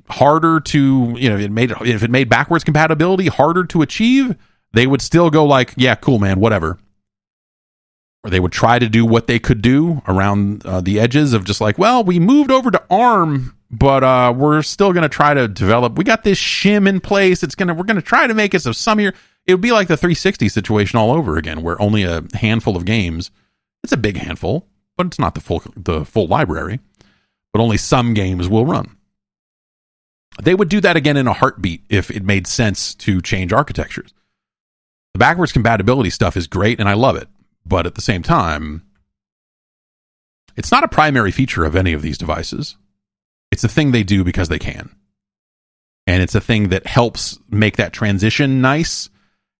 [0.08, 4.36] harder to you know it made if it made backwards compatibility harder to achieve
[4.72, 6.78] they would still go like yeah cool man whatever.
[8.24, 11.44] Or they would try to do what they could do around uh, the edges of
[11.44, 15.34] just like well we moved over to arm but uh, we're still going to try
[15.34, 15.96] to develop.
[15.96, 17.42] We got this shim in place.
[17.42, 19.14] It's gonna we're going to try to make it so some year
[19.46, 22.84] it would be like the 360 situation all over again, where only a handful of
[22.84, 23.30] games.
[23.84, 24.66] It's a big handful,
[24.96, 26.80] but it's not the full the full library.
[27.52, 28.96] But only some games will run.
[30.42, 34.12] They would do that again in a heartbeat if it made sense to change architectures.
[35.14, 37.28] The backwards compatibility stuff is great and I love it,
[37.64, 38.82] but at the same time,
[40.56, 42.76] it's not a primary feature of any of these devices.
[43.56, 44.94] It's a thing they do because they can.
[46.06, 49.08] And it's a thing that helps make that transition nice.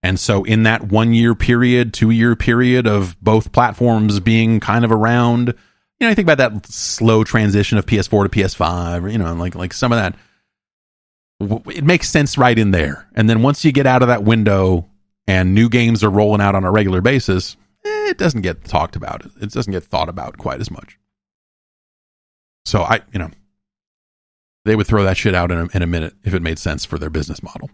[0.03, 4.85] And so, in that one year period, two year period of both platforms being kind
[4.85, 9.17] of around, you know, I think about that slow transition of PS4 to PS5, you
[9.17, 10.15] know, like like some of that.
[11.75, 13.09] It makes sense right in there.
[13.15, 14.91] And then once you get out of that window
[15.27, 18.95] and new games are rolling out on a regular basis, eh, it doesn't get talked
[18.95, 19.25] about.
[19.41, 20.99] It doesn't get thought about quite as much.
[22.67, 23.31] So I, you know,
[24.67, 26.85] they would throw that shit out in a, in a minute if it made sense
[26.85, 27.71] for their business model.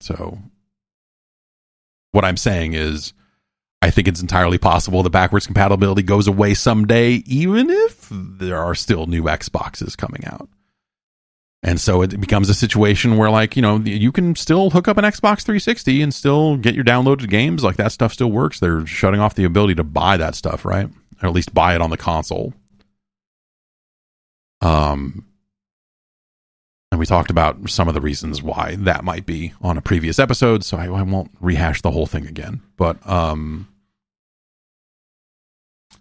[0.00, 0.38] So,
[2.10, 3.12] what I'm saying is,
[3.80, 8.74] I think it's entirely possible the backwards compatibility goes away someday, even if there are
[8.74, 10.48] still new Xboxes coming out.
[11.64, 14.98] And so it becomes a situation where, like, you know, you can still hook up
[14.98, 17.62] an Xbox 360 and still get your downloaded games.
[17.62, 18.58] Like, that stuff still works.
[18.58, 20.88] They're shutting off the ability to buy that stuff, right?
[21.22, 22.52] Or at least buy it on the console.
[24.60, 25.24] Um,
[26.92, 30.18] and we talked about some of the reasons why that might be on a previous
[30.18, 32.60] episode, so I, I won't rehash the whole thing again.
[32.76, 33.66] But um,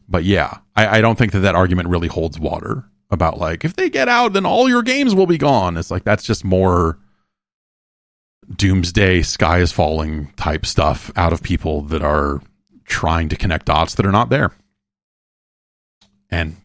[0.10, 3.78] but yeah, I, I don't think that that argument really holds water about like if
[3.78, 5.78] they get out, then all your games will be gone.
[5.78, 7.00] It's like that's just more
[8.54, 12.42] doomsday, sky is falling type stuff out of people that are
[12.84, 14.52] trying to connect dots that are not there.
[16.30, 16.58] And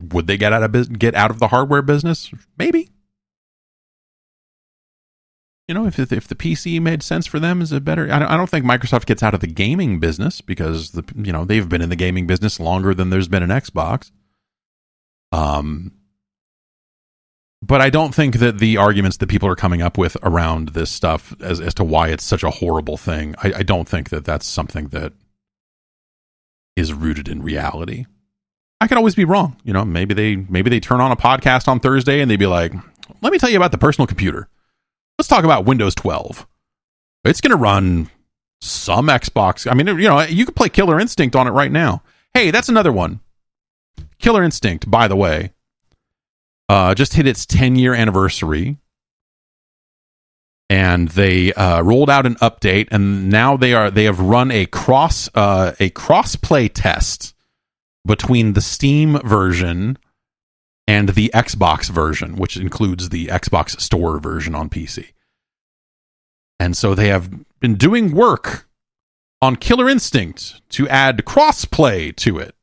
[0.00, 2.30] would they get out of get out of the hardware business?
[2.56, 2.90] Maybe.
[5.68, 8.12] You know, if if the PC made sense for them, is it better?
[8.12, 11.68] I don't think Microsoft gets out of the gaming business because the you know they've
[11.68, 14.10] been in the gaming business longer than there's been an Xbox.
[15.32, 15.92] Um,
[17.62, 20.90] but I don't think that the arguments that people are coming up with around this
[20.90, 24.24] stuff as as to why it's such a horrible thing, I, I don't think that
[24.24, 25.12] that's something that
[26.74, 28.06] is rooted in reality.
[28.80, 29.56] I could always be wrong.
[29.64, 32.46] You know, maybe they maybe they turn on a podcast on Thursday and they'd be
[32.46, 32.72] like,
[33.20, 34.48] "Let me tell you about the personal computer.
[35.18, 36.46] Let's talk about Windows 12.
[37.24, 38.08] It's going to run
[38.62, 39.70] some Xbox.
[39.70, 42.02] I mean, you know, you can play Killer Instinct on it right now.
[42.32, 43.20] Hey, that's another one.
[44.18, 45.52] Killer Instinct, by the way,
[46.68, 48.78] uh, just hit its 10 year anniversary.
[50.70, 54.66] And they uh, rolled out an update, and now they are they have run a
[54.66, 57.34] cross uh, a cross play test
[58.06, 59.98] between the Steam version
[60.86, 65.12] and the Xbox version, which includes the Xbox Store version on PC.
[66.58, 68.68] And so they have been doing work
[69.40, 72.54] on Killer Instinct to add crossplay to it.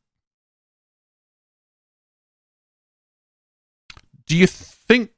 [4.27, 5.11] Do you think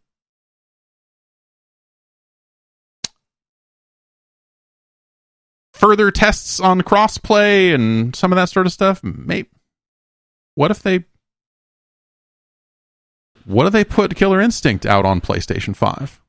[5.73, 9.03] further tests on crossplay and some of that sort of stuff?
[9.03, 9.49] Maybe
[10.59, 11.05] what if they
[13.45, 16.19] what if they put Killer Instinct out on PlayStation 5?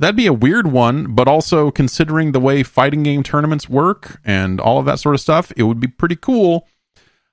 [0.00, 4.60] That'd be a weird one, but also considering the way fighting game tournaments work and
[4.60, 6.66] all of that sort of stuff, it would be pretty cool.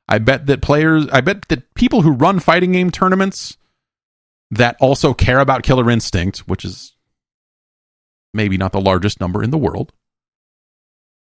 [0.07, 3.57] I bet that players, I bet that people who run fighting game tournaments
[4.51, 6.93] that also care about Killer Instinct, which is
[8.35, 9.93] maybe not the largest number in the world,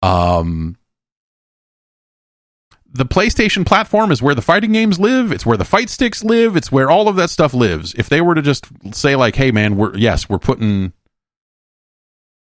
[0.01, 0.75] um,
[2.95, 5.33] the PlayStation platform is where the fighting games live.
[5.33, 6.55] It's where the fight sticks live.
[6.55, 7.93] It's where all of that stuff lives.
[7.95, 10.93] If they were to just say like, "Hey, man, we're yes, we're putting,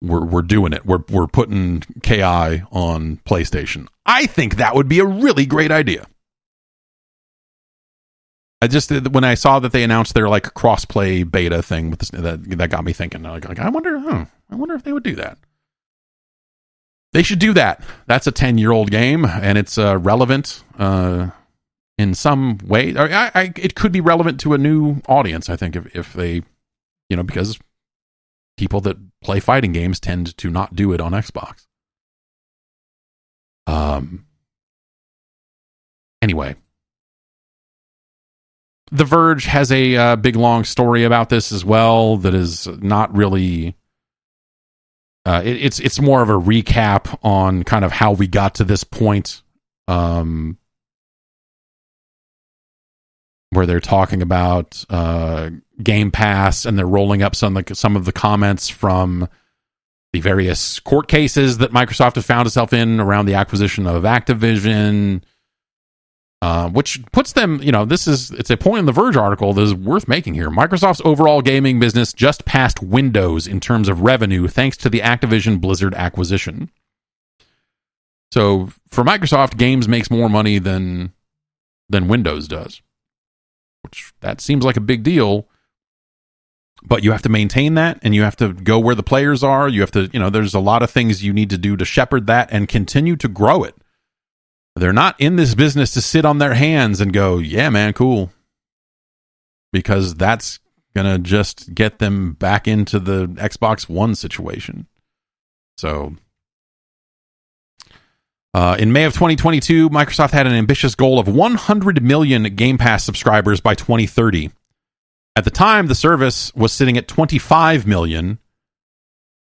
[0.03, 0.85] we're we're doing it.
[0.85, 6.07] We're we're putting KI on PlayStation," I think that would be a really great idea.
[8.61, 12.11] I just when I saw that they announced their like crossplay beta thing with this,
[12.11, 13.23] that that got me thinking.
[13.23, 15.39] Like, like I wonder, huh, I wonder if they would do that.
[17.13, 17.83] They should do that.
[18.07, 21.31] That's a 10 year old game and it's uh, relevant uh,
[21.99, 22.97] in some way.
[22.97, 26.43] I, I, it could be relevant to a new audience, I think, if, if they,
[27.09, 27.59] you know, because
[28.57, 31.67] people that play fighting games tend to not do it on Xbox.
[33.67, 34.27] Um,
[36.23, 36.57] anyway,
[38.93, 43.15] The Verge has a uh, big long story about this as well that is not
[43.17, 43.77] really
[45.27, 48.65] uh, it, it's it's more of a recap on kind of how we got to
[48.65, 49.43] this point,
[49.89, 50.57] um,
[53.51, 55.51] where they're talking about uh,
[55.83, 59.29] Game Pass and they're rolling up some some of the comments from
[60.13, 65.23] the various court cases that Microsoft has found itself in around the acquisition of Activision
[66.43, 69.53] uh, which puts them, you know, this is it's a point in the Verge article
[69.53, 70.49] that is worth making here.
[70.49, 75.61] Microsoft's overall gaming business just passed Windows in terms of revenue thanks to the Activision
[75.61, 76.71] Blizzard acquisition.
[78.33, 81.13] So for Microsoft, games makes more money than
[81.91, 82.81] than Windows does,
[83.83, 85.47] which that seems like a big deal.
[86.83, 89.69] But you have to maintain that, and you have to go where the players are.
[89.69, 91.85] You have to, you know, there's a lot of things you need to do to
[91.85, 93.75] shepherd that and continue to grow it
[94.81, 98.31] they're not in this business to sit on their hands and go, yeah, man, cool.
[99.73, 100.59] Because that's
[100.95, 104.87] going to just get them back into the Xbox One situation.
[105.77, 106.17] So,
[108.55, 113.05] uh, in May of 2022, Microsoft had an ambitious goal of 100 million Game Pass
[113.05, 114.51] subscribers by 2030.
[115.37, 118.39] At the time, the service was sitting at 25 million,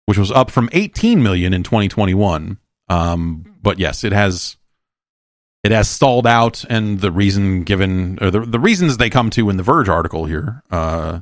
[0.07, 2.59] which was up from 18 million in 2021.
[2.89, 4.57] Um, but yes, it has
[5.69, 9.51] it has stalled out, and the reason given, or the, the reasons they come to
[9.51, 11.21] in the Verge article here, uh,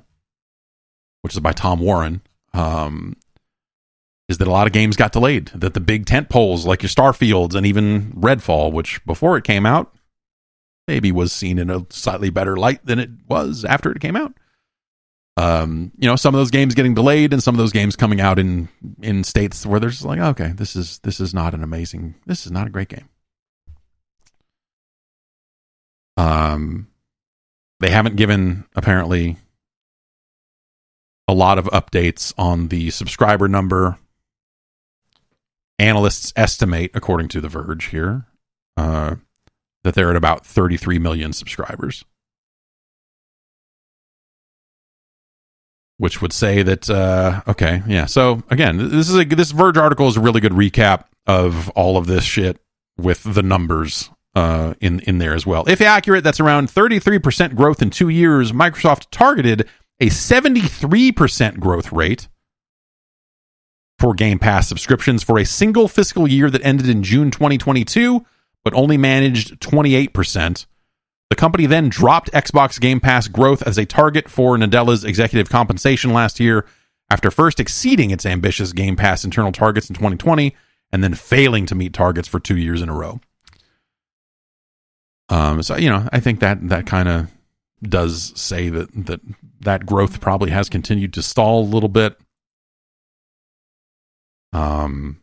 [1.23, 2.21] which is by Tom Warren,
[2.55, 3.17] um,
[4.29, 5.49] is that a lot of games got delayed.
[5.49, 9.67] That the big tent poles, like your Starfields and even Redfall, which before it came
[9.67, 9.93] out,
[10.87, 14.33] maybe was seen in a slightly better light than it was after it came out.
[15.37, 18.21] Um, you know, some of those games getting delayed, and some of those games coming
[18.21, 18.69] out in
[19.03, 22.53] in states where there's like, okay, this is this is not an amazing, this is
[22.53, 23.09] not a great game.
[26.17, 26.89] Um,
[27.81, 29.37] they haven't given apparently
[31.29, 33.99] a lot of updates on the subscriber number.
[35.79, 38.25] Analysts estimate, according to The Verge here,
[38.77, 39.17] uh,
[39.85, 42.05] that they're at about 33 million subscribers.
[45.99, 48.05] Which would say that uh, okay, yeah.
[48.05, 51.97] So again, this is a this Verge article is a really good recap of all
[51.97, 52.59] of this shit
[52.99, 55.65] with the numbers uh, in in there as well.
[55.67, 58.53] If accurate, that's around 33% growth in two years.
[58.53, 59.67] Microsoft targeted
[59.99, 62.29] a 73% growth rate
[63.99, 68.27] for Game Pass subscriptions for a single fiscal year that ended in June 2022,
[68.63, 70.67] but only managed 28%.
[71.31, 76.13] The company then dropped Xbox Game Pass growth as a target for Nadella's executive compensation
[76.13, 76.67] last year
[77.09, 80.55] after first exceeding its ambitious Game Pass internal targets in 2020
[80.93, 83.19] and then failing to meet targets for two years in a row.
[85.29, 87.31] Um, so you know, I think that that kind of
[87.83, 89.21] does say that that
[89.61, 92.19] that growth probably has continued to stall a little bit.
[94.53, 95.21] Um,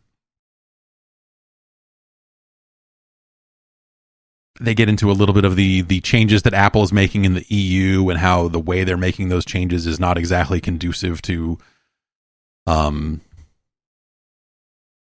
[4.60, 7.34] they get into a little bit of the the changes that Apple is making in
[7.34, 11.58] the EU and how the way they're making those changes is not exactly conducive to
[12.66, 13.20] um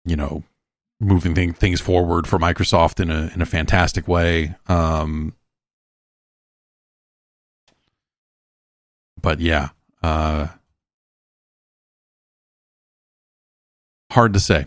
[0.05, 0.43] you know
[1.03, 4.55] moving thing, things forward for Microsoft in a in a fantastic way.
[4.69, 5.35] Um,
[9.20, 9.70] but yeah,
[10.03, 10.49] uh,
[14.12, 14.66] hard to say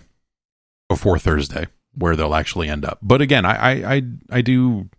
[0.89, 1.67] before Thursday
[1.97, 2.99] where they'll actually end up.
[3.01, 4.01] But again, I I I,
[4.31, 4.89] I do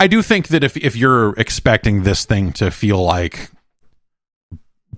[0.00, 3.50] I do think that if if you're expecting this thing to feel like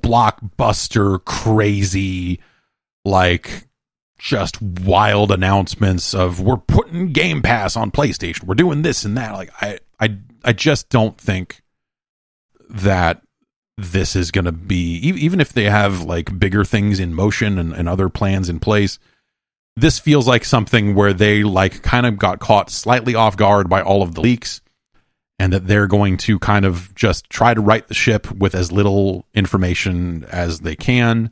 [0.00, 2.40] blockbuster crazy
[3.04, 3.67] like
[4.18, 8.44] just wild announcements of we're putting game pass on playstation.
[8.44, 9.32] We're doing this and that.
[9.32, 11.62] Like i i i just don't think
[12.68, 13.22] that
[13.76, 17.72] this is going to be even if they have like bigger things in motion and,
[17.72, 18.98] and other plans in place
[19.76, 23.80] this feels like something where they like kind of got caught slightly off guard by
[23.80, 24.60] all of the leaks
[25.38, 28.72] and that they're going to kind of just try to right the ship with as
[28.72, 31.30] little information as they can.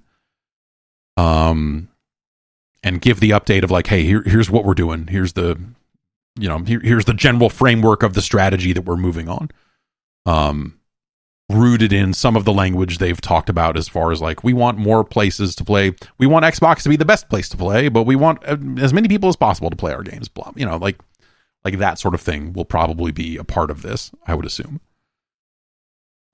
[1.17, 1.89] Um
[2.87, 5.09] and give the update of like hey here, here's what we're doing.
[5.09, 5.59] Here's the
[6.39, 9.51] you know here, here's the general framework of the strategy that we're moving on.
[10.25, 10.79] Um
[11.49, 14.79] rooted in some of the language they've talked about as far as like we want
[14.79, 15.93] more places to play.
[16.19, 18.93] We want xbox to be the best place to play but we want uh, as
[18.93, 20.99] many people as possible to play our games blah you know like
[21.65, 24.81] like that sort of thing will probably be a part of this i would assume.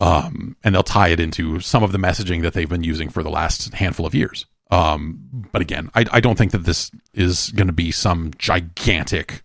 [0.01, 3.23] Um and they'll tie it into some of the messaging that they've been using for
[3.23, 7.51] the last handful of years um but again i, I don't think that this is
[7.51, 9.43] going to be some gigantic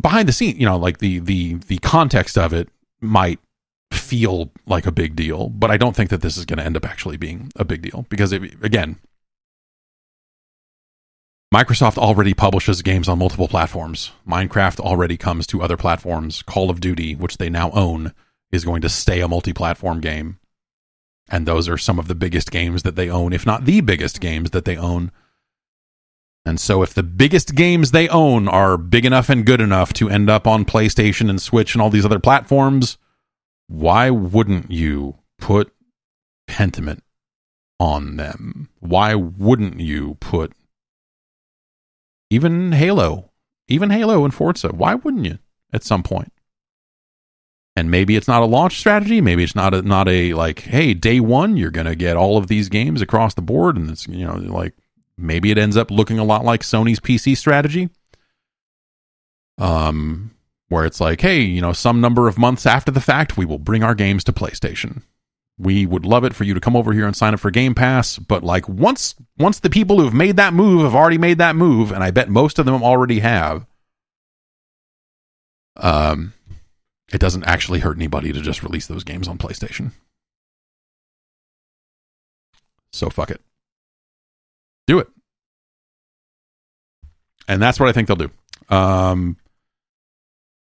[0.00, 2.68] behind the scene you know like the the the context of it
[3.00, 3.38] might
[3.94, 6.76] feel like a big deal, but I don't think that this is going to end
[6.76, 8.96] up actually being a big deal because, it, again,
[11.52, 14.10] Microsoft already publishes games on multiple platforms.
[14.28, 16.42] Minecraft already comes to other platforms.
[16.42, 18.12] Call of Duty, which they now own,
[18.50, 20.38] is going to stay a multi platform game.
[21.28, 24.20] And those are some of the biggest games that they own, if not the biggest
[24.20, 25.10] games that they own.
[26.46, 30.10] And so, if the biggest games they own are big enough and good enough to
[30.10, 32.98] end up on PlayStation and Switch and all these other platforms,
[33.66, 35.72] why wouldn't you put
[36.46, 37.00] Pentiment
[37.80, 38.68] on them?
[38.80, 40.52] Why wouldn't you put
[42.28, 43.30] even Halo,
[43.66, 44.68] even Halo and Forza?
[44.68, 45.38] Why wouldn't you
[45.72, 46.30] at some point?
[47.76, 49.20] And maybe it's not a launch strategy.
[49.20, 52.46] Maybe it's not a not a like, hey, day one you're gonna get all of
[52.46, 54.74] these games across the board, and it's you know like
[55.18, 57.90] maybe it ends up looking a lot like Sony's PC strategy.
[59.58, 60.34] Um,
[60.68, 63.58] where it's like, hey, you know, some number of months after the fact, we will
[63.58, 65.02] bring our games to PlayStation.
[65.56, 67.76] We would love it for you to come over here and sign up for Game
[67.76, 71.38] Pass, but like once once the people who have made that move have already made
[71.38, 73.66] that move, and I bet most of them already have,
[75.76, 76.32] um,
[77.12, 79.92] it doesn't actually hurt anybody to just release those games on PlayStation.
[82.92, 83.40] So fuck it.
[84.86, 85.08] Do it.
[87.48, 88.30] And that's what I think they'll do.
[88.68, 89.36] Um,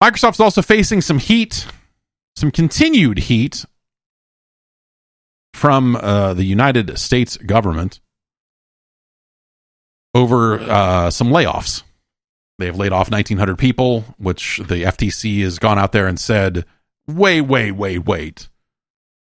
[0.03, 1.67] Microsoft's also facing some heat,
[2.35, 3.65] some continued heat
[5.55, 8.01] from uh, the United States government
[10.15, 11.83] over uh, some layoffs.
[12.59, 16.65] They have laid off 1,900 people, which the FTC has gone out there and said,
[17.07, 18.49] wait, wait, wait, wait.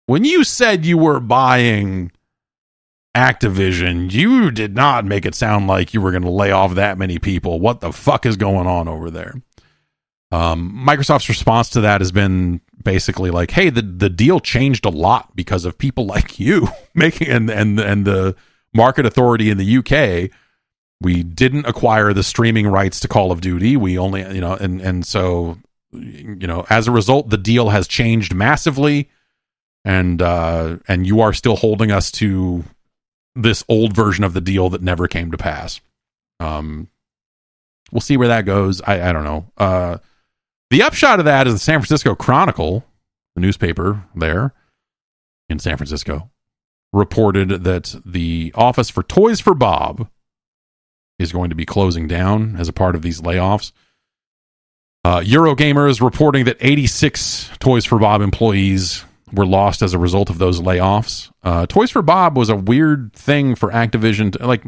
[0.06, 2.11] When you said you were buying
[3.15, 6.97] Activision, you did not make it sound like you were going to lay off that
[6.97, 7.60] many people.
[7.60, 9.34] What the fuck is going on over there?
[10.31, 14.89] Um, Microsoft's response to that has been basically like, "Hey, the the deal changed a
[14.89, 18.35] lot because of people like you making and and and the
[18.73, 20.30] market authority in the UK.
[21.06, 23.77] We didn't acquire the streaming rights to Call of Duty.
[23.77, 25.60] We only, you know, and and so,
[25.91, 29.11] you know, as a result, the deal has changed massively,
[29.84, 32.64] and uh, and you are still holding us to
[33.36, 35.80] this old version of the deal that never came to pass.
[36.40, 36.88] Um,
[37.91, 38.82] we'll see where that goes.
[38.82, 39.45] I I don't know.
[39.60, 39.99] Uh
[40.72, 42.84] the upshot of that is the San Francisco Chronicle,
[43.36, 44.56] the newspaper there
[45.49, 46.32] in San Francisco,
[46.91, 50.10] reported that the office for Toys for Bob
[51.19, 53.71] is going to be closing down as a part of these layoffs.
[55.03, 60.29] Uh, Eurogamer is reporting that 86 Toys for Bob employees were lost as a result
[60.29, 61.31] of those layoffs.
[61.43, 64.31] Uh, Toys for Bob was a weird thing for Activision.
[64.33, 64.63] To, like,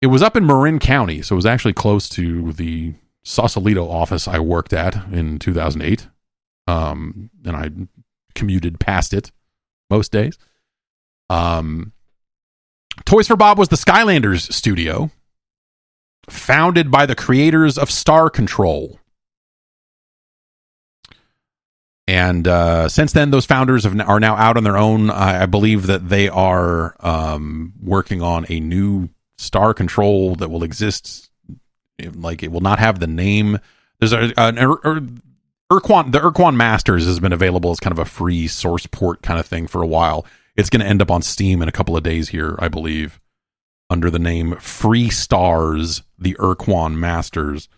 [0.00, 4.26] it was up in Marin County, so it was actually close to the Sausalito office
[4.28, 6.08] I worked at in 2008.
[6.68, 7.70] Um, and I
[8.34, 9.30] commuted past it
[9.90, 10.38] most days.
[11.28, 11.92] Um,
[13.04, 15.10] Toys for Bob was the Skylanders studio,
[16.28, 18.98] founded by the creators of Star Control.
[22.08, 25.10] And uh, since then, those founders have, are now out on their own.
[25.10, 29.08] I, I believe that they are um, working on a new
[29.38, 31.30] Star Control that will exist
[32.14, 33.58] like it will not have the name.
[33.98, 35.00] There's a, an Ur, Ur,
[35.72, 39.40] Ur-Quan, the Ur-Quan Masters has been available as kind of a free source port kind
[39.40, 40.26] of thing for a while.
[40.56, 43.20] It's going to end up on Steam in a couple of days here, I believe,
[43.90, 47.68] under the name Free Stars, the Ur-Quan Masters.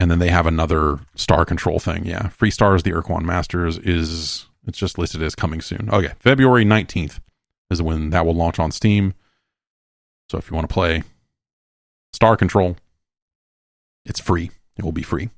[0.00, 2.06] and then they have another star control thing.
[2.06, 5.90] Yeah, Free Stars, the Ur-Quan Masters is it's just listed as coming soon.
[5.92, 7.20] Okay, February nineteenth
[7.70, 9.12] is when that will launch on Steam.
[10.30, 11.02] So if you want to play
[12.12, 12.76] Star Control,
[14.06, 14.50] it's free.
[14.76, 15.28] It will be free.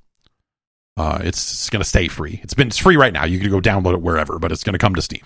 [0.96, 2.38] Uh, it's, it's going to stay free.
[2.42, 3.24] It's been it's free right now.
[3.24, 5.22] You can go download it wherever, but it's going to come to Steam.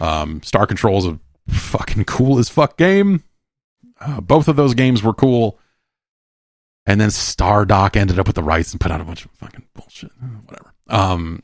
[0.00, 1.18] Um, Star Control is a
[1.48, 3.22] fucking cool as fuck game.
[4.00, 5.58] Uh, both of those games were cool.
[6.86, 9.66] And then Stardock ended up with the rights and put out a bunch of fucking
[9.74, 10.12] bullshit.
[10.44, 10.72] Whatever.
[10.88, 11.42] Um.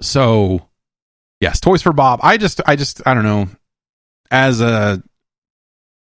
[0.00, 0.68] So,
[1.40, 2.20] yes, Toys for Bob.
[2.22, 3.48] I just, I just, I don't know.
[4.30, 5.02] As a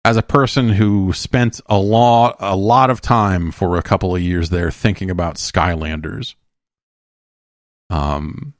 [0.06, 4.22] as a person who spent a lot a lot of time for a couple of
[4.22, 6.36] years there thinking about Skylanders.
[7.90, 8.54] Um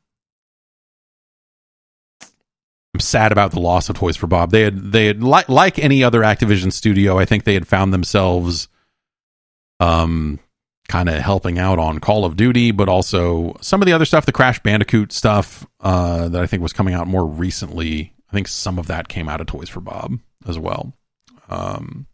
[2.96, 4.52] I'm sad about the loss of Toys for Bob.
[4.52, 7.92] They had they had like like any other Activision studio, I think they had found
[7.92, 8.68] themselves
[9.80, 10.38] um
[10.88, 14.24] kind of helping out on Call of Duty, but also some of the other stuff,
[14.24, 18.14] the Crash Bandicoot stuff uh, that I think was coming out more recently.
[18.30, 20.18] I think some of that came out of Toys for Bob
[20.48, 20.94] as well.
[21.50, 22.06] Um,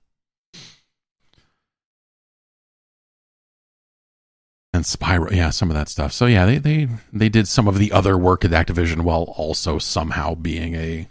[4.72, 6.12] and Spyro, yeah, some of that stuff.
[6.12, 9.78] So yeah, they they they did some of the other work at Activision while also
[9.78, 11.08] somehow being a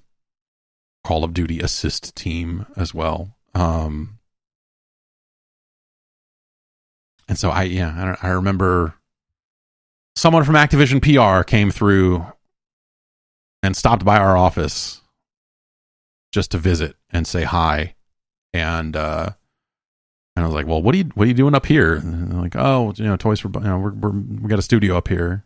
[1.03, 3.35] Call of Duty assist team as well.
[3.53, 4.19] Um,
[7.27, 8.95] and so I yeah I, I remember
[10.15, 12.25] someone from Activision PR came through
[13.63, 15.01] and stopped by our office
[16.31, 17.95] just to visit and say hi
[18.53, 19.31] and uh,
[20.41, 21.93] and I was like, well, what are you what are you doing up here?
[21.93, 24.97] And like, oh, you know, Toys for you know, we're, we're we got a studio
[24.97, 25.45] up here.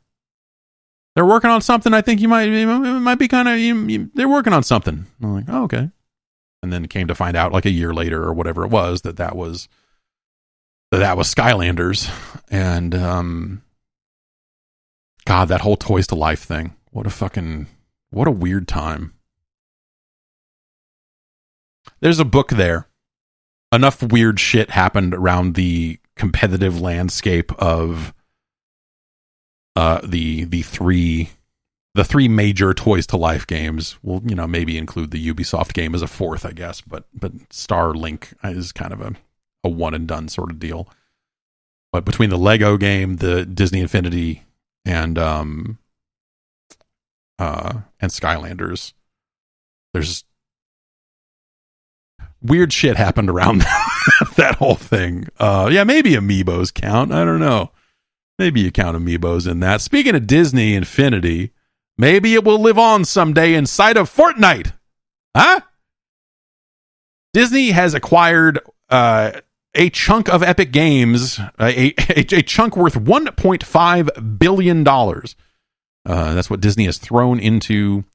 [1.15, 1.93] They're working on something.
[1.93, 5.05] I think you might it might be kind of they're working on something.
[5.21, 5.89] I'm like, oh, okay.
[6.63, 9.17] And then came to find out like a year later or whatever it was that
[9.17, 9.67] that was
[10.91, 12.09] that that was Skylanders
[12.49, 13.61] and um
[15.25, 16.73] God, that whole Toys to Life thing.
[16.91, 17.67] What a fucking
[18.11, 19.13] what a weird time.
[21.99, 22.87] There's a book there
[23.75, 28.13] enough weird shit happened around the competitive landscape of
[29.75, 31.29] uh the the three
[31.93, 33.97] the three major toys to life games.
[34.01, 37.37] Will you know maybe include the ubisoft game as a fourth i guess but but
[37.49, 39.13] starlink is kind of a,
[39.63, 40.87] a one and done sort of deal.
[41.91, 44.43] But between the lego game the disney infinity
[44.85, 45.77] and um
[47.39, 48.93] uh and skylanders
[49.93, 50.23] there's
[52.47, 53.59] weird shit happened around
[54.37, 55.27] that whole thing.
[55.39, 57.11] Uh, yeah, maybe amiibos count.
[57.11, 57.71] I don't know.
[58.37, 59.81] Maybe you count amiibos in that.
[59.81, 61.51] Speaking of Disney Infinity,
[61.97, 64.73] maybe it will live on someday inside of Fortnite.
[65.35, 65.61] Huh?
[67.33, 68.59] Disney has acquired
[68.89, 69.31] uh,
[69.73, 74.87] a chunk of Epic Games, uh, a, a, a, chunk worth $1.5 billion.
[74.87, 78.05] Uh, that's what Disney has thrown into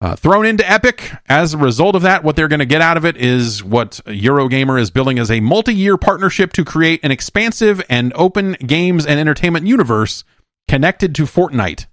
[0.00, 1.12] uh, thrown into Epic.
[1.28, 4.00] As a result of that, what they're going to get out of it is what
[4.06, 9.06] Eurogamer is building as a multi year partnership to create an expansive and open games
[9.06, 10.24] and entertainment universe
[10.68, 11.86] connected to Fortnite.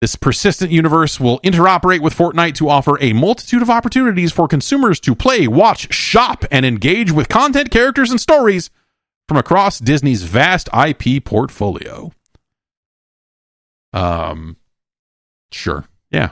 [0.00, 4.98] This persistent universe will interoperate with Fortnite to offer a multitude of opportunities for consumers
[5.00, 8.70] to play, watch, shop, and engage with content, characters, and stories
[9.28, 12.12] from across Disney's vast IP portfolio.
[13.92, 14.56] Um,
[15.52, 15.84] sure.
[16.10, 16.30] Yeah,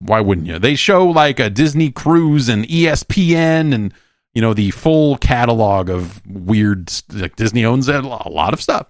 [0.00, 0.58] why wouldn't you?
[0.58, 3.94] They show like a Disney cruise and ESPN and
[4.34, 8.88] you know the full catalog of weird like Disney owns a lot of stuff.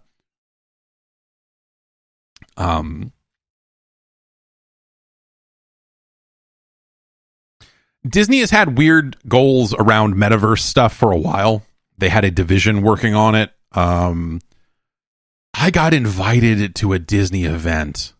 [2.56, 3.12] Um
[8.06, 11.62] Disney has had weird goals around metaverse stuff for a while.
[11.96, 13.52] They had a division working on it.
[13.72, 14.40] Um
[15.52, 18.13] I got invited to a Disney event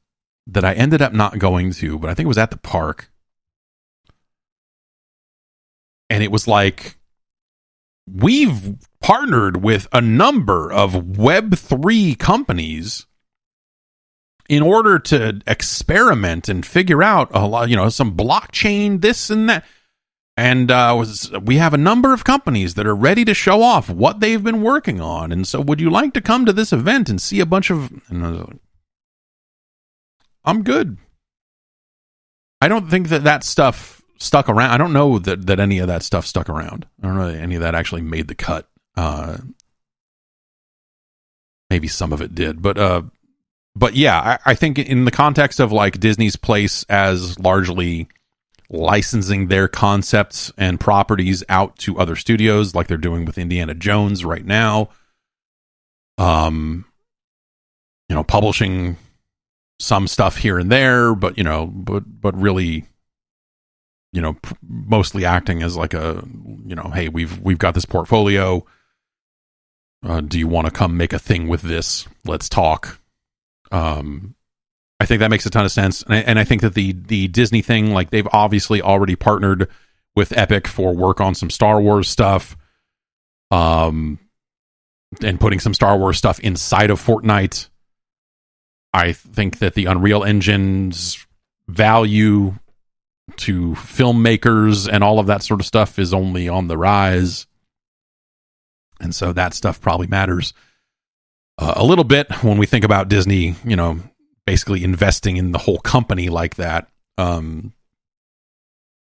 [0.47, 3.11] that I ended up not going to, but I think it was at the park.
[6.11, 6.99] And it was like,
[8.07, 13.07] we've partnered with a number of Web3 companies
[14.49, 19.49] in order to experiment and figure out a lot, you know, some blockchain, this and
[19.49, 19.65] that.
[20.37, 23.89] And uh, was, we have a number of companies that are ready to show off
[23.89, 25.31] what they've been working on.
[25.31, 27.93] And so, would you like to come to this event and see a bunch of?
[30.45, 30.99] I'm good.
[32.61, 34.71] I don't think that that stuff stuck around.
[34.71, 36.87] I don't know that, that any of that stuff stuck around.
[37.03, 38.69] I don't know that any of that actually made the cut.
[38.97, 39.39] Uh,
[41.71, 43.03] maybe some of it did, but uh,
[43.77, 48.09] but yeah, I, I think in the context of like Disney's place as largely
[48.71, 54.25] licensing their concepts and properties out to other studios, like they're doing with Indiana Jones
[54.25, 54.91] right now,
[56.19, 56.85] um,
[58.09, 58.97] you know, publishing
[59.79, 62.87] some stuff here and there, but you know, but but really,
[64.13, 66.25] you know, pr- mostly acting as like a,
[66.65, 68.65] you know, hey, we've we've got this portfolio.
[70.05, 72.07] Uh, do you want to come make a thing with this?
[72.27, 73.01] Let's talk.
[73.73, 74.35] Um,
[75.01, 76.93] I think that makes a ton of sense, and I, and I think that the
[76.93, 79.69] the Disney thing, like they've obviously already partnered
[80.15, 82.57] with Epic for work on some Star Wars stuff,
[83.51, 84.19] um,
[85.23, 87.69] and putting some Star Wars stuff inside of Fortnite.
[88.95, 91.27] I think that the Unreal Engine's
[91.67, 92.55] value
[93.37, 97.49] to filmmakers and all of that sort of stuff is only on the rise.
[99.01, 100.55] And so that stuff probably matters
[101.59, 103.99] uh, a little bit when we think about Disney, you know,
[104.47, 106.89] basically investing in the whole company like that.
[107.19, 107.73] Um,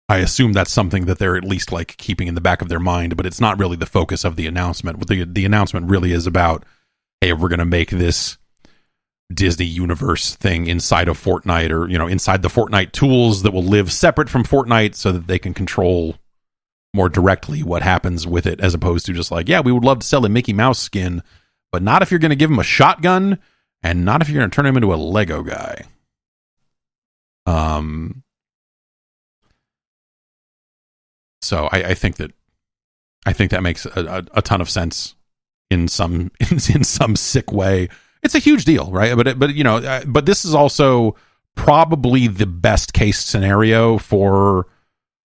[0.07, 2.80] I assume that's something that they're at least like keeping in the back of their
[2.80, 5.05] mind, but it's not really the focus of the announcement.
[5.07, 6.64] The the announcement really is about,
[7.19, 8.38] hey, we're going to make this
[9.32, 13.64] Disney universe thing inside of Fortnite or, you know, inside the Fortnite tools that will
[13.64, 16.16] live separate from Fortnite so that they can control
[16.94, 20.00] more directly what happens with it as opposed to just like, yeah, we would love
[20.00, 21.24] to sell a Mickey Mouse skin,
[21.72, 23.40] but not if you're going to give him a shotgun
[23.82, 25.86] and not if you're going to turn him into a Lego guy.
[27.45, 28.24] Um
[31.41, 32.32] so I, I think that
[33.26, 35.16] I think that makes a, a, a ton of sense
[35.70, 37.90] in some in, in some sick way
[38.24, 39.16] it's a huge deal, right?
[39.16, 41.16] But but you know, uh, but this is also
[41.56, 44.68] probably the best case scenario for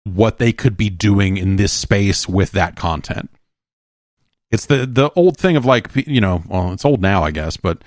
[0.04, 3.30] what they could be doing in this space with that content.
[4.52, 7.58] It's the the old thing of like you know, well, it's old now, I guess,
[7.58, 7.84] but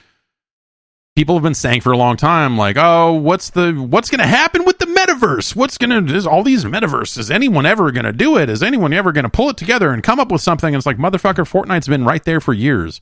[1.14, 4.26] people have been saying for a long time like, "Oh, what's the what's going to
[4.26, 5.54] happen with the metaverse?
[5.54, 7.16] What's going to is all these metaverse?
[7.18, 8.50] Is anyone ever going to do it?
[8.50, 10.86] Is anyone ever going to pull it together and come up with something?" And it's
[10.86, 13.00] like, "Motherfucker, Fortnite's been right there for years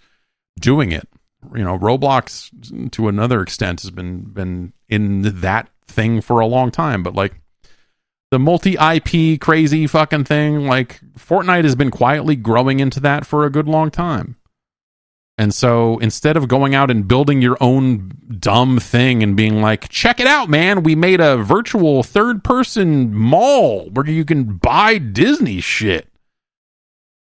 [0.61, 1.09] doing it."
[1.55, 2.51] You know roblox
[2.91, 7.35] to another extent has been been in that thing for a long time but like
[8.31, 13.45] the multi ip crazy fucking thing like fortnite has been quietly growing into that for
[13.45, 14.37] a good long time.
[15.39, 19.89] And so instead of going out and building your own dumb thing and being like
[19.91, 24.99] check it out man we made a virtual third person mall where you can buy
[24.99, 26.09] disney shit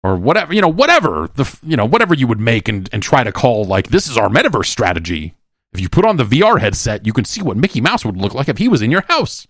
[0.03, 3.23] or whatever you know whatever the you know whatever you would make and, and try
[3.23, 5.35] to call like this is our metaverse strategy.
[5.73, 8.33] If you put on the vr headset you can see what mickey mouse would look
[8.33, 9.47] like if he was in your house.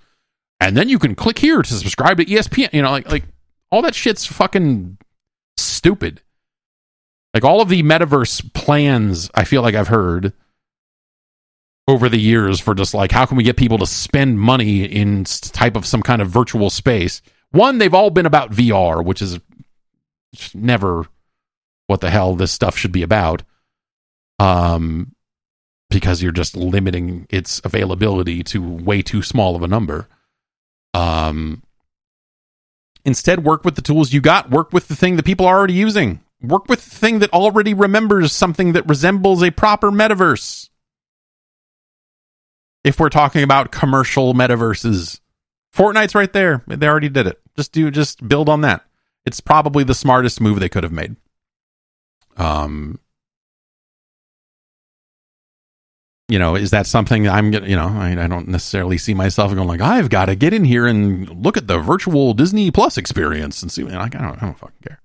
[0.60, 3.23] And then you can click here to subscribe to espn you know like like
[3.72, 4.98] all that shit's fucking
[5.57, 6.22] stupid.
[7.34, 10.34] Like all of the metaverse plans i feel like i've heard
[11.88, 15.23] over the years for just like how can we get people to spend money in
[15.23, 17.22] type of some kind of virtual space?
[17.52, 19.40] One they've all been about vr which is
[20.53, 21.06] never
[21.88, 23.44] what the hell this stuff should be about.
[24.40, 25.14] Um,
[25.90, 30.08] because you're just limiting its availability to way too small of a number.
[30.94, 31.64] Um,
[33.06, 34.49] instead, work with the tools you got.
[34.49, 36.22] Work with the thing that people are already using.
[36.41, 40.70] Work with the thing that already remembers something that resembles a proper metaverse.
[42.84, 45.20] If we're talking about commercial metaverses,
[45.76, 46.64] Fortnite's right there.
[46.68, 47.40] They already did it.
[47.56, 48.86] Just do just build on that
[49.26, 51.15] it's probably the smartest move they could have made.
[52.38, 52.99] Um,
[56.27, 59.53] you know, is that something I'm gonna, you know, I, I don't necessarily see myself
[59.53, 62.98] going like, I've got to get in here and look at the virtual Disney Plus
[62.98, 63.84] experience and see.
[63.84, 65.02] Like, I don't, I don't fucking care.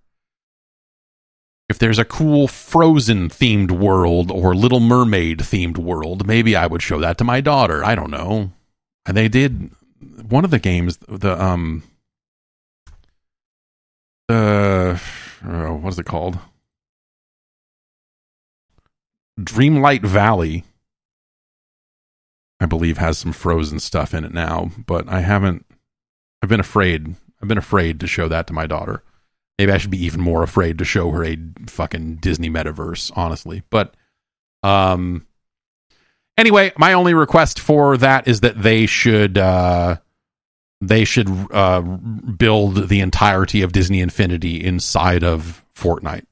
[1.69, 6.81] If there's a cool Frozen themed world or Little Mermaid themed world, maybe I would
[6.81, 7.85] show that to my daughter.
[7.85, 8.53] I don't know.
[9.05, 9.73] And they did
[10.29, 11.83] one of the games, the um,
[14.29, 14.99] uh,
[15.45, 16.39] uh what is it called?
[19.39, 20.65] Dreamlight Valley,
[22.59, 25.67] I believe, has some frozen stuff in it now, but I haven't.
[26.43, 27.15] I've been afraid.
[27.41, 29.03] I've been afraid to show that to my daughter.
[29.59, 33.63] Maybe I should be even more afraid to show her a fucking Disney metaverse, honestly.
[33.71, 33.95] But,
[34.63, 35.27] um,
[36.37, 39.97] anyway, my only request for that is that they should uh,
[40.81, 46.27] they should uh, build the entirety of Disney Infinity inside of Fortnite,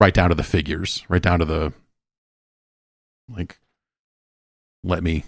[0.00, 1.72] right down to the figures, right down to the
[3.28, 3.58] like.
[4.82, 5.24] Let me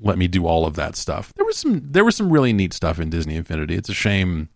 [0.00, 1.32] let me do all of that stuff.
[1.34, 3.74] There was some there was some really neat stuff in Disney Infinity.
[3.74, 4.48] It's a shame.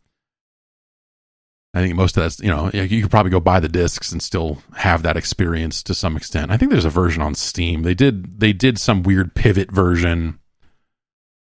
[1.75, 4.23] I think most of that's you know you could probably go buy the discs and
[4.23, 6.51] still have that experience to some extent.
[6.51, 7.83] I think there's a version on Steam.
[7.83, 10.38] They did they did some weird pivot version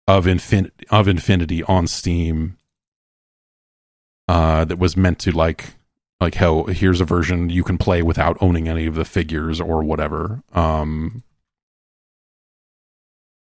[0.06, 2.58] of infinity of infinity on Steam
[4.28, 5.74] uh, that was meant to like
[6.20, 9.82] like how here's a version you can play without owning any of the figures or
[9.82, 10.42] whatever.
[10.52, 11.24] Um,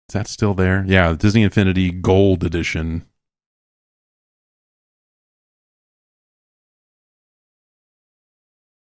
[0.09, 0.85] is that still there?
[0.87, 3.05] Yeah, Disney Infinity Gold Edition.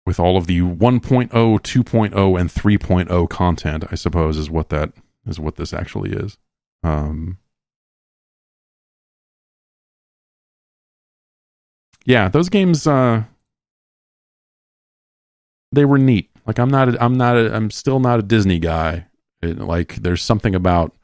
[0.06, 4.92] With all of the 1.0, 2.0, and 3.0 content, I suppose is what that
[5.28, 6.38] is what this actually is.
[6.84, 7.38] Um,
[12.10, 13.24] yeah, those games uh,
[15.72, 16.32] they were neat.
[16.48, 19.06] Like I'm not a, I'm not a, I'm still not a Disney guy.
[19.44, 20.96] It, like there's something about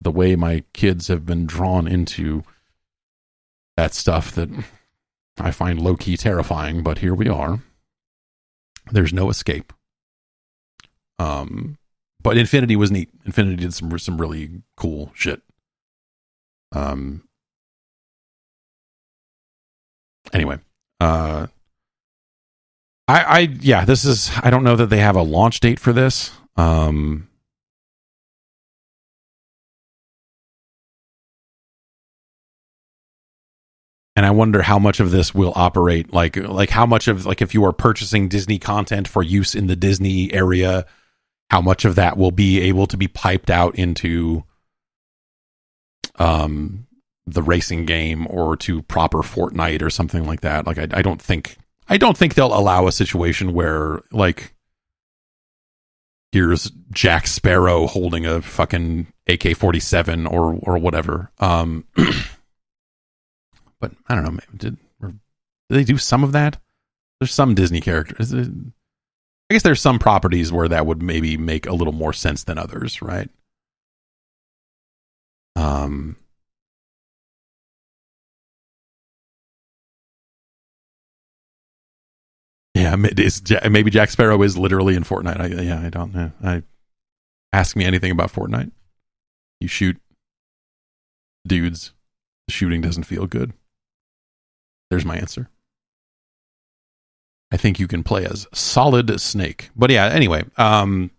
[0.00, 2.42] the way my kids have been drawn into
[3.76, 4.48] that stuff that
[5.38, 7.60] I find low key terrifying, but here we are.
[8.90, 9.72] There's no escape.
[11.20, 11.78] Um,
[12.20, 13.10] but Infinity was neat.
[13.24, 15.42] Infinity did some some really cool shit.
[16.72, 17.22] Um.
[20.32, 20.58] Anyway,
[21.00, 21.46] uh,
[23.08, 25.92] I I yeah, this is I don't know that they have a launch date for
[25.92, 26.30] this.
[26.56, 27.30] Um.
[34.20, 37.40] and I wonder how much of this will operate like like how much of like
[37.40, 40.84] if you are purchasing Disney content for use in the Disney area,
[41.48, 44.44] how much of that will be able to be piped out into
[46.18, 46.86] um
[47.34, 50.66] the racing game or to proper Fortnite or something like that.
[50.66, 51.56] Like I, I don't think
[51.88, 54.54] I don't think they'll allow a situation where like
[56.32, 61.30] here's Jack Sparrow holding a fucking AK forty seven or or whatever.
[61.38, 61.84] Um
[63.80, 64.38] but I don't know.
[64.56, 65.18] Did, did
[65.68, 66.58] they do some of that?
[67.20, 68.32] There's some Disney characters.
[68.32, 72.58] I guess there's some properties where that would maybe make a little more sense than
[72.58, 73.28] others, right?
[75.56, 76.16] Um.
[82.98, 85.40] Yeah, is maybe Jack Sparrow is literally in Fortnite.
[85.40, 86.32] I, yeah, I don't know.
[86.42, 86.62] I
[87.52, 88.70] ask me anything about Fortnite.
[89.60, 90.00] You shoot
[91.46, 91.92] dudes.
[92.48, 93.52] The shooting doesn't feel good.
[94.90, 95.48] There's my answer.
[97.52, 99.70] I think you can play as Solid Snake.
[99.76, 101.10] But yeah, anyway, um,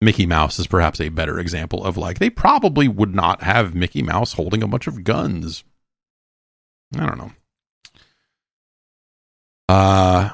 [0.00, 4.02] Mickey Mouse is perhaps a better example of like they probably would not have Mickey
[4.02, 5.64] Mouse holding a bunch of guns.
[6.96, 7.32] I don't know.
[9.68, 10.30] Uh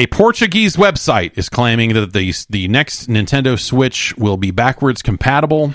[0.00, 5.74] A Portuguese website is claiming that the the next Nintendo Switch will be backwards compatible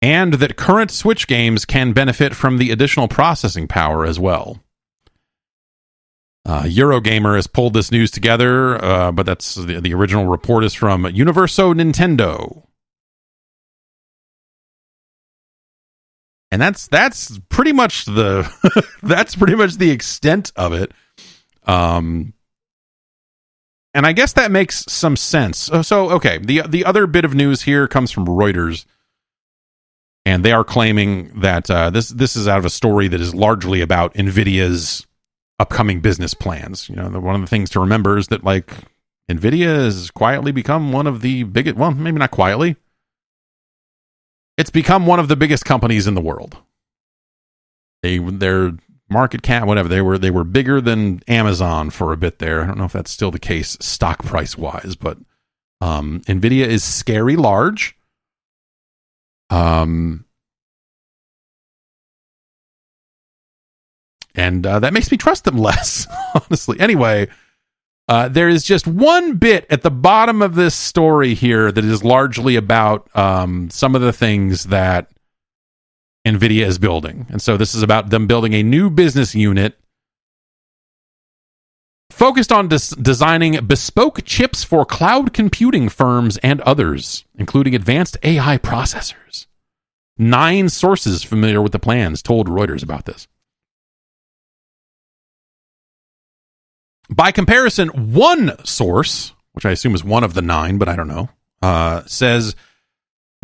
[0.00, 4.62] and that current Switch games can benefit from the additional processing power as well.
[6.46, 10.74] Uh, Eurogamer has pulled this news together, uh, but that's the, the original report is
[10.74, 12.66] from Universo Nintendo.
[16.50, 18.46] And that's that's pretty much the
[19.02, 20.92] that's pretty much the extent of it.
[21.66, 22.34] Um,
[23.94, 25.70] and I guess that makes some sense.
[25.82, 28.84] So, okay, the the other bit of news here comes from Reuters
[30.24, 33.34] and they are claiming that uh, this this is out of a story that is
[33.34, 35.06] largely about Nvidia's
[35.58, 36.88] upcoming business plans.
[36.88, 38.72] You know, the, one of the things to remember is that like
[39.30, 41.76] Nvidia has quietly become one of the biggest.
[41.76, 42.76] Well, maybe not quietly.
[44.56, 46.56] It's become one of the biggest companies in the world.
[48.02, 48.72] They their
[49.08, 52.62] market cap, whatever they were, they were bigger than Amazon for a bit there.
[52.62, 55.18] I don't know if that's still the case stock price wise, but
[55.80, 57.96] um, Nvidia is scary large
[59.50, 60.24] um,
[64.34, 66.78] and uh, that makes me trust them less, honestly.
[66.80, 67.28] Anyway,
[68.08, 72.04] uh, there is just one bit at the bottom of this story here that is
[72.04, 75.08] largely about um, some of the things that
[76.24, 77.26] NVIDIA is building.
[77.30, 79.78] And so this is about them building a new business unit
[82.10, 88.56] focused on des- designing bespoke chips for cloud computing firms and others, including advanced AI
[88.58, 89.46] processors.
[90.16, 93.26] Nine sources familiar with the plans told Reuters about this.
[97.10, 101.08] By comparison, one source, which I assume is one of the nine, but I don't
[101.08, 101.28] know,
[101.60, 102.54] uh, says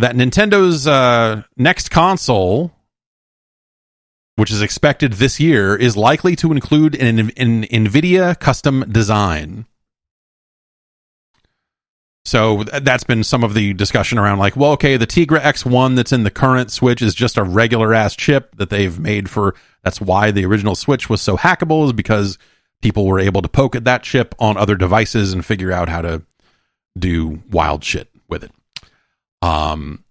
[0.01, 2.73] that Nintendo's uh, next console
[4.41, 9.67] which is expected this year, is likely to include an, an NVIDIA custom design.
[12.25, 16.13] So that's been some of the discussion around like, well, okay, the Tegra X1 that's
[16.13, 19.55] in the current Switch is just a regular ass chip that they've made for.
[19.85, 22.39] That's why the original Switch was so hackable, is because
[22.81, 26.01] people were able to poke at that chip on other devices and figure out how
[26.01, 26.23] to
[26.99, 28.53] do wild shit with it.
[29.43, 30.05] Um,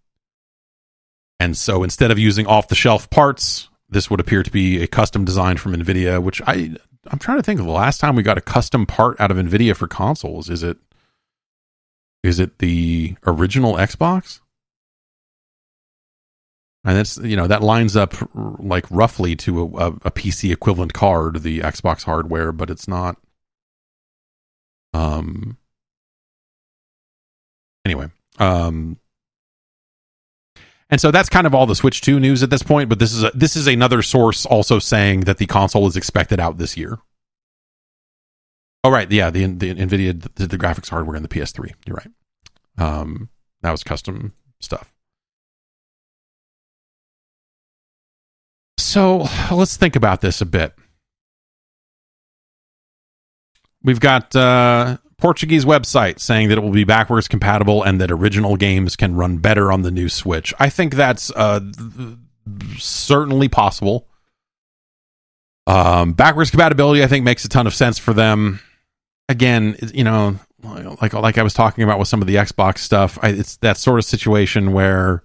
[1.40, 4.88] and so instead of using off the shelf parts, this would appear to be a
[4.88, 6.76] custom design from Nvidia, which I
[7.08, 9.38] I'm trying to think of the last time we got a custom part out of
[9.38, 10.50] Nvidia for consoles.
[10.50, 10.78] Is it
[12.24, 14.42] is it the original Xbox?
[16.84, 20.94] And that's you know that lines up like roughly to a, a, a PC equivalent
[20.94, 23.18] card, the Xbox hardware, but it's not.
[24.94, 25.58] Um.
[27.86, 28.98] Anyway, um,
[30.90, 33.14] and so that's kind of all the Switch 2 news at this point, but this
[33.14, 36.76] is a, this is another source also saying that the console is expected out this
[36.76, 37.00] year.
[38.84, 41.74] Oh right, yeah, the the Nvidia the graphics hardware in the PS3.
[41.86, 42.12] You're right.
[42.78, 43.30] Um,
[43.62, 44.94] that was custom stuff.
[48.78, 50.74] So let's think about this a bit.
[53.84, 58.56] We've got uh, Portuguese website saying that it will be backwards compatible and that original
[58.56, 60.54] games can run better on the new Switch.
[60.60, 61.60] I think that's uh,
[62.78, 64.08] certainly possible.
[65.68, 68.60] Um, backwards compatibility, I think, makes a ton of sense for them.
[69.28, 73.20] Again, you know, like like I was talking about with some of the Xbox stuff,
[73.22, 75.24] I, it's that sort of situation where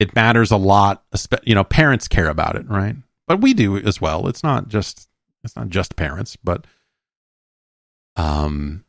[0.00, 1.04] it matters a lot.
[1.44, 2.96] You know, parents care about it, right?
[3.28, 4.26] But we do as well.
[4.26, 5.08] It's not just
[5.44, 6.66] it's not just parents, but
[8.16, 8.84] um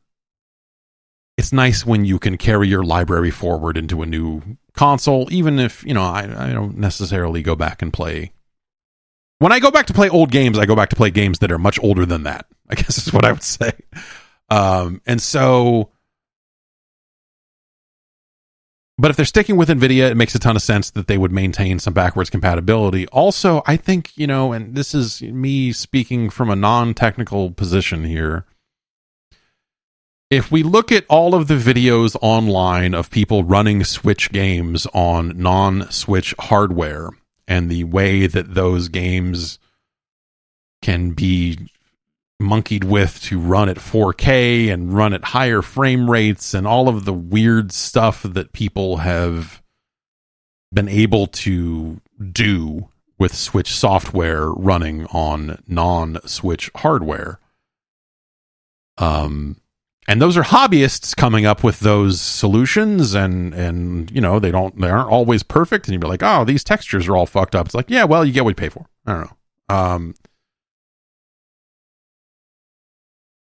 [1.42, 4.44] it's nice when you can carry your library forward into a new
[4.76, 8.32] console, even if, you know, I, I don't necessarily go back and play.
[9.40, 11.52] When I go back to play old games, I go back to play games that
[11.52, 13.72] are much older than that, I guess is what I would say.
[14.52, 15.90] Um, and so,
[19.00, 21.32] but if they're sticking with NVIDIA, it makes a ton of sense that they would
[21.32, 23.08] maintain some backwards compatibility.
[23.08, 28.04] Also, I think, you know, and this is me speaking from a non technical position
[28.04, 28.46] here
[30.32, 35.38] if we look at all of the videos online of people running Switch games on
[35.38, 37.10] non Switch hardware
[37.48, 39.60] and the way that those games
[40.82, 41.60] can be
[42.40, 47.04] monkeyed with to run at 4K and run at higher frame rates and all of
[47.04, 49.62] the weird stuff that people have
[50.74, 52.00] been able to
[52.32, 52.88] do
[53.20, 57.38] with Switch software running on non Switch hardware.
[58.98, 59.58] Um,
[60.08, 64.80] and those are hobbyists coming up with those solutions and and you know they don't
[64.80, 65.88] they aren't always perfect.
[65.88, 67.68] And you're like oh these textures are all fucked up.
[67.68, 68.88] It's like yeah well you get what you pay for.
[69.06, 69.76] I don't know.
[69.76, 70.16] Um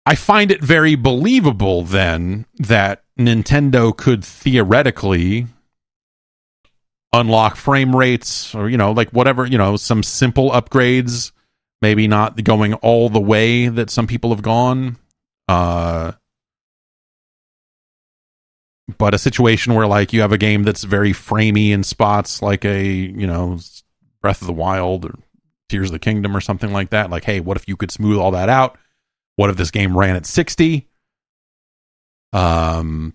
[0.06, 5.46] i find it very believable then that nintendo could theoretically
[7.14, 11.32] unlock frame rates or you know like whatever you know some simple upgrades
[11.84, 14.96] maybe not going all the way that some people have gone.
[15.48, 16.12] Uh
[18.98, 22.64] but a situation where like you have a game that's very framey in spots like
[22.64, 23.58] a you know
[24.20, 25.14] breath of the wild or
[25.68, 28.18] tears of the kingdom or something like that like hey what if you could smooth
[28.18, 28.78] all that out?
[29.36, 30.86] What if this game ran at 60
[32.32, 33.14] um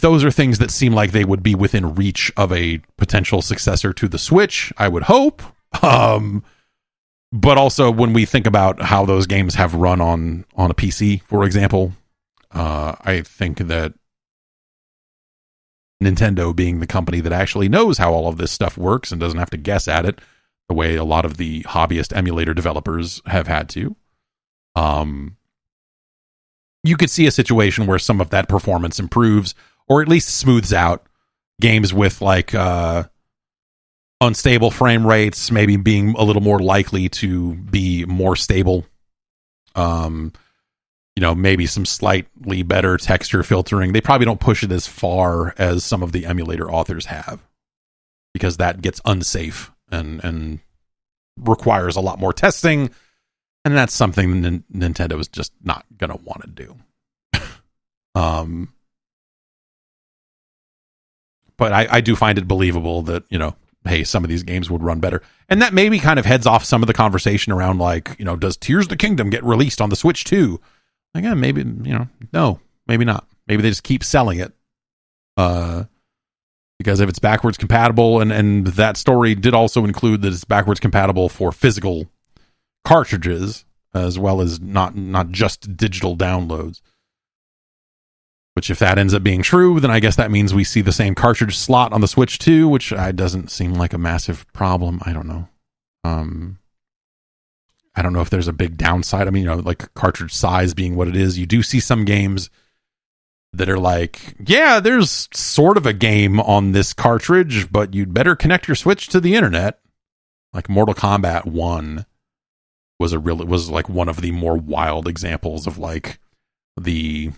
[0.00, 3.92] those are things that seem like they would be within reach of a potential successor
[3.92, 5.42] to the switch i would hope.
[5.82, 6.44] Um
[7.30, 11.20] but also when we think about how those games have run on on a pc
[11.24, 11.92] for example
[12.52, 13.92] uh i think that
[16.02, 19.38] Nintendo being the company that actually knows how all of this stuff works and doesn't
[19.38, 20.20] have to guess at it
[20.68, 23.96] the way a lot of the hobbyist emulator developers have had to.
[24.76, 25.36] Um,
[26.84, 29.54] you could see a situation where some of that performance improves
[29.88, 31.06] or at least smooths out
[31.60, 33.04] games with like uh,
[34.20, 38.86] unstable frame rates, maybe being a little more likely to be more stable.
[39.74, 40.32] Um,
[41.18, 43.92] you know, maybe some slightly better texture filtering.
[43.92, 47.44] They probably don't push it as far as some of the emulator authors have
[48.32, 50.60] because that gets unsafe and and
[51.36, 52.90] requires a lot more testing
[53.64, 56.76] and that's something N- Nintendo is just not going to want to do.
[58.14, 58.72] um
[61.56, 64.70] but I, I do find it believable that, you know, hey, some of these games
[64.70, 65.20] would run better.
[65.48, 68.36] And that maybe kind of heads off some of the conversation around like, you know,
[68.36, 70.60] does Tears of the Kingdom get released on the Switch too?
[71.14, 73.26] Again, maybe you know, no, maybe not.
[73.46, 74.52] Maybe they just keep selling it.
[75.36, 75.84] Uh,
[76.78, 80.80] because if it's backwards compatible, and and that story did also include that it's backwards
[80.80, 82.06] compatible for physical
[82.84, 83.64] cartridges
[83.94, 86.80] as well as not not just digital downloads.
[88.54, 90.90] Which, if that ends up being true, then I guess that means we see the
[90.90, 95.00] same cartridge slot on the Switch too, which I doesn't seem like a massive problem.
[95.04, 95.48] I don't know.
[96.02, 96.57] Um,
[97.98, 99.26] I don't know if there's a big downside.
[99.26, 102.04] I mean, you know, like cartridge size being what it is, you do see some
[102.04, 102.48] games
[103.52, 108.36] that are like, yeah, there's sort of a game on this cartridge, but you'd better
[108.36, 109.80] connect your Switch to the internet.
[110.52, 112.06] Like Mortal Kombat 1
[113.00, 116.20] was a real it was like one of the more wild examples of like
[116.76, 117.32] the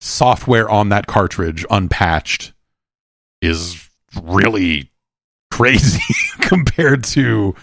[0.00, 2.52] software on that cartridge unpatched
[3.40, 3.88] is
[4.22, 4.90] really
[5.50, 7.54] crazy compared to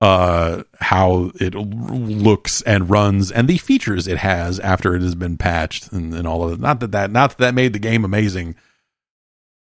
[0.00, 5.36] uh how it looks and runs and the features it has after it has been
[5.36, 8.04] patched and, and all of it not that that not that that made the game
[8.04, 8.54] amazing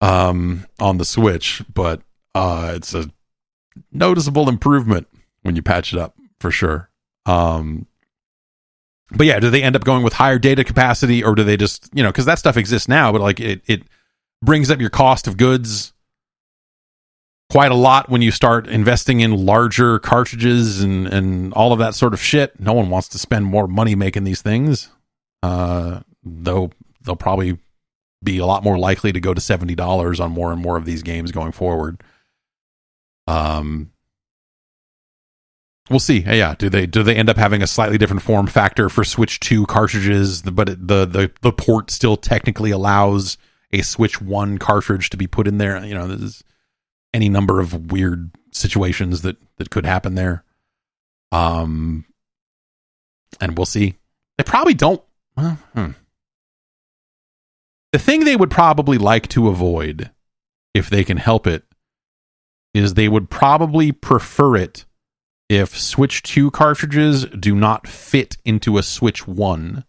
[0.01, 2.01] um on the switch but
[2.35, 3.11] uh it's a
[3.93, 5.07] noticeable improvement
[5.43, 6.91] when you patch it up for sure.
[7.27, 7.87] Um
[9.11, 11.89] but yeah do they end up going with higher data capacity or do they just
[11.95, 13.83] you know because that stuff exists now but like it it
[14.43, 15.94] brings up your cost of goods
[17.51, 21.95] quite a lot when you start investing in larger cartridges and and all of that
[21.95, 22.59] sort of shit.
[22.59, 24.89] No one wants to spend more money making these things.
[25.43, 26.71] Uh, though
[27.03, 27.59] they'll probably
[28.23, 30.85] be a lot more likely to go to seventy dollars on more and more of
[30.85, 32.03] these games going forward.
[33.27, 33.93] Um,
[35.91, 36.21] we'll see.
[36.21, 39.39] Yeah, do they do they end up having a slightly different form factor for Switch
[39.41, 40.43] Two cartridges?
[40.43, 43.37] But it, the the the port still technically allows
[43.73, 45.85] a Switch One cartridge to be put in there.
[45.85, 46.45] You know, this is
[47.15, 50.45] any number of weird situations that that could happen there.
[51.33, 52.05] Um,
[53.41, 53.97] and we'll see.
[54.37, 55.03] They probably don't.
[55.39, 55.91] Hmm.
[57.93, 60.11] The thing they would probably like to avoid,
[60.75, 61.65] if they can help it,
[62.75, 64.85] is they would probably prefer it
[65.49, 69.85] if Switch 2 cartridges do not fit into a Switch 1.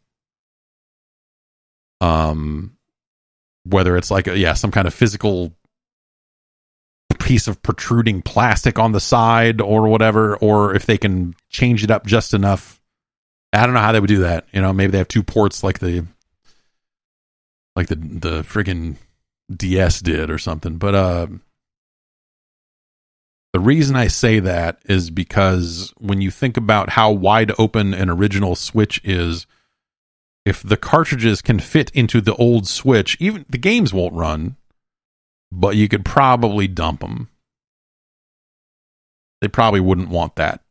[2.02, 2.78] Um,
[3.64, 5.56] whether it's like a, yeah, some kind of physical
[7.19, 11.91] piece of protruding plastic on the side or whatever, or if they can change it
[11.91, 12.80] up just enough.
[13.52, 14.45] I don't know how they would do that.
[14.52, 16.06] You know, maybe they have two ports like the
[17.76, 18.98] like the the friggin'
[19.56, 20.77] DS did or something.
[20.77, 21.27] But uh
[23.53, 28.10] the reason I say that is because when you think about how wide open an
[28.10, 29.48] original Switch is,
[30.45, 34.57] if the cartridges can fit into the old Switch, even the games won't run
[35.52, 37.30] but you could probably dump them.
[39.42, 40.62] They probably wouldn't want that.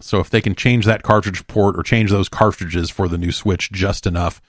[0.00, 3.32] So if they can change that cartridge port or change those cartridges for the new
[3.32, 4.40] Switch just enough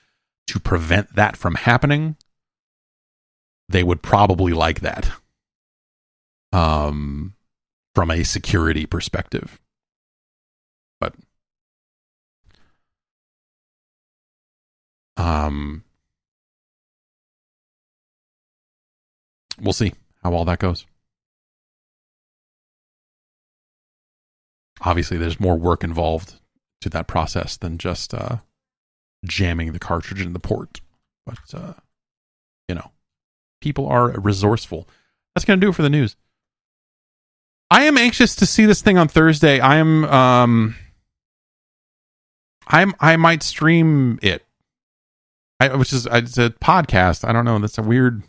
[0.48, 2.16] to prevent that from happening,
[3.70, 5.12] they would probably like that.
[6.52, 7.36] Um
[7.96, 9.60] from a security perspective.
[11.00, 11.14] But
[15.18, 15.84] um
[19.64, 20.85] we'll see how all that goes.
[24.81, 26.35] Obviously, there's more work involved
[26.81, 28.38] to that process than just uh,
[29.26, 30.81] jamming the cartridge in the port.
[31.26, 31.73] But, uh,
[32.68, 32.91] you know,
[33.61, 34.90] people are resourceful.
[35.34, 36.18] That's going to do it for the news.
[37.72, 39.60] I am anxious to see this thing on Thursday.
[39.60, 40.76] I am, um,
[42.68, 44.45] I'm, I might stream it,
[45.60, 47.27] I, which is it's a podcast.
[47.27, 47.57] I don't know.
[47.60, 48.23] That's a weird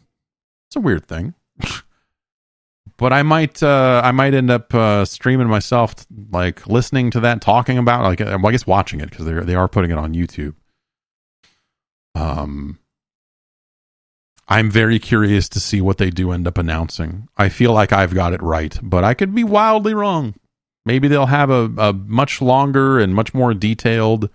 [0.75, 1.35] it's a weird thing.
[2.97, 5.95] but I might uh, I might end up uh, streaming myself,
[6.33, 9.35] like listening to that, talking about, like uh, well, I guess watching it because they
[9.35, 10.55] they are putting it on YouTube.
[12.17, 12.81] Um,
[14.49, 17.29] I'm very curious to see what they do end up announcing.
[17.37, 20.35] I feel like I've got it right, but I could be wildly wrong.
[20.85, 24.29] Maybe they'll have a, a much longer and much more detailed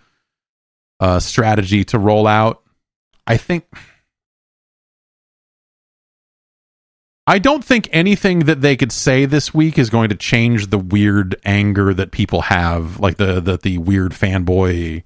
[1.01, 2.63] uh, strategy to roll out.
[3.27, 3.65] I think
[7.29, 10.79] I don't think anything that they could say this week is going to change the
[10.79, 15.03] weird anger that people have, like the the, the weird fanboy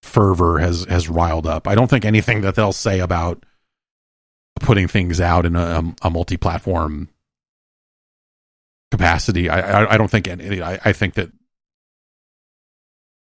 [0.00, 1.66] fervor has has riled up.
[1.66, 3.44] I don't think anything that they'll say about
[4.60, 7.08] putting things out in a, a multi-platform
[8.92, 9.50] capacity.
[9.50, 10.62] I, I, I don't think any.
[10.62, 11.32] I, I think that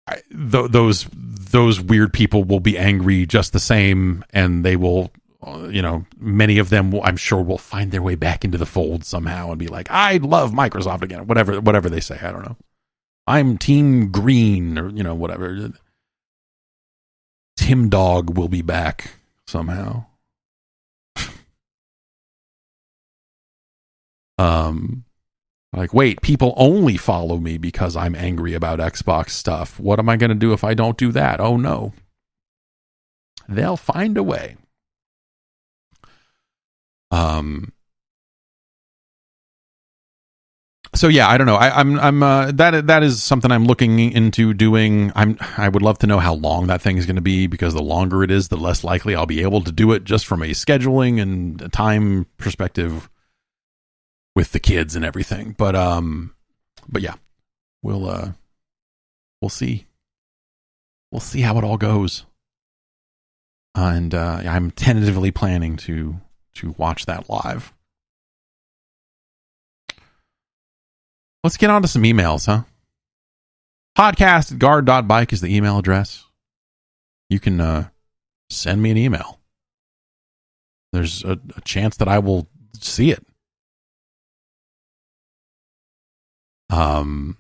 [0.07, 5.13] I, th- those those weird people will be angry just the same, and they will
[5.47, 9.05] you know, many of them, I'm sure, will find their way back into the fold
[9.05, 12.57] somehow and be like, "I love Microsoft again." Whatever, whatever they say, I don't know.
[13.27, 15.73] I'm Team Green, or you know, whatever.
[17.57, 20.07] Tim Dog will be back somehow.
[24.39, 25.05] um,
[25.73, 29.79] like, wait, people only follow me because I'm angry about Xbox stuff.
[29.79, 31.41] What am I going to do if I don't do that?
[31.41, 31.93] Oh no.
[33.49, 34.57] They'll find a way.
[37.11, 37.73] Um.
[40.95, 41.57] So yeah, I don't know.
[41.57, 45.13] I, am I'm, I'm uh, that that is something I'm looking into doing.
[45.17, 47.75] I'm I would love to know how long that thing is going to be because
[47.75, 50.43] the longer it is, the less likely I'll be able to do it just from
[50.43, 53.09] a scheduling and time perspective.
[54.37, 55.55] with the kids and everything.
[55.59, 56.35] But um,
[56.89, 57.15] but yeah,
[57.83, 58.33] we'll uh,
[59.41, 59.87] we'll see.
[61.13, 62.27] We'll see how it all goes.
[63.75, 66.21] And uh, I'm tentatively planning to
[66.55, 67.73] to watch that live.
[71.43, 72.65] Let's get on to some emails, huh?
[73.97, 76.25] Podcast at guard.bike is the email address.
[77.29, 77.89] You can uh,
[78.51, 79.41] send me an email.
[80.93, 83.25] There's a, a chance that I will see it.
[86.69, 87.37] Um,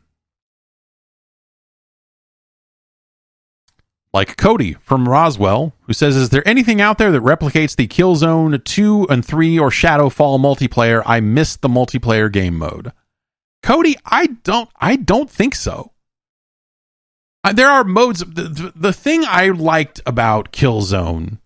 [4.12, 8.62] like Cody from Roswell, who says, Is there anything out there that replicates the Killzone
[8.64, 11.02] 2 and 3 or Shadowfall multiplayer?
[11.06, 12.92] I missed the multiplayer game mode.
[13.62, 15.92] Cody, I don't I don't think so.
[17.42, 21.38] Uh, there are modes the, the thing I liked about Killzone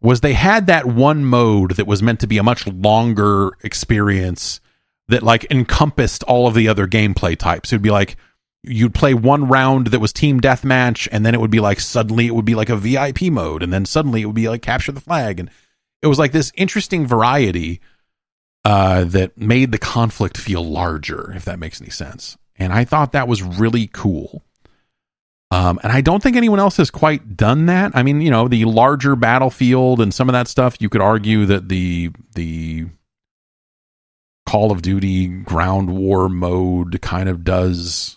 [0.00, 4.60] was they had that one mode that was meant to be a much longer experience
[5.08, 7.72] that like encompassed all of the other gameplay types.
[7.72, 8.16] It would be like
[8.66, 12.26] you'd play one round that was team deathmatch, and then it would be like suddenly
[12.26, 14.92] it would be like a VIP mode, and then suddenly it would be like capture
[14.92, 15.50] the flag, and
[16.02, 17.80] it was like this interesting variety
[18.64, 22.36] uh, that made the conflict feel larger, if that makes any sense.
[22.58, 24.42] And I thought that was really cool.
[25.50, 27.92] Um, and I don't think anyone else has quite done that.
[27.94, 31.46] I mean, you know, the larger battlefield and some of that stuff, you could argue
[31.46, 32.86] that the the
[34.44, 38.15] Call of Duty ground war mode kind of does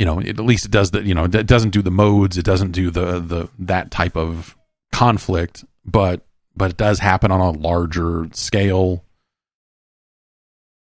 [0.00, 2.38] you know, it, at least it does the, you know, it doesn't do the modes,
[2.38, 4.56] it doesn't do the the that type of
[4.92, 6.22] conflict, but
[6.56, 9.04] but it does happen on a larger scale.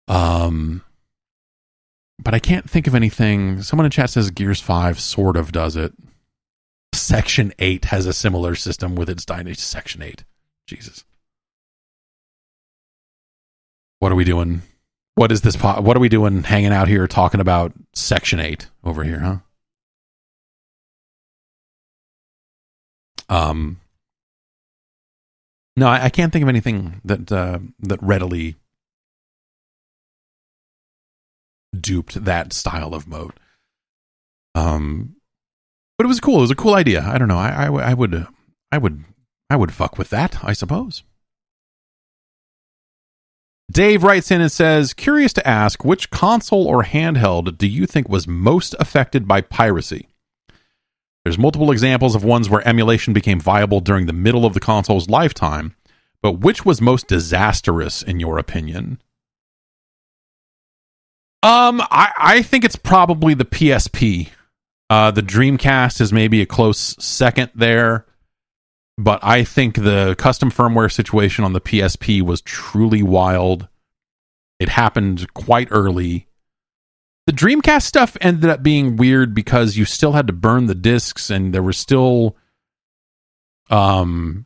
[0.09, 0.83] Um
[2.19, 3.61] but I can't think of anything.
[3.61, 5.93] Someone in chat says Gears 5 sort of does it.
[6.93, 10.25] Section 8 has a similar system with its Dynasty Section 8.
[10.67, 11.05] Jesus.
[13.99, 14.61] What are we doing?
[15.15, 15.55] What is this?
[15.55, 19.37] Po- what are we doing hanging out here talking about Section 8 over here, huh?
[23.27, 23.79] Um,
[25.77, 28.55] no, I, I can't think of anything that uh, that readily
[31.79, 33.33] duped that style of mode.
[34.53, 35.15] Um,
[35.97, 36.37] but it was cool.
[36.37, 37.01] It was a cool idea.
[37.01, 37.37] I don't know.
[37.37, 38.27] I, I, I would,
[38.71, 39.03] I would,
[39.49, 40.43] I would fuck with that.
[40.43, 41.03] I suppose.
[43.71, 48.07] Dave writes in and says, "Curious to ask, which console or handheld do you think
[48.07, 50.07] was most affected by piracy?"
[51.25, 55.09] There's multiple examples of ones where emulation became viable during the middle of the console's
[55.09, 55.75] lifetime,
[56.21, 59.01] but which was most disastrous in your opinion?
[61.41, 64.29] Um, I, I think it's probably the PSP.
[64.89, 68.05] Uh, the Dreamcast is maybe a close second there,
[68.97, 73.67] but I think the custom firmware situation on the PSP was truly wild.
[74.59, 76.27] It happened quite early.
[77.27, 81.29] The Dreamcast stuff ended up being weird because you still had to burn the discs
[81.29, 82.37] and there was still
[83.69, 84.45] um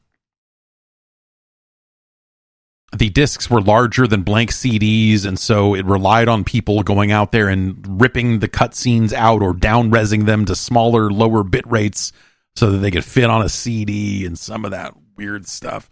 [2.98, 7.32] the discs were larger than blank CDs, and so it relied on people going out
[7.32, 12.12] there and ripping the cutscenes out or down resing them to smaller, lower bit rates
[12.56, 15.90] so that they could fit on a CD and some of that weird stuff.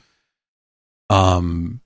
[1.10, 1.82] Um,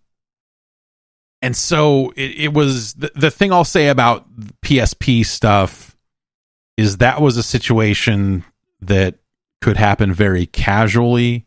[1.41, 4.25] and so it, it was the, the thing I'll say about
[4.61, 5.95] PSP stuff
[6.77, 8.43] is that was a situation
[8.81, 9.15] that
[9.61, 11.45] could happen very casually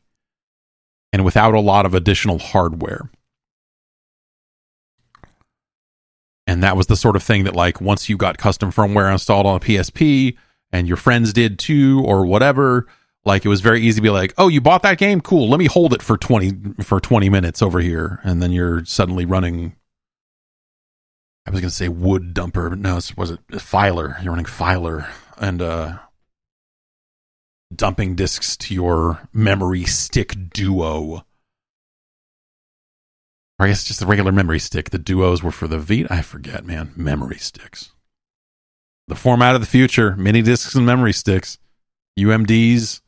[1.12, 3.10] and without a lot of additional hardware.
[6.46, 9.46] and that was the sort of thing that like once you got custom firmware installed
[9.46, 10.36] on a PSP
[10.72, 12.86] and your friends did too or whatever
[13.24, 15.58] like it was very easy to be like oh you bought that game cool let
[15.58, 19.76] me hold it for 20 for 20 minutes over here and then you're suddenly running
[21.46, 25.08] I was going to say wood dumper but no was it filer you're running filer
[25.38, 25.98] and uh
[27.74, 31.24] dumping disks to your memory stick duo
[33.58, 34.90] or I guess just the regular memory stick.
[34.90, 36.12] The duos were for the Vita.
[36.12, 36.92] I forget, man.
[36.96, 37.92] Memory sticks.
[39.06, 41.58] The format of the future mini discs and memory sticks,
[42.18, 43.00] UMDs.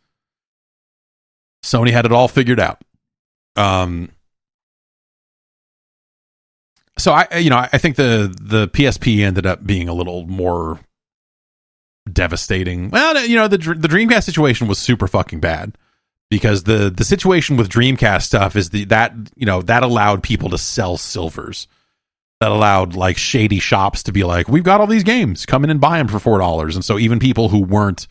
[1.67, 2.81] Sony had it all figured out.
[3.57, 4.11] Um,
[6.97, 10.79] so I, you know, I think the the PSP ended up being a little more
[12.11, 12.91] devastating.
[12.91, 15.77] Well, you know, the the Dreamcast situation was super fucking bad
[16.31, 20.49] because the the situation with Dreamcast stuff is the that you know that allowed people
[20.51, 21.67] to sell silvers.
[22.41, 25.71] That allowed like shady shops to be like, we've got all these games, come in
[25.71, 26.77] and buy them for four dollars.
[26.77, 28.07] And so even people who weren't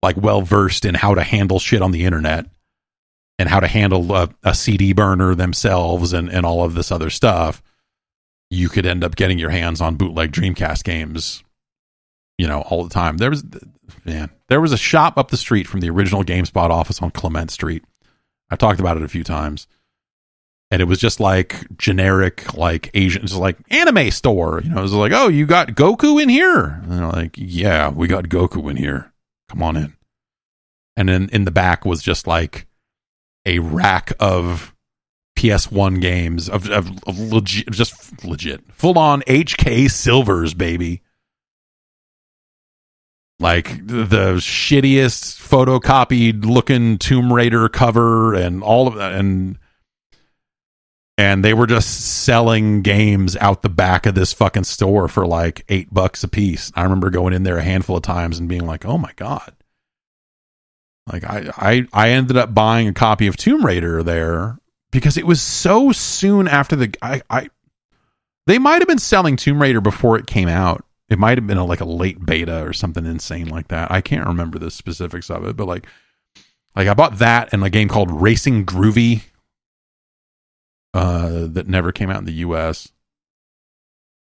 [0.00, 2.46] like well versed in how to handle shit on the internet
[3.38, 7.10] and how to handle a, a CD burner themselves and and all of this other
[7.10, 7.62] stuff,
[8.50, 11.42] you could end up getting your hands on bootleg Dreamcast games,
[12.38, 13.16] you know, all the time.
[13.16, 13.44] There was,
[14.04, 17.50] man, there was a shop up the street from the original GameSpot office on Clement
[17.50, 17.84] Street.
[18.50, 19.66] I talked about it a few times.
[20.70, 24.60] And it was just like generic, like Asian, just like anime store.
[24.64, 26.80] You know, it was like, oh, you got Goku in here?
[26.82, 29.12] And they're like, yeah, we got Goku in here.
[29.48, 29.94] Come on in.
[30.96, 32.66] And then in the back was just like
[33.46, 34.74] a rack of
[35.36, 41.02] PS1 games of, of, of legit, just legit, full on HK silvers, baby.
[43.40, 49.58] Like the, shittiest photocopied looking Tomb Raider cover and all of that, and
[51.18, 55.64] and they were just selling games out the back of this fucking store for like
[55.68, 56.72] eight bucks a piece.
[56.74, 59.52] I remember going in there a handful of times and being like, "Oh my god!"
[61.12, 64.58] Like I I I ended up buying a copy of Tomb Raider there
[64.90, 67.48] because it was so soon after the I, I
[68.46, 70.84] they might have been selling Tomb Raider before it came out.
[71.10, 73.90] It might have been a, like a late beta or something insane like that.
[73.90, 75.86] I can't remember the specifics of it, but like
[76.74, 79.22] like I bought that and a game called Racing Groovy
[80.94, 82.90] uh that never came out in the US.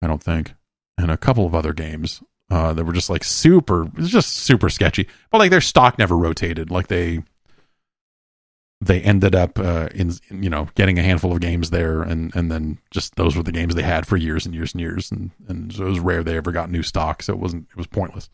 [0.03, 0.55] I don't think.
[0.97, 4.37] And a couple of other games uh that were just like super it was just
[4.37, 5.09] super sketchy.
[5.31, 6.71] But like their stock never rotated.
[6.71, 7.23] Like they
[8.81, 12.51] they ended up uh, in you know getting a handful of games there, and and
[12.51, 15.31] then just those were the games they had for years and years and years, and
[15.49, 17.87] and so it was rare they ever got new stock, so it wasn't it was
[17.87, 18.31] pointless.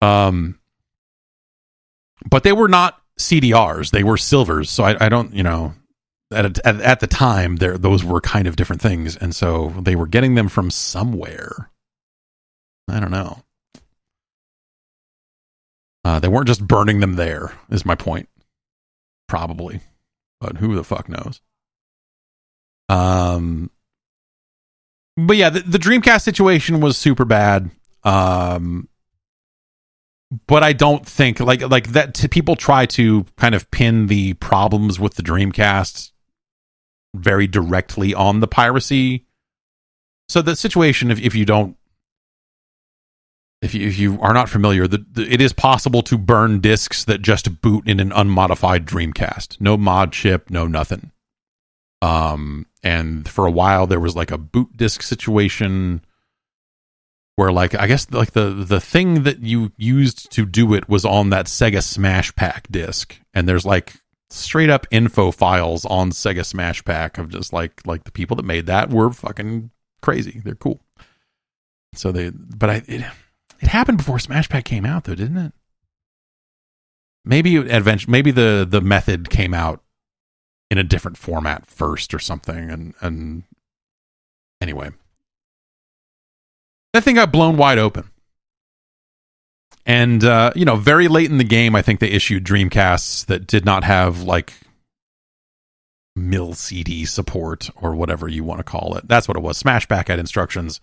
[0.00, 0.58] Um,
[2.30, 4.70] but they were not CDRs; they were silvers.
[4.70, 5.74] So I, I don't you know
[6.32, 9.96] at, at at the time there those were kind of different things, and so they
[9.96, 11.70] were getting them from somewhere.
[12.88, 13.42] I don't know.
[16.04, 17.52] Uh, they weren't just burning them there.
[17.70, 18.28] Is my point
[19.26, 19.80] probably,
[20.40, 21.40] but who the fuck knows?
[22.88, 23.70] Um,
[25.16, 27.70] but yeah, the, the Dreamcast situation was super bad.
[28.02, 28.88] Um,
[30.46, 32.30] but I don't think like like that.
[32.30, 36.10] People try to kind of pin the problems with the Dreamcast
[37.14, 39.26] very directly on the piracy.
[40.28, 41.76] So the situation, if if you don't
[43.64, 47.04] if you, if you are not familiar, the, the, it is possible to burn discs
[47.04, 49.60] that just boot in an unmodified Dreamcast.
[49.60, 51.12] No mod chip, no nothing.
[52.02, 56.04] Um, and for a while there was like a boot disc situation
[57.36, 61.06] where like I guess like the the thing that you used to do it was
[61.06, 63.94] on that Sega Smash Pack disc, and there's like
[64.28, 68.44] straight up info files on Sega Smash Pack of just like like the people that
[68.44, 69.70] made that were fucking
[70.02, 70.42] crazy.
[70.44, 70.80] They're cool.
[71.94, 72.82] So they, but I.
[72.86, 73.04] It,
[73.64, 75.52] it happened before Smash Pack came out, though, didn't it?
[77.24, 78.10] Maybe adventure.
[78.10, 79.82] Maybe the the method came out
[80.70, 83.44] in a different format first or something, and and
[84.60, 84.90] anyway,
[86.92, 88.10] that thing got blown wide open.
[89.86, 93.46] And uh, you know, very late in the game, I think they issued Dreamcasts that
[93.46, 94.52] did not have like
[96.14, 99.08] MIL-CD support or whatever you want to call it.
[99.08, 99.56] That's what it was.
[99.56, 100.82] Smash Pack had instructions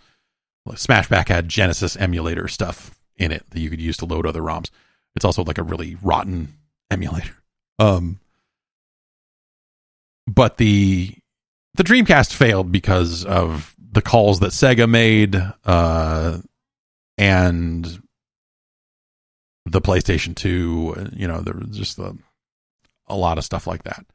[0.75, 4.41] Smash Pack had Genesis emulator stuff in it that you could use to load other
[4.41, 4.69] ROMs.
[5.15, 6.57] It's also like a really rotten
[6.89, 7.35] emulator.
[7.79, 8.19] Um,
[10.27, 11.13] but the
[11.73, 15.35] the Dreamcast failed because of the calls that Sega made,
[15.65, 16.39] uh,
[17.17, 18.01] and
[19.65, 21.09] the PlayStation Two.
[21.13, 22.15] You know, there was just a,
[23.07, 24.05] a lot of stuff like that.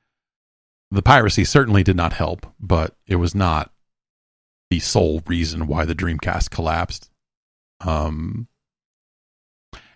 [0.91, 3.73] The piracy certainly did not help, but it was not
[4.71, 7.11] the sole reason why the Dreamcast collapsed.
[7.81, 8.49] Um,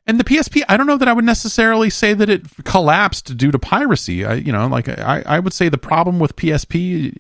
[0.06, 3.51] and the PSP, I don't know that I would necessarily say that it collapsed due
[3.51, 4.24] to piracy.
[4.24, 7.16] I, you know, like I, I would say the problem with PSP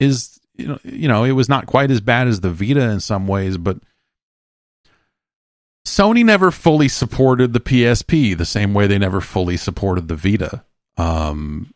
[0.00, 3.00] is, you know, you know, it was not quite as bad as the Vita in
[3.00, 3.78] some ways, but
[5.86, 10.64] Sony never fully supported the PSP the same way they never fully supported the Vita.
[10.96, 11.72] Um,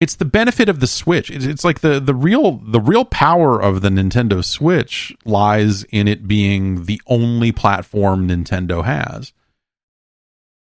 [0.00, 1.30] it's the benefit of the Switch.
[1.30, 6.06] It's, it's, like the the real the real power of the Nintendo Switch lies in
[6.06, 9.32] it being the only platform Nintendo has.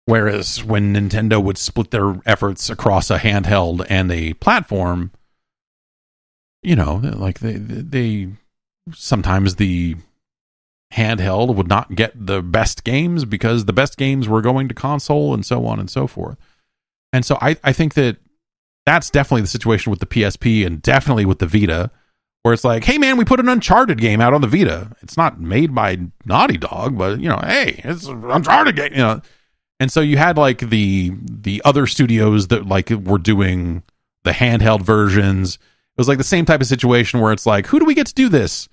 [0.07, 5.11] Whereas when Nintendo would split their efforts across a handheld and a platform,
[6.63, 8.29] you know, like they they
[8.93, 9.97] sometimes the
[10.93, 15.33] handheld would not get the best games because the best games were going to console
[15.33, 16.37] and so on and so forth.
[17.13, 18.19] And so I, I think that
[18.87, 21.91] that's definitely the situation with the PSP and definitely with the Vita,
[22.43, 24.91] where it's like, hey man, we put an Uncharted game out on the Vita.
[25.03, 28.99] It's not made by Naughty Dog, but you know, hey, it's an Uncharted game, you
[28.99, 29.23] know.
[29.81, 33.83] And so you had like the the other studios that like were doing
[34.25, 35.57] the handheld versions.
[35.57, 38.09] It was like the same type of situation where it's like, who do we get
[38.09, 38.69] to do this?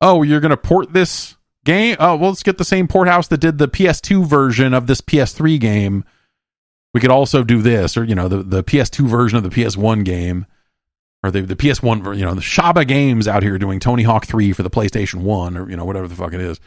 [0.00, 1.96] Oh, you're to port this game?
[1.98, 5.00] Oh, well, let's get the same port house that did the PS2 version of this
[5.00, 6.04] PS3 game.
[6.94, 10.04] We could also do this, or you know, the the PS2 version of the PS1
[10.04, 10.46] game,
[11.22, 14.52] or the the PS1, you know, the Shaba Games out here doing Tony Hawk 3
[14.52, 16.60] for the PlayStation 1, or you know, whatever the fuck it is.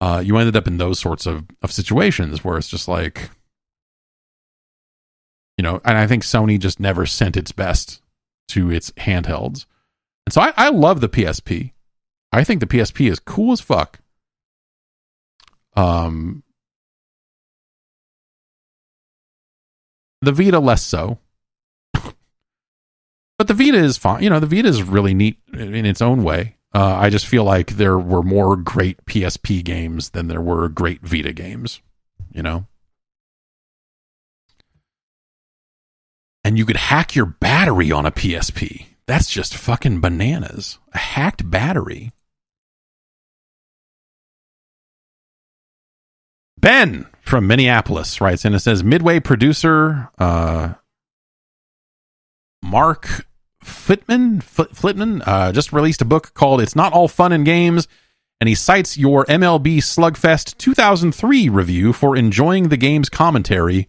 [0.00, 3.30] Uh, you ended up in those sorts of of situations where it's just like,
[5.56, 8.02] you know, and I think Sony just never sent its best
[8.48, 9.64] to its handhelds,
[10.26, 11.72] and so I, I love the PSP.
[12.30, 14.00] I think the PSP is cool as fuck.
[15.76, 16.42] Um,
[20.26, 21.18] the Vita less so.
[21.92, 24.22] but the Vita is fine.
[24.22, 26.56] You know, the Vita is really neat in its own way.
[26.74, 31.00] Uh, I just feel like there were more great PSP games than there were great
[31.02, 31.80] Vita games.
[32.32, 32.66] You know?
[36.44, 38.86] And you could hack your battery on a PSP.
[39.06, 40.78] That's just fucking bananas.
[40.92, 42.12] A hacked battery.
[46.66, 50.74] Ben from Minneapolis writes in and says Midway producer uh,
[52.60, 53.28] Mark
[53.62, 57.86] Flitman Flitman uh, just released a book called "It's Not All Fun and Games,"
[58.40, 63.86] and he cites your MLB Slugfest 2003 review for enjoying the game's commentary.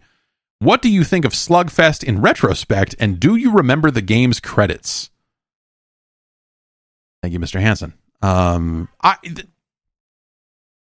[0.60, 5.10] What do you think of Slugfest in retrospect, and do you remember the game's credits?
[7.22, 7.60] Thank you, Mr.
[7.60, 7.94] Hanson.
[8.22, 9.48] Um, I th-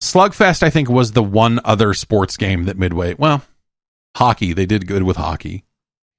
[0.01, 3.15] Slugfest, I think, was the one other sports game that Midway.
[3.15, 3.43] Well,
[4.15, 4.53] hockey.
[4.53, 5.63] They did good with hockey.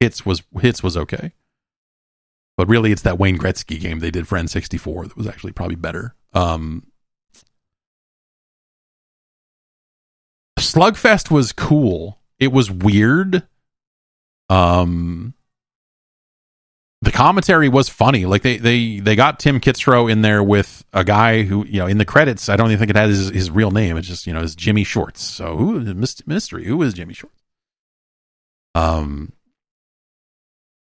[0.01, 1.33] Hitz was hits was okay,
[2.57, 5.77] but really, it's that Wayne Gretzky game they did for N64 that was actually probably
[5.77, 6.15] better.
[6.33, 6.87] Um,
[10.59, 12.19] Slugfest was cool.
[12.39, 13.47] It was weird.
[14.49, 15.35] Um,
[17.01, 18.27] the commentary was funny.
[18.27, 21.87] Like they they they got Tim Kitzrow in there with a guy who you know
[21.87, 22.49] in the credits.
[22.49, 23.97] I don't even think it had his, his real name.
[23.97, 25.23] It's just you know it's Jimmy Shorts.
[25.23, 25.81] So who
[26.27, 26.65] mystery?
[26.65, 27.43] Who is Jimmy Shorts?
[28.75, 29.33] Um,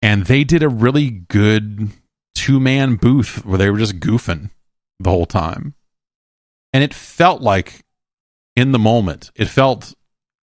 [0.02, 1.90] and they did a really good
[2.36, 4.52] two man booth where they were just goofing
[5.00, 5.74] the whole time,
[6.72, 7.84] and it felt like
[8.56, 9.96] in the moment it felt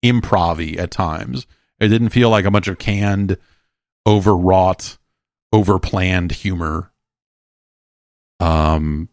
[0.05, 1.47] improv at times.
[1.79, 3.39] It didn't feel like a bunch of canned,
[4.07, 4.99] overwrought
[5.53, 6.91] overplanned humor.
[8.41, 9.09] Um,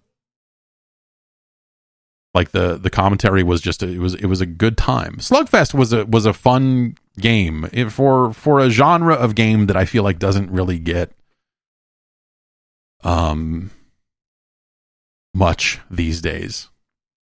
[2.34, 5.18] like the the commentary was just a, it was it was a good time.
[5.18, 9.78] Slugfest was a was a fun game it, for for a genre of game that
[9.78, 11.12] I feel like doesn't really get
[13.04, 13.72] um
[15.34, 16.70] much these days.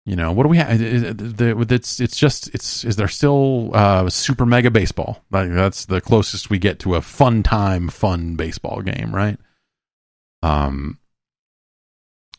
[0.08, 0.80] You know, what do we have?
[0.80, 5.22] It's it's just it's is there still uh, super mega baseball?
[5.30, 9.36] Like that's the closest we get to a fun time, fun baseball game, right?
[10.42, 10.98] Um,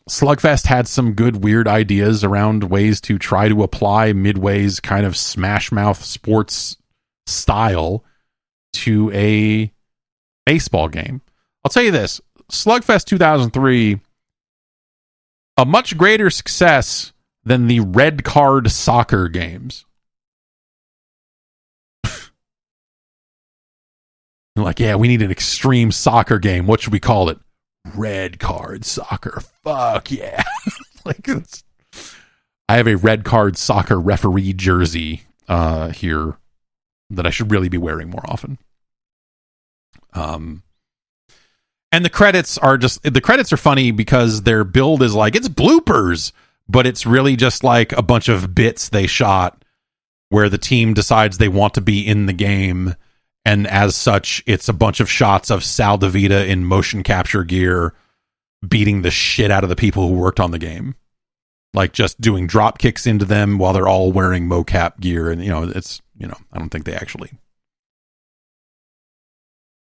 [0.08, 5.16] Slugfest had some good weird ideas around ways to try to apply Midway's kind of
[5.16, 6.76] smash mouth sports
[7.28, 8.04] style
[8.72, 9.72] to a
[10.44, 11.22] baseball game.
[11.64, 14.00] I'll tell you this: Slugfest 2003,
[15.56, 17.12] a much greater success
[17.44, 19.84] than the red card soccer games.
[24.56, 26.66] like, yeah, we need an extreme soccer game.
[26.66, 27.38] What should we call it?
[27.94, 29.42] Red card soccer.
[29.64, 30.42] Fuck yeah.
[31.04, 31.26] like
[32.68, 36.36] I have a red card soccer referee jersey uh, here
[37.08, 38.58] that I should really be wearing more often.
[40.12, 40.62] Um
[41.92, 45.48] and the credits are just the credits are funny because their build is like it's
[45.48, 46.32] bloopers
[46.70, 49.64] but it's really just like a bunch of bits they shot
[50.28, 52.94] where the team decides they want to be in the game.
[53.44, 57.94] And as such it's a bunch of shots of Sal Divita in motion capture gear
[58.66, 60.94] beating the shit out of the people who worked on the game.
[61.74, 65.30] Like just doing drop kicks into them while they're all wearing mocap gear.
[65.30, 67.32] And you know it's you know I don't think they actually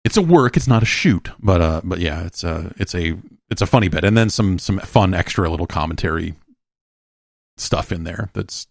[0.03, 3.15] it's a work it's not a shoot but uh but yeah it's a it's a
[3.51, 4.03] it's a funny bit.
[4.03, 6.33] And then some some fun extra little commentary
[7.57, 8.67] stuff in there that's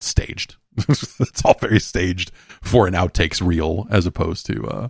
[0.00, 0.56] staged.
[0.88, 2.30] it's all very staged
[2.62, 4.88] for an outtakes reel as opposed to uh,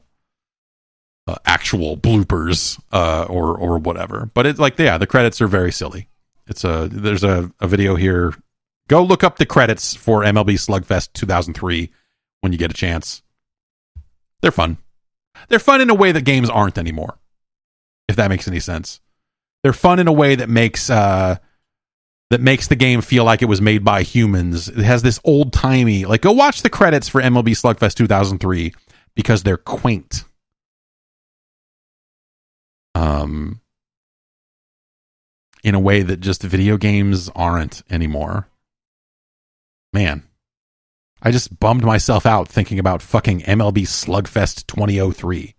[1.27, 4.31] uh, actual bloopers uh, or or whatever.
[4.35, 6.09] But it's like yeah, the credits are very silly.
[6.47, 8.35] It's a there's a, a video here.
[8.89, 11.93] Go look up the credits for MLB Slugfest 2003
[12.41, 13.23] when you get a chance.
[14.43, 14.79] They're fun.
[15.49, 17.19] They're fun in a way that games aren't anymore.
[18.09, 19.01] If that makes any sense.
[19.63, 21.37] They're fun in a way that makes uh,
[22.31, 24.69] that makes the game feel like it was made by humans.
[24.69, 28.73] It has this old timey, like go watch the credits for MLB Slugfest 2003
[29.15, 30.25] because they're quaint.
[32.95, 33.61] Um,
[35.63, 38.49] in a way that just video games aren't anymore.
[39.93, 40.23] Man,
[41.23, 45.55] I just bummed myself out thinking about fucking MLB Slugfest 2003.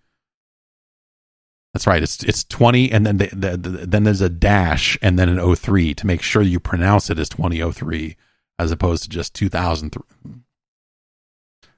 [1.73, 2.03] That's right.
[2.03, 5.55] It's it's 20 and then the, the, the, then there's a dash and then an
[5.55, 8.17] 03 to make sure you pronounce it as 2003
[8.59, 10.33] as opposed to just 2003.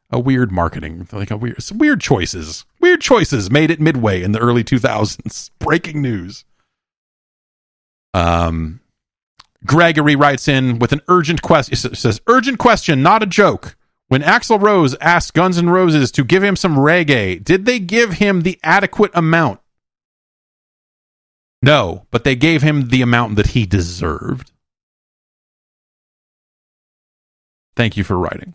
[0.10, 2.66] A weird marketing, like a weird weird choices.
[2.80, 5.52] Weird choices made it midway in the early 2000s.
[5.60, 6.44] Breaking news.
[8.14, 8.80] Um
[9.66, 11.76] Gregory writes in with an urgent question.
[11.76, 13.78] Says, urgent question, not a joke.
[14.10, 18.14] When Axl Rose asked Guns N' Roses to give him some reggae, did they give
[18.14, 19.62] him the adequate amount?
[21.64, 24.52] No, but they gave him the amount that he deserved.
[27.74, 28.54] Thank you for writing.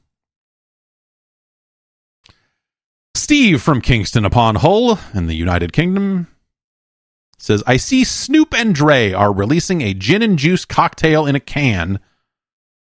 [3.15, 6.29] Steve from Kingston upon Hull in the United Kingdom
[7.39, 11.41] says, I see Snoop and Dre are releasing a gin and juice cocktail in a
[11.41, 12.01] can.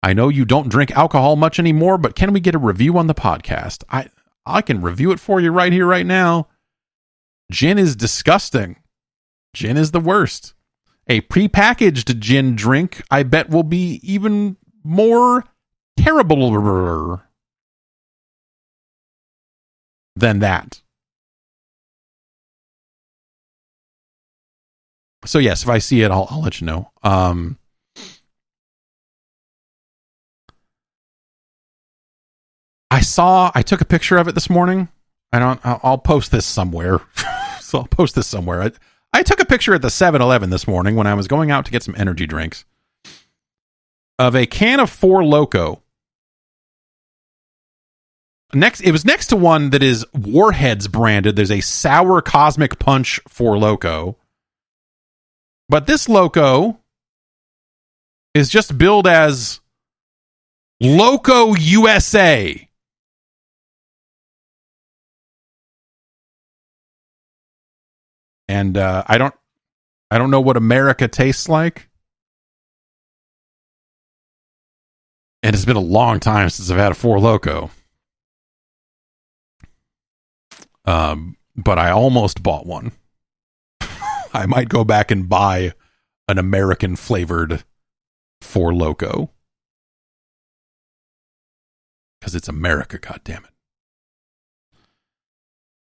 [0.01, 3.05] I know you don't drink alcohol much anymore, but can we get a review on
[3.05, 3.83] the podcast?
[3.91, 4.09] I
[4.43, 6.47] I can review it for you right here, right now.
[7.51, 8.77] Gin is disgusting.
[9.53, 10.53] Gin is the worst.
[11.07, 15.43] A prepackaged gin drink, I bet, will be even more
[15.97, 17.21] terrible
[20.15, 20.81] than that.
[25.25, 26.91] So yes, if I see it, I'll, I'll let you know.
[27.03, 27.57] Um,
[32.91, 33.51] I saw.
[33.53, 34.89] I took a picture of it this morning.
[35.31, 35.59] I don't.
[35.63, 37.01] I'll, post this somewhere.
[37.59, 38.63] so I'll post this somewhere.
[38.63, 38.71] I,
[39.13, 41.71] I took a picture at the 7-Eleven this morning when I was going out to
[41.71, 42.65] get some energy drinks
[44.17, 45.81] of a can of Four Loco.
[48.53, 51.35] Next, it was next to one that is Warheads branded.
[51.35, 54.17] There's a sour Cosmic Punch Four Loco
[55.69, 56.79] but this loco
[58.33, 59.61] is just billed as
[60.81, 62.68] Loco USA.
[68.49, 69.35] And uh, I don't
[70.09, 71.87] I don't know what America tastes like.
[75.43, 77.69] And it's been a long time since I've had a Four Loco.
[80.83, 82.91] Um, but I almost bought one.
[84.33, 85.73] I might go back and buy
[86.27, 87.63] an American flavored
[88.41, 89.29] Four Loco
[92.19, 92.97] because it's America.
[92.97, 93.51] God damn it.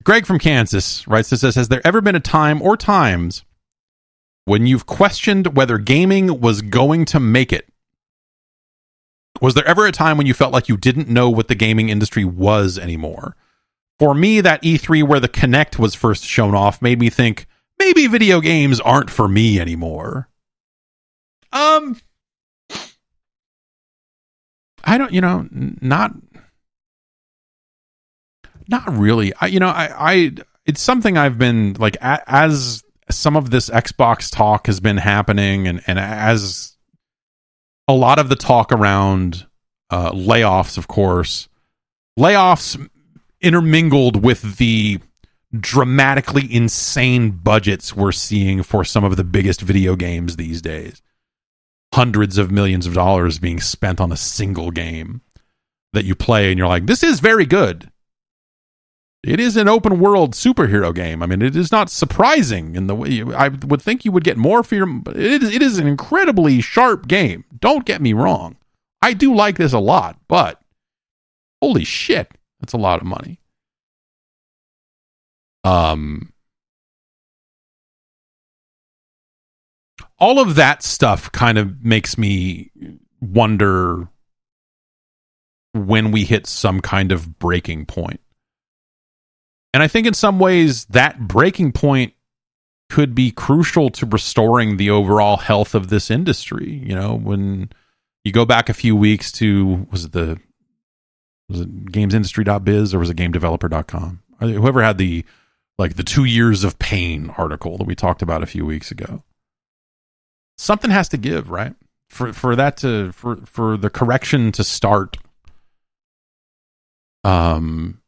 [0.05, 3.43] Greg from Kansas writes this says, Has there ever been a time or times
[4.45, 7.67] when you've questioned whether gaming was going to make it?
[9.41, 11.89] Was there ever a time when you felt like you didn't know what the gaming
[11.89, 13.35] industry was anymore?
[13.97, 17.47] For me, that E3 where the Kinect was first shown off made me think,
[17.79, 20.29] maybe video games aren't for me anymore.
[21.51, 21.99] Um,
[24.83, 26.11] I don't, you know, not,
[28.67, 29.33] not really.
[29.39, 30.31] I, you know, I, I,
[30.65, 35.81] it's something I've been like as some of this Xbox talk has been happening, and
[35.87, 36.75] and as
[37.87, 39.45] a lot of the talk around
[39.89, 41.47] uh, layoffs, of course,
[42.19, 42.89] layoffs
[43.41, 44.99] intermingled with the
[45.57, 51.01] dramatically insane budgets we're seeing for some of the biggest video games these days.
[51.93, 55.21] Hundreds of millions of dollars being spent on a single game
[55.93, 57.89] that you play, and you're like, this is very good.
[59.25, 61.23] It is an open world superhero game.
[61.23, 64.23] I mean, it is not surprising in the way you, I would think you would
[64.23, 64.87] get more for your.
[65.07, 67.43] It is, it is an incredibly sharp game.
[67.59, 68.55] Don't get me wrong.
[69.01, 70.61] I do like this a lot, but
[71.59, 73.39] holy shit, that's a lot of money.
[75.63, 76.31] Um,
[80.19, 82.69] all of that stuff kind of makes me
[83.21, 84.07] wonder
[85.73, 88.19] when we hit some kind of breaking point.
[89.75, 92.13] And I think in some ways that breaking point
[92.89, 96.81] could be crucial to restoring the overall health of this industry.
[96.81, 97.71] You know, when
[98.23, 100.39] you go back a few weeks to was it the
[101.49, 104.23] was it gamesindustry.biz or was it gamedeveloper.com?
[104.39, 105.25] Whoever had the
[105.77, 109.23] like the two years of pain article that we talked about a few weeks ago.
[110.57, 111.75] Something has to give, right?
[112.09, 115.17] For for that to for for the correction to start.
[117.25, 117.99] Um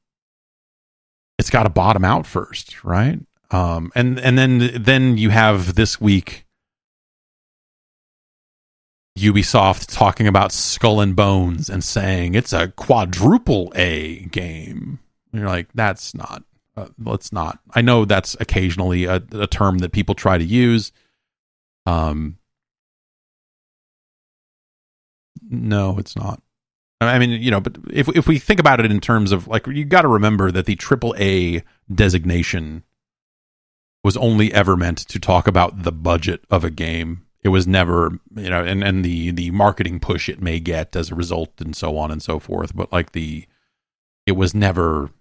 [1.37, 3.19] it's got to bottom out first, right?
[3.51, 6.45] Um and and then then you have this week
[9.17, 14.99] Ubisoft talking about Skull and Bones and saying it's a quadruple A game.
[15.31, 16.43] And you're like, that's not
[16.75, 17.57] Uh, let's not.
[17.73, 20.91] I know that's occasionally a, a term that people try to use.
[21.87, 22.37] Um,
[25.49, 26.41] no, it's not.
[26.99, 29.67] I mean, you know, but if if we think about it in terms of like,
[29.67, 32.83] you got to remember that the AAA designation
[34.03, 37.25] was only ever meant to talk about the budget of a game.
[37.43, 41.11] It was never, you know, and and the the marketing push it may get as
[41.11, 42.75] a result, and so on and so forth.
[42.75, 43.45] But like the,
[44.25, 45.11] it was never.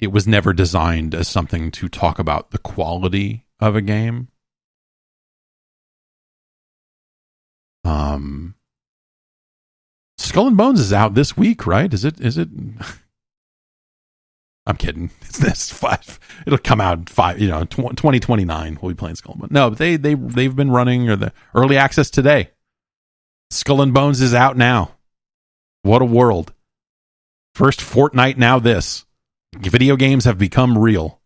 [0.00, 4.28] It was never designed as something to talk about the quality of a game.
[7.84, 8.56] Um,
[10.18, 11.92] Skull and Bones is out this week, right?
[11.92, 12.20] Is it?
[12.20, 12.48] Is it?
[14.66, 15.10] I'm kidding.
[15.22, 16.20] It's this five.
[16.46, 17.40] It'll come out five.
[17.40, 18.78] You know, twenty twenty nine.
[18.80, 19.52] We'll be playing Skull and Bones.
[19.52, 22.50] No, they they they've been running or the early access today.
[23.50, 24.92] Skull and Bones is out now.
[25.82, 26.52] What a world!
[27.54, 29.06] First Fortnite, now this.
[29.54, 31.20] Video games have become real.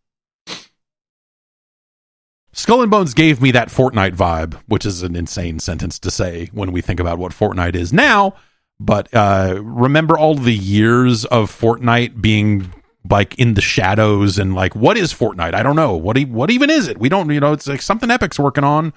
[2.53, 6.49] Skull and Bones gave me that Fortnite vibe, which is an insane sentence to say
[6.53, 8.35] when we think about what Fortnite is now.
[8.79, 12.73] But uh, remember all the years of Fortnite being
[13.09, 15.55] like in the shadows and like what is Fortnite?
[15.55, 15.95] I don't know.
[15.97, 16.99] What e- what even is it?
[16.99, 18.93] We don't you know, it's like something Epic's working on.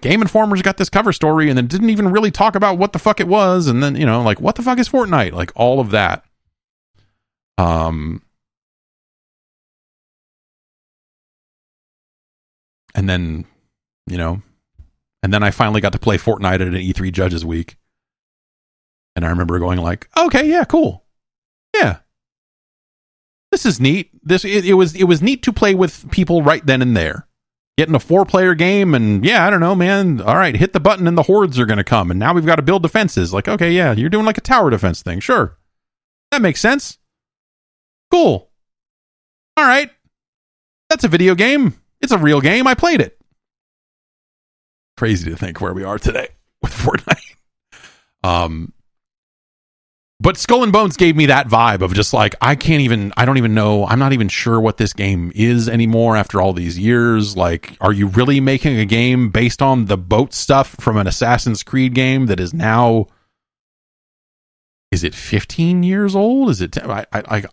[0.00, 2.98] Game Informer's got this cover story and then didn't even really talk about what the
[2.98, 5.32] fuck it was and then, you know, like what the fuck is Fortnite?
[5.32, 6.24] Like all of that.
[7.58, 8.22] Um
[12.94, 13.44] and then
[14.06, 14.40] you know
[15.22, 17.76] and then i finally got to play fortnite at an e3 judges week
[19.16, 21.04] and i remember going like okay yeah cool.
[21.74, 21.98] Yeah.
[23.50, 24.10] This is neat.
[24.22, 27.26] This it, it was it was neat to play with people right then and there.
[27.76, 30.80] Getting a four player game and yeah i don't know man all right hit the
[30.80, 32.10] button and the hordes are going to come.
[32.10, 33.32] And now we've got to build defenses.
[33.32, 35.20] Like okay yeah you're doing like a tower defense thing.
[35.20, 35.56] Sure.
[36.30, 36.98] That makes sense.
[38.10, 38.50] Cool.
[39.56, 39.90] All right.
[40.90, 41.74] That's a video game.
[42.00, 42.66] It's a real game.
[42.66, 43.18] I played it.
[44.96, 46.28] Crazy to think where we are today
[46.62, 47.36] with Fortnite.
[48.22, 48.73] Um,
[50.24, 53.26] but Skull and Bones gave me that vibe of just like I can't even I
[53.26, 56.78] don't even know I'm not even sure what this game is anymore after all these
[56.78, 61.06] years like are you really making a game based on the boat stuff from an
[61.06, 63.06] Assassin's Creed game that is now
[64.90, 67.44] is it 15 years old is it I I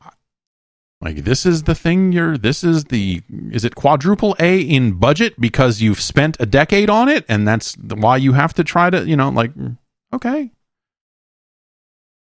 [1.02, 5.40] like this is the thing you're this is the is it quadruple A in budget
[5.42, 9.06] because you've spent a decade on it and that's why you have to try to,
[9.06, 9.52] you know, like
[10.14, 10.52] okay.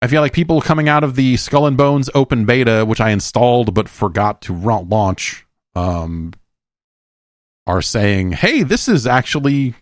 [0.06, 3.10] I feel like people coming out of the Skull and Bones open beta, which I
[3.10, 5.44] installed but forgot to launch,
[5.74, 6.32] um,
[7.66, 9.74] are saying, "Hey, this is actually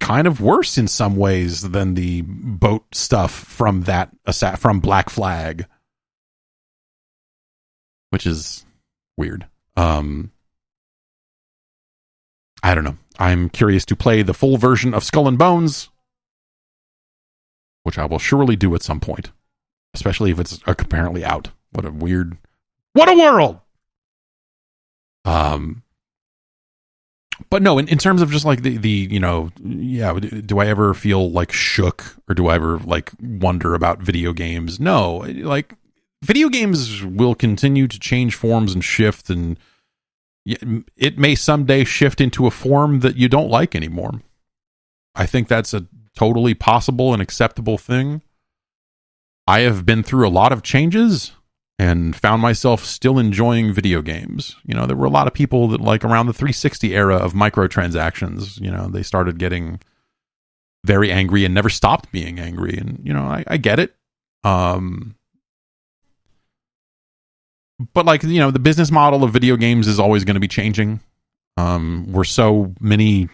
[0.00, 4.10] kind of worse in some ways than the boat stuff from that
[4.58, 5.66] from Black Flag."
[8.10, 8.66] which is
[9.16, 9.46] weird.
[9.76, 10.32] Um,
[12.64, 12.98] I don't know.
[13.16, 15.88] I'm curious to play the full version of Skull and Bones,
[17.84, 19.30] which I will surely do at some point,
[19.94, 21.50] especially if it's apparently out.
[21.72, 22.36] What a weird,
[22.92, 23.60] what a world.
[25.24, 25.82] Um,
[27.50, 30.66] but no, in, in terms of just like the the you know, yeah, do I
[30.66, 34.78] ever feel like shook or do I ever like wonder about video games?
[34.78, 35.74] No, like
[36.22, 39.58] video games will continue to change forms and shift and
[40.44, 44.20] it may someday shift into a form that you don't like anymore
[45.14, 48.22] i think that's a totally possible and acceptable thing
[49.46, 51.32] i have been through a lot of changes
[51.82, 54.54] and found myself still enjoying video games.
[54.64, 57.32] You know there were a lot of people that like around the 360 era of
[57.32, 59.80] microtransactions you know they started getting
[60.84, 62.76] very angry and never stopped being angry.
[62.76, 63.94] And you know i, I get it.
[64.44, 65.16] Um
[67.92, 70.48] but like you know the business model of video games is always going to be
[70.48, 71.00] changing.
[71.56, 73.28] Um we're so many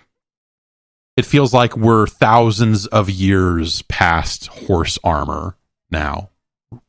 [1.18, 5.56] it feels like we're thousands of years past horse armor
[5.91, 6.31] now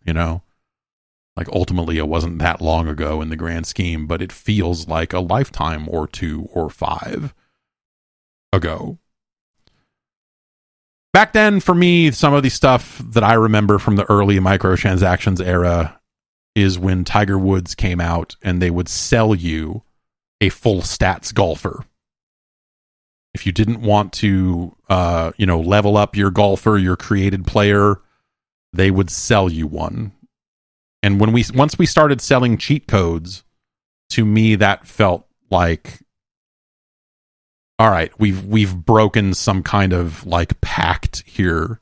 [0.06, 0.42] you know
[1.36, 5.14] like ultimately it wasn't that long ago in the grand scheme but it feels like
[5.14, 7.34] a lifetime or two or five
[8.52, 8.98] ago
[11.14, 15.46] back then for me some of the stuff that i remember from the early microtransactions
[15.46, 16.00] era
[16.56, 19.84] is when Tiger Woods came out and they would sell you
[20.42, 21.86] a full stats golfer.
[23.34, 28.02] If you didn't want to, uh, you know, level up your golfer, your created player,
[28.74, 30.12] they would sell you one.
[31.02, 33.44] And when we once we started selling cheat codes,
[34.10, 36.00] to me that felt like
[37.80, 41.80] all right, we've we've broken some kind of like pact here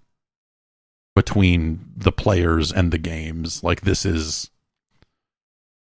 [1.16, 3.64] between the players and the games.
[3.64, 4.52] Like this is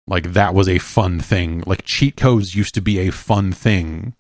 [0.06, 1.64] Like that was a fun thing.
[1.66, 4.16] Like cheat codes used to be a fun thing.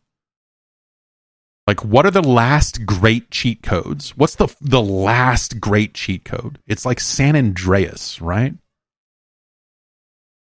[1.65, 4.17] Like what are the last great cheat codes?
[4.17, 6.59] What's the the last great cheat code?
[6.67, 8.55] It's like San Andreas, right?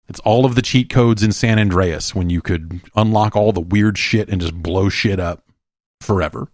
[0.08, 3.60] It's all of the cheat codes in San Andreas when you could unlock all the
[3.60, 5.44] weird shit and just blow shit up
[6.00, 6.48] forever.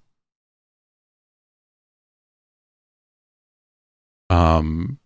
[4.31, 4.99] Um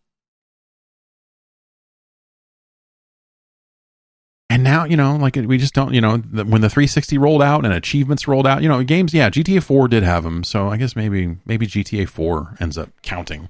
[4.60, 7.64] and now you know like we just don't you know when the 360 rolled out
[7.64, 10.76] and achievements rolled out you know games yeah gta 4 did have them so i
[10.76, 13.48] guess maybe maybe gta 4 ends up counting.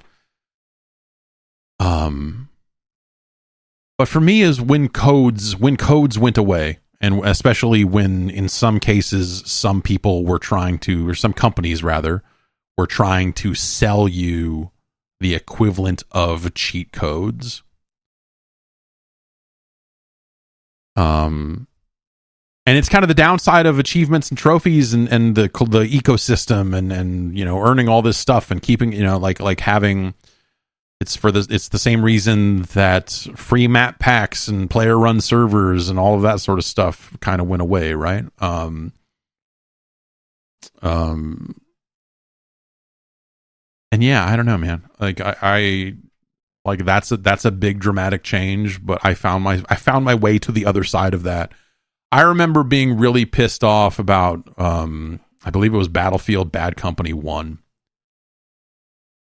[1.78, 2.48] Um
[3.98, 8.78] but for me is when codes when codes went away and especially when in some
[8.78, 12.22] cases some people were trying to or some companies rather
[12.78, 14.70] were trying to sell you
[15.18, 17.62] the equivalent of cheat codes
[21.00, 21.66] Um,
[22.66, 26.76] and it's kind of the downside of achievements and trophies and, and the the ecosystem
[26.76, 30.14] and and you know earning all this stuff and keeping you know like like having
[31.00, 35.88] it's for the it's the same reason that free map packs and player run servers
[35.88, 38.26] and all of that sort of stuff kind of went away right?
[38.38, 38.92] Um
[40.82, 41.56] um
[43.90, 44.86] and yeah i don't know man.
[45.00, 45.94] Like i, I
[46.70, 50.14] like that's a that's a big dramatic change, but I found my I found my
[50.14, 51.50] way to the other side of that.
[52.12, 57.12] I remember being really pissed off about um I believe it was Battlefield Bad Company
[57.12, 57.58] 1.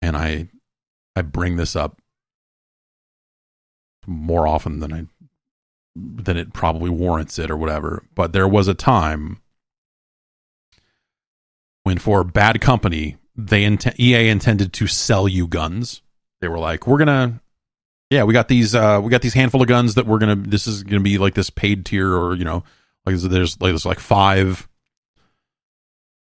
[0.02, 0.48] And I
[1.14, 2.00] I bring this up
[4.04, 5.06] more often than I
[5.94, 9.40] than it probably warrants it or whatever, but there was a time
[11.84, 16.02] when for Bad Company they int- EA intended to sell you guns
[16.40, 17.40] they were like, we're gonna,
[18.10, 20.36] yeah, we got these, uh, we got these handful of guns that we're gonna.
[20.36, 22.64] This is gonna be like this paid tier, or you know,
[23.04, 24.68] like there's like there's like five,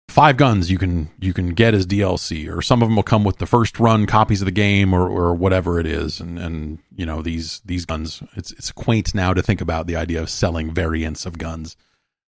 [0.08, 3.24] five guns you can you can get as DLC, or some of them will come
[3.24, 6.78] with the first run copies of the game, or or whatever it is, and and
[6.94, 8.22] you know these these guns.
[8.36, 11.76] It's it's quaint now to think about the idea of selling variants of guns,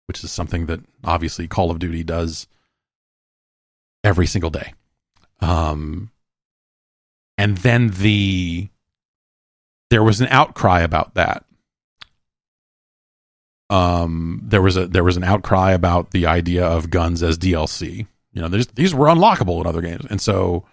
[0.07, 2.47] which is something that obviously Call of Duty does
[4.03, 4.73] every single day.
[5.39, 6.11] Um,
[7.41, 8.69] and then the
[9.89, 11.43] there was an outcry about that.
[13.71, 18.05] Um there was a there was an outcry about the idea of guns as DLC
[18.31, 20.05] you know these were unlockable in other games.
[20.07, 20.65] And so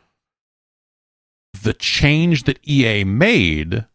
[1.62, 3.86] the change that EA made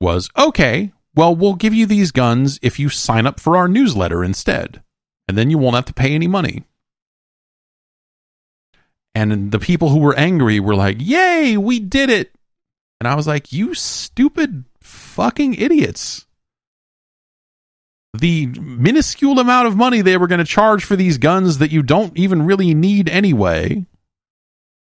[0.00, 4.24] was okay well we'll give you these guns if you sign up for our newsletter
[4.24, 4.82] instead.
[5.28, 6.64] And then you won't have to pay any money
[9.18, 12.32] and the people who were angry were like, Yay, we did it.
[13.00, 16.26] And I was like, You stupid fucking idiots.
[18.14, 21.82] The minuscule amount of money they were going to charge for these guns that you
[21.82, 23.84] don't even really need anyway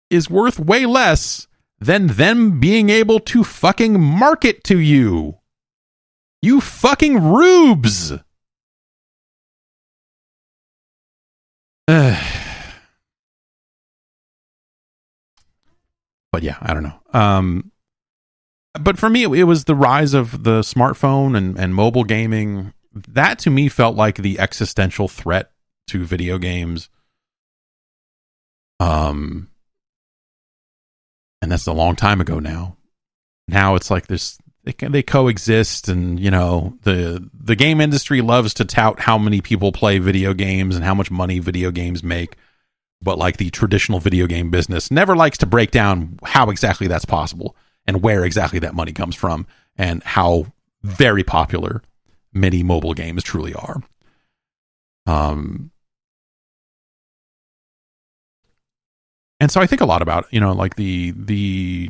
[0.09, 1.47] is worth way less
[1.79, 5.37] than them being able to fucking market to you.
[6.41, 8.13] You fucking rubes.
[16.33, 16.99] but yeah, I don't know.
[17.13, 17.71] Um,
[18.73, 22.73] but for me, it, it, was the rise of the smartphone and, and mobile gaming.
[22.91, 25.51] That to me felt like the existential threat
[25.89, 26.89] to video games.
[28.79, 29.51] Um,
[31.39, 32.77] and that's a long time ago now.
[33.47, 38.55] Now it's like this they, they coexist and you know the the game industry loves
[38.55, 42.37] to tout how many people play video games and how much money video games make
[43.03, 47.05] but like the traditional video game business never likes to break down how exactly that's
[47.05, 49.45] possible and where exactly that money comes from
[49.77, 50.45] and how
[50.83, 51.81] very popular
[52.33, 53.81] many mobile games truly are.
[55.05, 55.71] Um,
[59.39, 61.89] and so I think a lot about you know like the the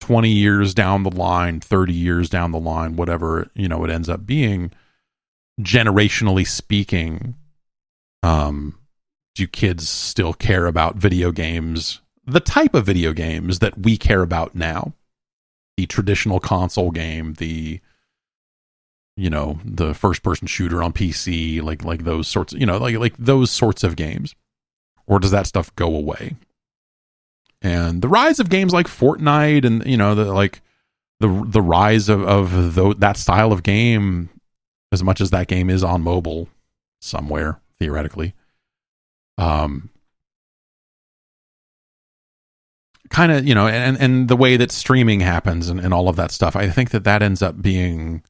[0.00, 4.08] 20 years down the line, 30 years down the line, whatever you know it ends
[4.08, 4.72] up being,
[5.60, 7.34] generationally speaking,
[8.22, 8.78] um,
[9.36, 14.22] do kids still care about video games, the type of video games that we care
[14.22, 14.94] about now?
[15.76, 17.80] The traditional console game, the
[19.18, 22.96] you know, the first person shooter on PC, like like those sorts, you know, like
[22.96, 24.34] like those sorts of games.
[25.06, 26.34] Or does that stuff go away?
[27.62, 30.62] And the rise of games like Fortnite and you know, the like
[31.20, 34.30] the the rise of of the, that style of game
[34.92, 36.48] as much as that game is on mobile
[37.00, 38.34] somewhere theoretically
[39.38, 39.90] um,
[43.10, 46.16] kind of you know and and the way that streaming happens and, and all of
[46.16, 48.22] that stuff i think that that ends up being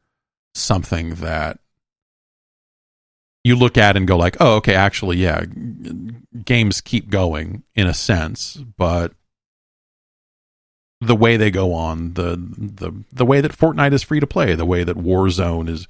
[0.54, 1.58] something that
[3.46, 5.44] you look at and go like, "Oh, okay, actually, yeah,
[6.44, 9.12] games keep going in a sense, but
[11.00, 14.56] the way they go on, the the the way that Fortnite is free to play,
[14.56, 15.86] the way that Warzone is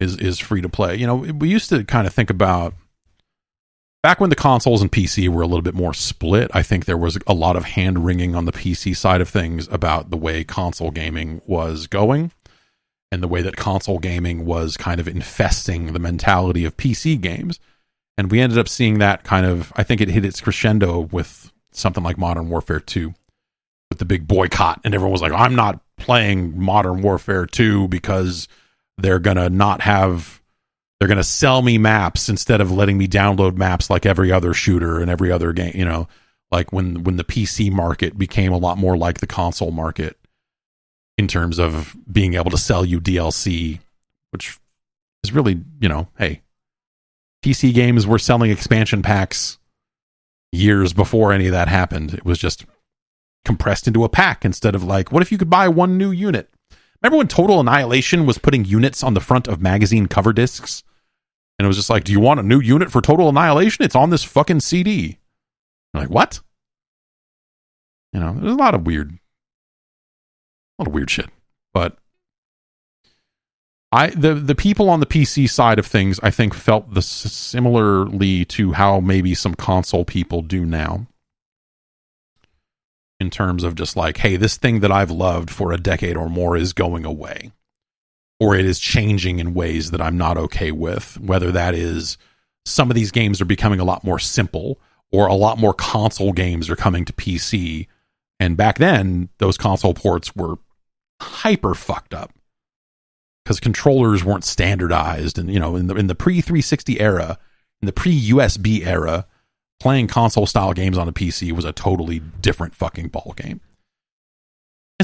[0.00, 0.96] is is free to play.
[0.96, 2.72] You know, we used to kind of think about
[4.04, 6.50] back when the consoles and PC were a little bit more split.
[6.52, 9.66] I think there was a lot of hand wringing on the PC side of things
[9.68, 12.30] about the way console gaming was going
[13.10, 17.58] and the way that console gaming was kind of infesting the mentality of PC games.
[18.18, 21.50] And we ended up seeing that kind of, I think it hit its crescendo with
[21.72, 23.14] something like Modern Warfare 2
[23.88, 24.82] with the big boycott.
[24.84, 28.48] And everyone was like, I'm not playing Modern Warfare 2 because
[28.98, 30.42] they're going to not have,
[31.04, 34.54] they're going to sell me maps instead of letting me download maps like every other
[34.54, 36.08] shooter and every other game, you know,
[36.50, 40.16] like when, when the PC market became a lot more like the console market
[41.18, 43.80] in terms of being able to sell you DLC,
[44.30, 44.58] which
[45.22, 46.40] is really, you know, hey,
[47.44, 49.58] PC games were selling expansion packs
[50.52, 52.14] years before any of that happened.
[52.14, 52.64] It was just
[53.44, 56.48] compressed into a pack instead of like, what if you could buy one new unit?
[57.02, 60.82] Remember when Total Annihilation was putting units on the front of magazine cover discs?
[61.58, 63.84] And it was just like, do you want a new unit for Total Annihilation?
[63.84, 65.18] It's on this fucking CD.
[65.92, 66.40] You're like, what?
[68.12, 69.18] You know, there's a lot of weird
[70.78, 71.30] a lot of weird shit.
[71.72, 71.96] But
[73.92, 78.44] I the the people on the PC side of things, I think, felt the similarly
[78.46, 81.06] to how maybe some console people do now.
[83.20, 86.28] In terms of just like, hey, this thing that I've loved for a decade or
[86.28, 87.52] more is going away,
[88.40, 91.18] or it is changing in ways that I'm not okay with.
[91.20, 92.18] Whether that is
[92.66, 94.78] some of these games are becoming a lot more simple,
[95.12, 97.86] or a lot more console games are coming to PC.
[98.40, 100.56] And back then, those console ports were
[101.20, 102.32] hyper fucked up
[103.44, 107.38] because controllers weren't standardized and you know in the in the pre 360 era
[107.80, 109.26] in the pre USB era
[109.80, 113.60] playing console style games on a PC was a totally different fucking ball game.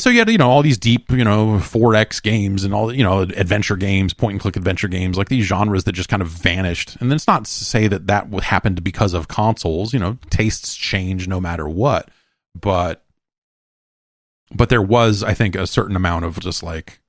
[0.01, 2.91] And so you had you know all these deep you know 4X games and all
[2.91, 6.23] you know adventure games, point and click adventure games, like these genres that just kind
[6.23, 6.97] of vanished.
[7.01, 9.93] And then it's not to say that that happened because of consoles.
[9.93, 12.11] You know, tastes change no matter what,
[12.59, 13.05] but
[14.55, 17.01] but there was i think a certain amount of just like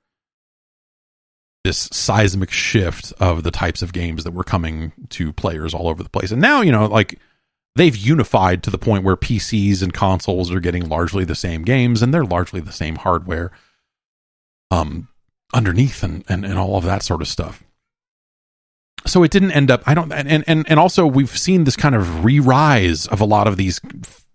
[1.64, 6.04] this seismic shift of the types of games that were coming to players all over
[6.04, 7.20] the place and now you know like
[7.76, 12.02] they've unified to the point where PCs and consoles are getting largely the same games
[12.02, 13.52] and they're largely the same hardware
[14.70, 15.08] um
[15.54, 17.64] underneath and and, and all of that sort of stuff
[19.06, 21.94] so it didn't end up i don't and and and also we've seen this kind
[21.94, 23.82] of re-rise of a lot of these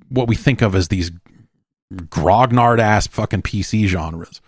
[0.09, 1.11] what we think of as these
[1.93, 4.41] grognard ass fucking PC genres.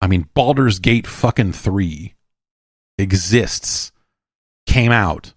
[0.00, 2.14] I mean, Baldur's Gate fucking 3
[2.98, 3.92] exists,
[4.66, 5.34] came out,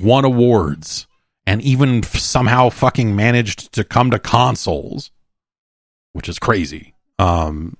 [0.00, 1.06] won awards,
[1.46, 5.10] and even somehow fucking managed to come to consoles,
[6.12, 6.94] which is crazy.
[7.18, 7.76] Um,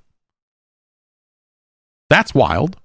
[2.10, 2.76] that's wild.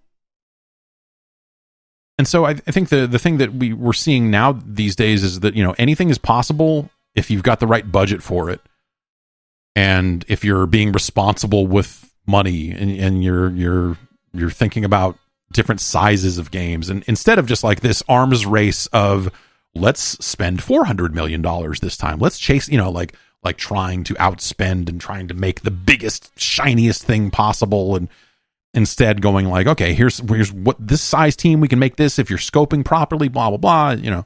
[2.18, 5.24] And so I, I think the the thing that we we're seeing now these days
[5.24, 8.60] is that you know anything is possible if you've got the right budget for it
[9.76, 13.98] and if you're being responsible with money and, and you're you're
[14.34, 15.18] you're thinking about
[15.52, 19.30] different sizes of games and instead of just like this arms race of
[19.80, 22.20] let's spend 400 million dollars this time.
[22.20, 26.38] Let's chase you know like like trying to outspend and trying to make the biggest
[26.40, 28.10] shiniest thing possible and
[28.74, 32.20] instead going like okay here's here's what this size team we can make this.
[32.20, 34.26] If you're scoping properly blah blah blah you know.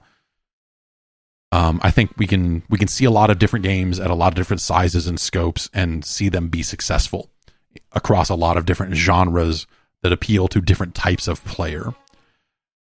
[1.53, 4.15] Um, I think we can we can see a lot of different games at a
[4.15, 7.29] lot of different sizes and scopes and see them be successful
[7.91, 9.67] across a lot of different genres
[10.01, 11.93] that appeal to different types of player.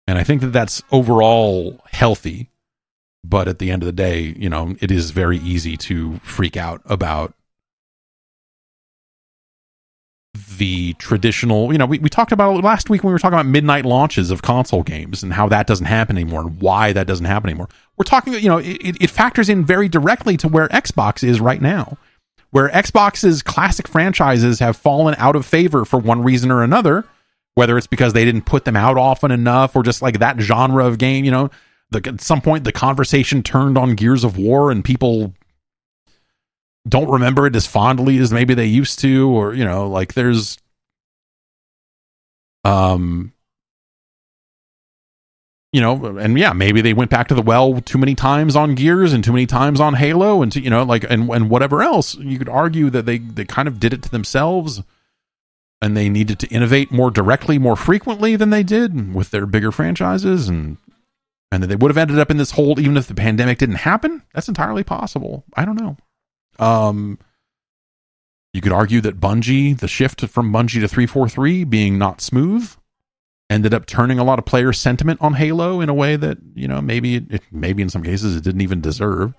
[0.06, 2.50] And I think that that's overall healthy,
[3.24, 6.56] but at the end of the day, you know, it is very easy to freak
[6.56, 7.34] out about
[10.56, 13.46] the traditional, you know, we, we talked about last week when we were talking about
[13.46, 17.26] midnight launches of console games and how that doesn't happen anymore and why that doesn't
[17.26, 17.68] happen anymore.
[17.96, 21.60] We're talking, you know, it, it factors in very directly to where Xbox is right
[21.60, 21.98] now,
[22.50, 27.04] where Xbox's classic franchises have fallen out of favor for one reason or another,
[27.54, 30.86] whether it's because they didn't put them out often enough or just like that genre
[30.86, 31.50] of game, you know,
[31.92, 35.34] the, at some point the conversation turned on Gears of War and people
[36.88, 40.58] don't remember it as fondly as maybe they used to or you know like there's
[42.64, 43.32] um
[45.72, 48.74] you know and yeah maybe they went back to the well too many times on
[48.74, 51.82] gears and too many times on halo and to, you know like and and whatever
[51.82, 52.16] else.
[52.16, 54.82] You could argue that they they kind of did it to themselves
[55.82, 59.72] and they needed to innovate more directly, more frequently than they did with their bigger
[59.72, 60.76] franchises, and
[61.52, 63.76] and that they would have ended up in this hole even if the pandemic didn't
[63.76, 64.22] happen.
[64.32, 65.44] That's entirely possible.
[65.54, 65.96] I don't know.
[66.58, 67.18] Um,
[68.54, 72.74] you could argue that Bungie, the shift from Bungie to 343 being not smooth,
[73.50, 76.66] ended up turning a lot of player sentiment on Halo in a way that, you
[76.66, 79.34] know, maybe it, maybe in some cases it didn't even deserve.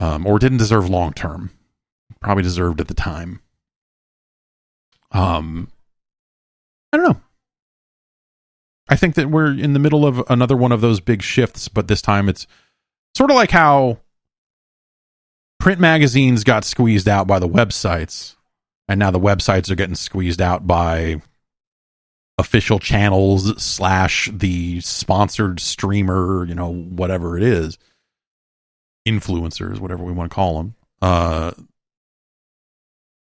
[0.00, 1.50] Um, or didn't deserve long term.
[2.20, 3.40] Probably deserved at the time.
[5.12, 5.68] Um
[6.92, 7.20] I don't know.
[8.92, 11.88] I think that we're in the middle of another one of those big shifts, but
[11.88, 12.46] this time it's
[13.16, 14.00] sort of like how
[15.58, 18.36] print magazines got squeezed out by the websites,
[18.88, 21.22] and now the websites are getting squeezed out by
[22.36, 27.78] official channels slash the sponsored streamer, you know, whatever it is,
[29.08, 30.74] influencers, whatever we want to call them.
[31.00, 31.52] Uh,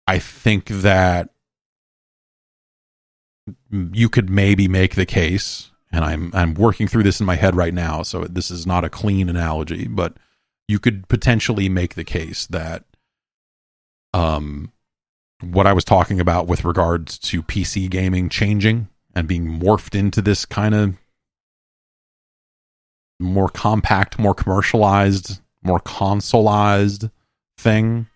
[0.06, 1.30] I think that
[3.70, 7.54] you could maybe make the case, and I'm I'm working through this in my head
[7.54, 10.16] right now, so this is not a clean analogy, but
[10.68, 12.84] you could potentially make the case that
[14.12, 14.72] um
[15.40, 20.22] what I was talking about with regards to PC gaming changing and being morphed into
[20.22, 20.96] this kind of
[23.20, 27.10] more compact, more commercialized, more consoleized
[27.58, 28.06] thing.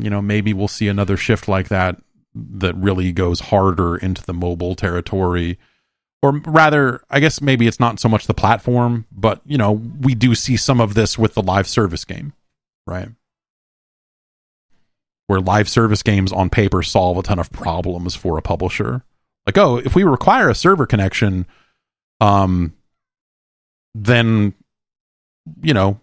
[0.00, 2.00] You know, maybe we'll see another shift like that
[2.36, 5.58] that really goes harder into the mobile territory
[6.22, 10.14] or rather, I guess maybe it's not so much the platform, but you know, we
[10.14, 12.32] do see some of this with the live service game,
[12.86, 13.08] right?
[15.26, 19.04] Where live service games on paper solve a ton of problems for a publisher.
[19.46, 21.46] Like, oh, if we require a server connection,
[22.20, 22.74] um,
[23.94, 24.54] then
[25.62, 26.00] you know,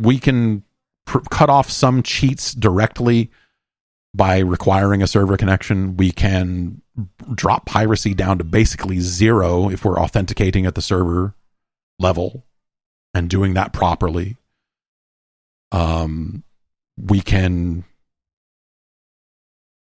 [0.00, 0.64] we can
[1.06, 3.30] pr- cut off some cheats directly
[4.18, 5.96] by requiring a server connection.
[5.96, 6.82] We can
[7.32, 11.34] drop piracy down to basically zero if we're authenticating at the server
[12.00, 12.44] level
[13.14, 14.36] and doing that properly.
[15.70, 16.42] Um,
[17.00, 17.84] we can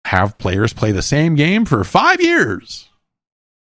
[0.04, 2.88] have players play the same game for five years,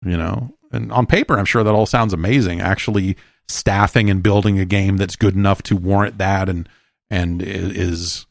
[0.05, 2.61] you know, and on paper, I'm sure that all sounds amazing.
[2.61, 3.17] Actually,
[3.49, 6.69] staffing and building a game that's good enough to warrant that and
[7.09, 8.25] and is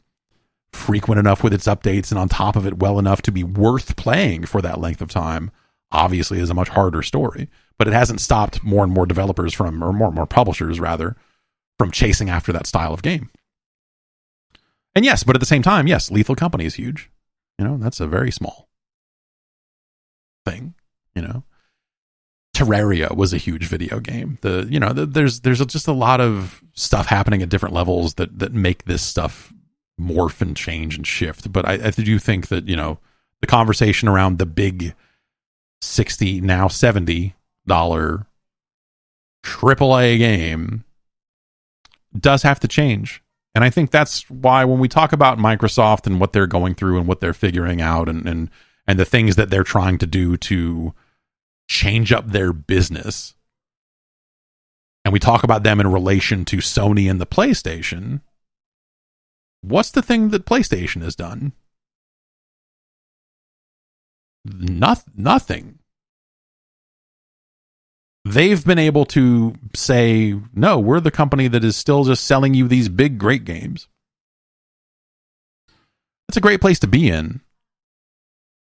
[0.74, 3.96] frequent enough with its updates and on top of it well enough to be worth
[3.96, 5.50] playing for that length of time
[5.92, 7.48] obviously is a much harder story.
[7.78, 11.16] But it hasn't stopped more and more developers from or more and more publishers rather
[11.78, 13.30] from chasing after that style of game.
[14.94, 17.10] And yes but at the same time yes lethal company is huge.
[17.58, 18.68] You know that's a very small
[20.44, 20.74] thing
[21.14, 21.44] you know.
[22.54, 24.38] Terraria was a huge video game.
[24.42, 28.14] The you know the, there's there's just a lot of stuff happening at different levels
[28.14, 29.52] that that make this stuff
[30.00, 31.52] morph and change and shift.
[31.52, 32.98] But I, I do think that you know
[33.40, 34.94] the conversation around the big
[35.80, 37.34] sixty now seventy
[37.66, 38.26] dollar
[39.44, 40.84] AAA game
[42.18, 43.22] does have to change.
[43.54, 46.98] And I think that's why when we talk about Microsoft and what they're going through
[46.98, 48.50] and what they're figuring out and and
[48.86, 50.94] and the things that they're trying to do to
[51.68, 53.34] change up their business.
[55.04, 58.20] And we talk about them in relation to Sony and the PlayStation
[59.68, 61.52] what's the thing that PlayStation has done?
[64.44, 65.78] Noth- nothing.
[68.24, 72.68] They've been able to say, no, we're the company that is still just selling you
[72.68, 73.88] these big, great games.
[76.28, 77.42] That's a great place to be in.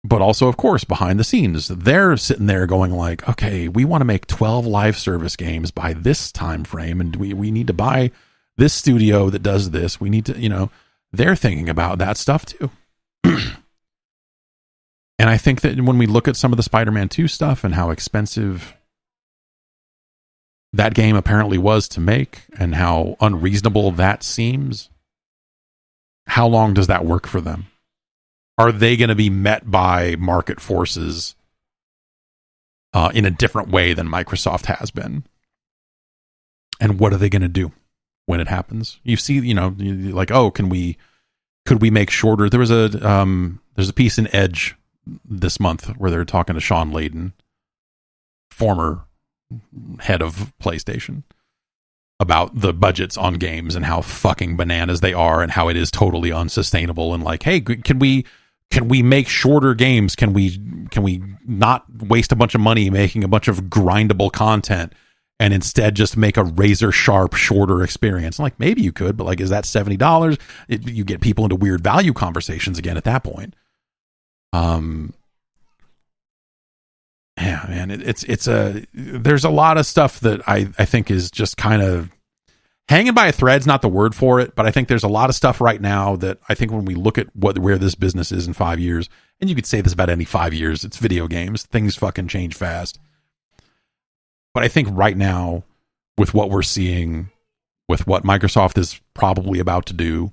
[0.03, 4.01] But also, of course, behind the scenes, they're sitting there going like, okay, we want
[4.01, 7.73] to make 12 live service games by this time frame, and we, we need to
[7.73, 8.09] buy
[8.57, 10.01] this studio that does this.
[10.01, 10.71] We need to, you know,
[11.13, 12.69] they're thinking about that stuff too.
[13.23, 13.55] and
[15.19, 17.75] I think that when we look at some of the Spider Man 2 stuff and
[17.75, 18.75] how expensive
[20.73, 24.89] that game apparently was to make and how unreasonable that seems,
[26.27, 27.65] how long does that work for them?
[28.57, 31.35] Are they going to be met by market forces
[32.93, 35.23] uh, in a different way than Microsoft has been?
[36.79, 37.71] And what are they going to do?
[38.31, 38.97] When it happens.
[39.03, 40.95] You see, you know, like, oh, can we,
[41.65, 42.49] could we make shorter?
[42.49, 44.73] There was a, um, there's a piece in Edge
[45.25, 47.33] this month where they're talking to Shawn Layden,
[48.49, 49.03] former
[49.99, 51.23] head of PlayStation,
[52.21, 55.91] about the budgets on games and how fucking bananas they are and how it is
[55.91, 57.13] totally unsustainable.
[57.13, 58.25] And like, hey, can we,
[58.69, 60.15] can we make shorter games?
[60.15, 60.57] Can we,
[60.89, 64.93] can we not waste a bunch of money making a bunch of grindable content?
[65.41, 68.37] And instead just make a razor sharp, shorter experience.
[68.37, 70.39] I'm like, maybe you could, but like, is that $70?
[70.67, 73.55] You get people into weird value conversations again at that point.
[74.53, 75.15] Um,
[77.39, 81.09] yeah, man, it, it's it's a there's a lot of stuff that I I think
[81.09, 82.11] is just kind of
[82.87, 85.29] hanging by a thread's not the word for it, but I think there's a lot
[85.29, 88.31] of stuff right now that I think when we look at what where this business
[88.31, 91.27] is in five years, and you could say this about any five years, it's video
[91.27, 91.63] games.
[91.63, 92.99] Things fucking change fast.
[94.53, 95.63] But I think right now,
[96.17, 97.29] with what we're seeing,
[97.87, 100.31] with what Microsoft is probably about to do,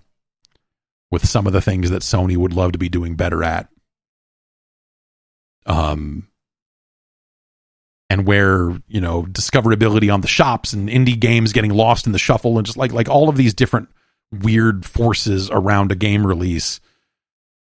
[1.11, 3.69] with some of the things that Sony would love to be doing better at,
[5.67, 6.29] um,
[8.11, 12.19] and where you know discoverability on the shops and indie games getting lost in the
[12.19, 13.89] shuffle and just like like all of these different
[14.33, 16.81] weird forces around a game release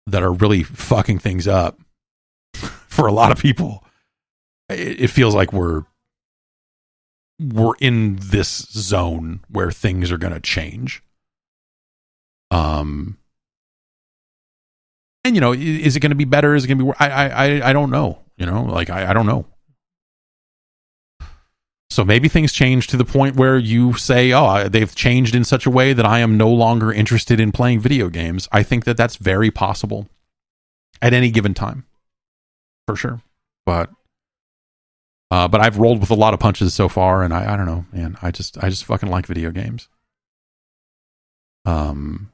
[0.07, 1.79] that are really fucking things up
[2.55, 3.85] for a lot of people
[4.69, 5.85] it, feels like we're
[7.39, 11.03] we're in this zone where things are going to change
[12.51, 13.19] um
[15.25, 17.29] and you know is it going to be better is it going to be I,
[17.29, 19.47] I i don't know you know like i, I don't know
[21.97, 25.65] so maybe things change to the point where you say, "Oh, they've changed in such
[25.67, 28.97] a way that I am no longer interested in playing video games." I think that
[28.97, 30.07] that's very possible
[31.01, 31.87] at any given time,
[32.87, 33.23] for sure.
[33.65, 33.89] But,
[35.31, 37.67] uh, but I've rolled with a lot of punches so far, and I, I don't
[37.67, 38.17] know, man.
[38.23, 39.89] I just, I just fucking like video games.
[41.65, 42.31] Um,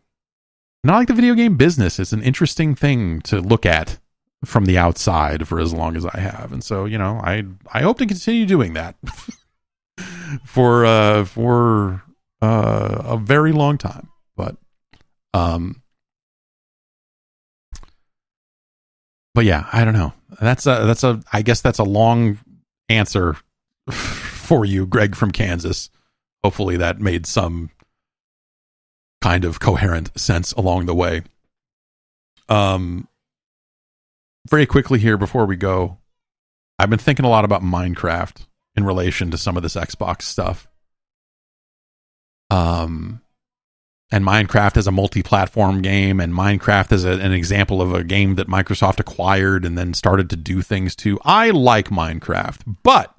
[0.85, 1.99] not like the video game business.
[1.99, 3.99] It's an interesting thing to look at
[4.45, 7.83] from the outside for as long as I have, and so you know, I, I
[7.83, 8.97] hope to continue doing that.
[10.45, 12.03] for uh for
[12.41, 14.57] uh a very long time but
[15.35, 15.83] um
[19.35, 22.39] but yeah i don't know that's a that's a i guess that's a long
[22.93, 23.37] answer
[23.91, 25.91] for you greg from kansas
[26.45, 27.71] hopefully that made some
[29.21, 31.23] kind of coherent sense along the way
[32.49, 33.07] um
[34.49, 35.99] very quickly here before we go
[36.79, 40.67] i've been thinking a lot about minecraft in relation to some of this Xbox stuff.
[42.51, 43.22] Um,
[44.13, 48.35] and Minecraft as a multi-platform game, and Minecraft as a, an example of a game
[48.35, 51.19] that Microsoft acquired and then started to do things to.
[51.25, 53.13] I like Minecraft, but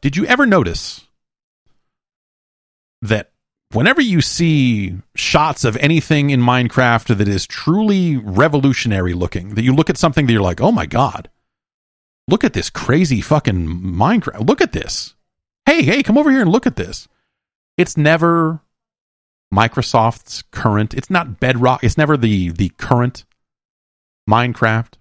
[0.00, 1.06] did you ever notice
[3.00, 3.30] that
[3.72, 9.74] whenever you see shots of anything in Minecraft that is truly revolutionary looking, that you
[9.74, 11.30] look at something that you're like, oh my god,
[12.26, 14.48] look at this crazy fucking Minecraft.
[14.48, 15.14] Look at this.
[15.64, 17.06] Hey, hey, come over here and look at this.
[17.76, 18.60] It's never
[19.52, 20.94] Microsoft's current.
[20.94, 21.82] It's not Bedrock.
[21.82, 23.24] It's never the the current
[24.28, 24.94] Minecraft.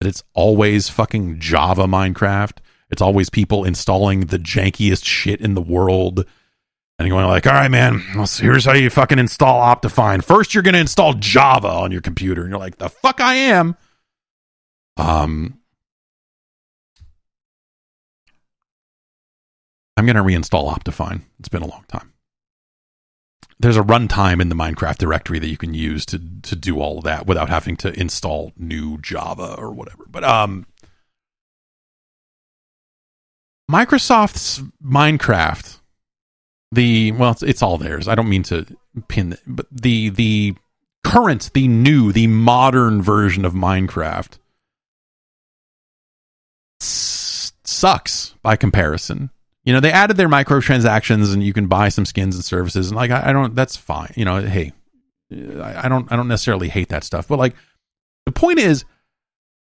[0.00, 2.58] But it's always fucking Java Minecraft.
[2.90, 6.26] It's always people installing the jankiest shit in the world.
[6.98, 8.00] And going like, all right, man,
[8.38, 10.22] here's how you fucking install Optifine.
[10.22, 12.42] First, you're going to install Java on your computer.
[12.42, 13.76] And you're like, the fuck I am.
[14.96, 15.58] Um,
[19.96, 21.22] I'm going to reinstall Optifine.
[21.40, 22.11] It's been a long time.
[23.62, 26.98] There's a runtime in the Minecraft directory that you can use to to do all
[26.98, 30.04] of that without having to install new Java or whatever.
[30.10, 30.66] But um
[33.70, 35.78] Microsoft's Minecraft
[36.72, 38.08] the well it's, it's all theirs.
[38.08, 38.66] I don't mean to
[39.08, 40.54] pin but the the
[41.04, 44.38] current, the new, the modern version of Minecraft
[47.64, 49.30] sucks by comparison
[49.64, 52.88] you know, they added their microtransactions and you can buy some skins and services.
[52.88, 54.12] And like, I, I don't, that's fine.
[54.16, 54.72] You know, hey,
[55.30, 57.28] I, I don't, I don't necessarily hate that stuff.
[57.28, 57.54] But like,
[58.26, 58.84] the point is,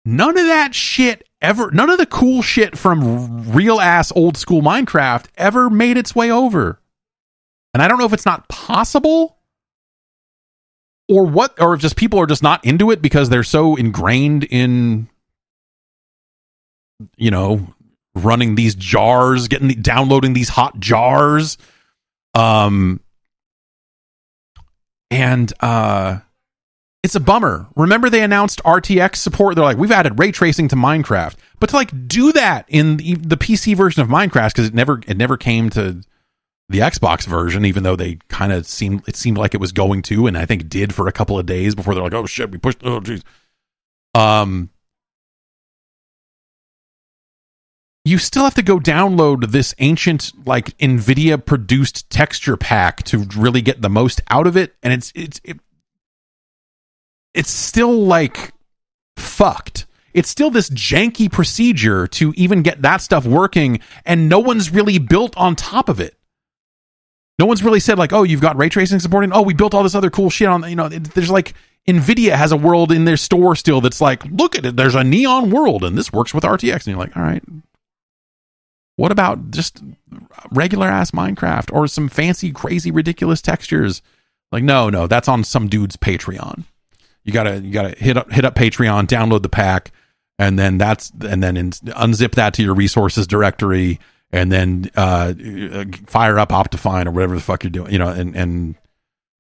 [0.05, 4.63] none of that shit ever, none of the cool shit from real ass old school
[4.63, 6.81] Minecraft ever made its way over.
[7.75, 9.37] And I don't know if it's not possible
[11.09, 14.45] or what, or if just people are just not into it because they're so ingrained
[14.45, 15.09] in,
[17.17, 17.75] you know,
[18.25, 21.59] running these jars, getting the, downloading these hot jars.
[22.35, 23.01] Um
[25.11, 26.21] and uh
[27.03, 27.67] it's a bummer.
[27.77, 29.55] Remember they announced RTX support?
[29.55, 31.35] They're like, we've added ray tracing to Minecraft.
[31.59, 35.01] But to like do that in the, the PC version of Minecraft because it never
[35.07, 36.03] it never came to
[36.69, 40.03] the Xbox version, even though they kind of seemed it seemed like it was going
[40.03, 42.51] to, and I think did for a couple of days before they're like, oh shit,
[42.51, 42.79] we pushed.
[42.85, 43.23] Oh jeez.
[44.15, 44.71] Um,
[48.05, 53.61] you still have to go download this ancient like nvidia produced texture pack to really
[53.63, 55.59] get the most out of it and it's it's it,
[57.35, 58.53] it's still like
[59.17, 64.71] fucked it's still this janky procedure to even get that stuff working and no one's
[64.71, 66.17] really built on top of it
[67.39, 69.83] no one's really said like oh you've got ray tracing supporting oh we built all
[69.83, 71.55] this other cool shit on you know there's like
[71.89, 75.03] Nvidia has a world in their store still that's like, look at it, there's a
[75.03, 76.75] neon world and this works with RTX.
[76.75, 77.43] And you're like, all right.
[79.01, 79.83] What about just
[80.51, 84.03] regular ass Minecraft or some fancy, crazy, ridiculous textures?
[84.53, 86.65] Like, no, no, that's on some dude's Patreon.
[87.25, 89.93] You gotta you gotta hit up hit up Patreon, download the pack,
[90.39, 93.99] and then that's and then in, unzip that to your resources directory,
[94.33, 95.33] and then uh,
[96.07, 97.93] fire up Optifine or whatever the fuck you're doing.
[97.93, 98.75] You know, and and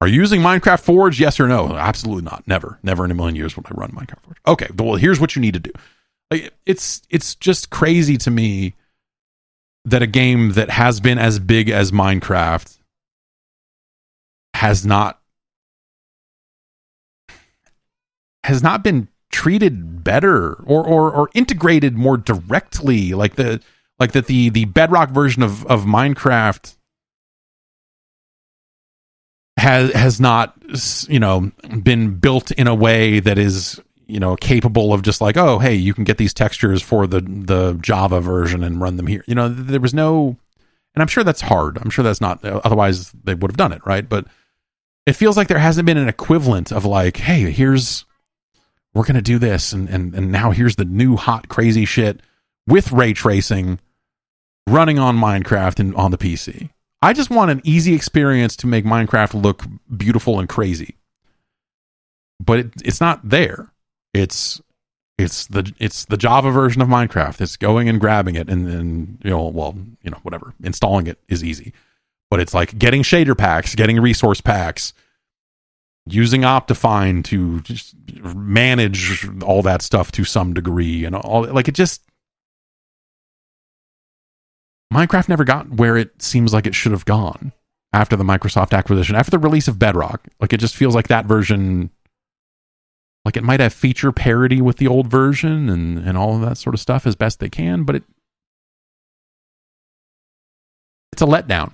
[0.01, 1.21] are you using Minecraft Forge?
[1.21, 1.77] Yes or no?
[1.77, 2.45] Absolutely not.
[2.47, 4.39] Never, never in a million years would I run Minecraft Forge.
[4.47, 5.73] Okay, well here's what you need to do.
[6.65, 8.75] It's it's just crazy to me
[9.84, 12.78] that a game that has been as big as Minecraft
[14.55, 15.20] has not
[18.44, 23.60] has not been treated better or or or integrated more directly like the
[23.99, 26.76] like that the the bedrock version of of minecraft
[29.57, 30.57] has has not
[31.09, 31.52] you know
[31.83, 33.81] been built in a way that is
[34.11, 37.21] you know capable of just like oh hey you can get these textures for the
[37.21, 39.25] the java version and run them here.
[39.27, 40.37] You know there was no
[40.95, 41.79] and i'm sure that's hard.
[41.79, 44.09] I'm sure that's not uh, otherwise they would have done it right?
[44.09, 44.27] But
[45.07, 48.05] it feels like there hasn't been an equivalent of like hey here's
[48.93, 52.21] we're going to do this and, and and now here's the new hot crazy shit
[52.67, 53.79] with ray tracing
[54.69, 56.71] running on minecraft and on the pc
[57.03, 59.65] i just want an easy experience to make minecraft look
[59.97, 60.97] beautiful and crazy.
[62.39, 63.70] But it, it's not there
[64.15, 64.61] it's
[65.19, 67.41] it's the it's the java version of minecraft.
[67.41, 70.55] It's going and grabbing it and then you know well you know whatever.
[70.63, 71.73] Installing it is easy.
[72.31, 74.93] But it's like getting shader packs getting resource packs
[76.07, 81.75] using Optifine to just manage all that stuff to some degree and all like it
[81.75, 82.03] just
[84.93, 87.53] Minecraft never got where it seems like it should have gone
[87.93, 90.27] after the Microsoft acquisition, after the release of Bedrock.
[90.41, 91.91] Like it just feels like that version
[93.25, 96.59] like it might have feature parity with the old version and and all of that
[96.59, 98.05] sort of stuff as best they can, but it
[101.13, 101.73] it's a letdown.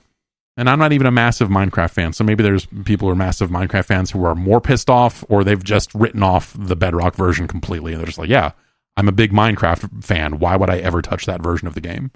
[0.58, 3.50] And I'm not even a massive Minecraft fan, so maybe there's people who are massive
[3.50, 7.46] Minecraft fans who are more pissed off, or they've just written off the Bedrock version
[7.46, 8.52] completely, and they're just like, "Yeah,
[8.96, 10.38] I'm a big Minecraft fan.
[10.38, 12.10] Why would I ever touch that version of the game?"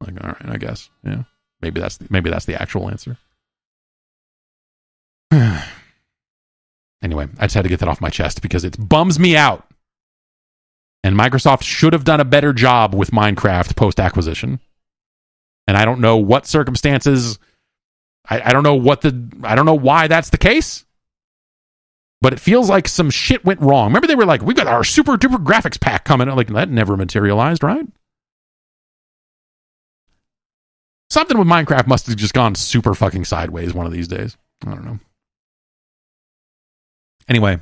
[0.00, 1.22] Like, all right, I guess, yeah,
[1.62, 3.16] maybe that's the, maybe that's the actual answer.
[7.04, 9.68] anyway, I just had to get that off my chest because it bums me out.
[11.04, 14.58] And Microsoft should have done a better job with Minecraft post acquisition.
[15.68, 17.38] And I don't know what circumstances
[18.28, 20.84] I, I don't know what the I don't know why that's the case,
[22.20, 23.88] but it feels like some shit went wrong.
[23.88, 26.28] Remember they were like, we got our super duper graphics pack coming.
[26.28, 27.86] Like that never materialized, right?
[31.10, 34.36] Something with Minecraft must have just gone super fucking sideways one of these days.
[34.66, 34.98] I don't know.
[37.28, 37.58] Anyway,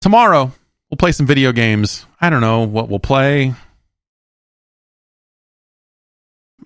[0.00, 0.52] tomorrow
[0.90, 2.06] we'll play some video games.
[2.20, 3.54] I don't know what we'll play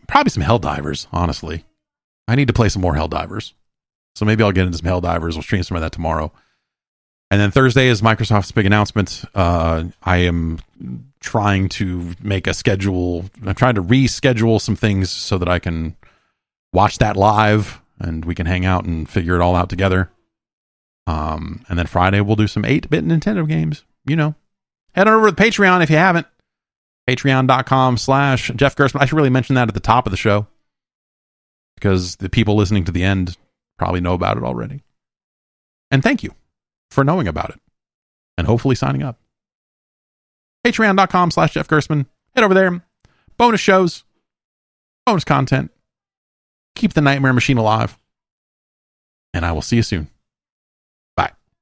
[0.06, 1.64] probably some Helldivers, honestly.
[2.28, 3.52] I need to play some more Helldivers.
[4.14, 5.34] So maybe I'll get into some Helldivers.
[5.34, 6.32] We'll stream some of that tomorrow.
[7.30, 9.24] And then Thursday is Microsoft's big announcement.
[9.34, 10.58] Uh, I am
[11.20, 13.24] trying to make a schedule.
[13.44, 15.96] I'm trying to reschedule some things so that I can
[16.72, 20.10] watch that live and we can hang out and figure it all out together.
[21.06, 23.84] Um, and then Friday we'll do some 8 bit Nintendo games.
[24.04, 24.34] You know,
[24.94, 26.26] head on over to Patreon if you haven't
[27.08, 29.00] patreon.com slash Jeff Gerstmann.
[29.00, 30.46] I should really mention that at the top of the show
[31.76, 33.36] because the people listening to the end
[33.78, 34.82] probably know about it already.
[35.90, 36.34] And thank you
[36.90, 37.60] for knowing about it
[38.36, 39.18] and hopefully signing up.
[40.64, 42.06] Patreon.com slash Jeff Gerstmann.
[42.34, 42.82] Head over there.
[43.36, 44.04] Bonus shows,
[45.04, 45.70] bonus content.
[46.74, 47.98] Keep the Nightmare Machine alive.
[49.32, 50.08] And I will see you soon.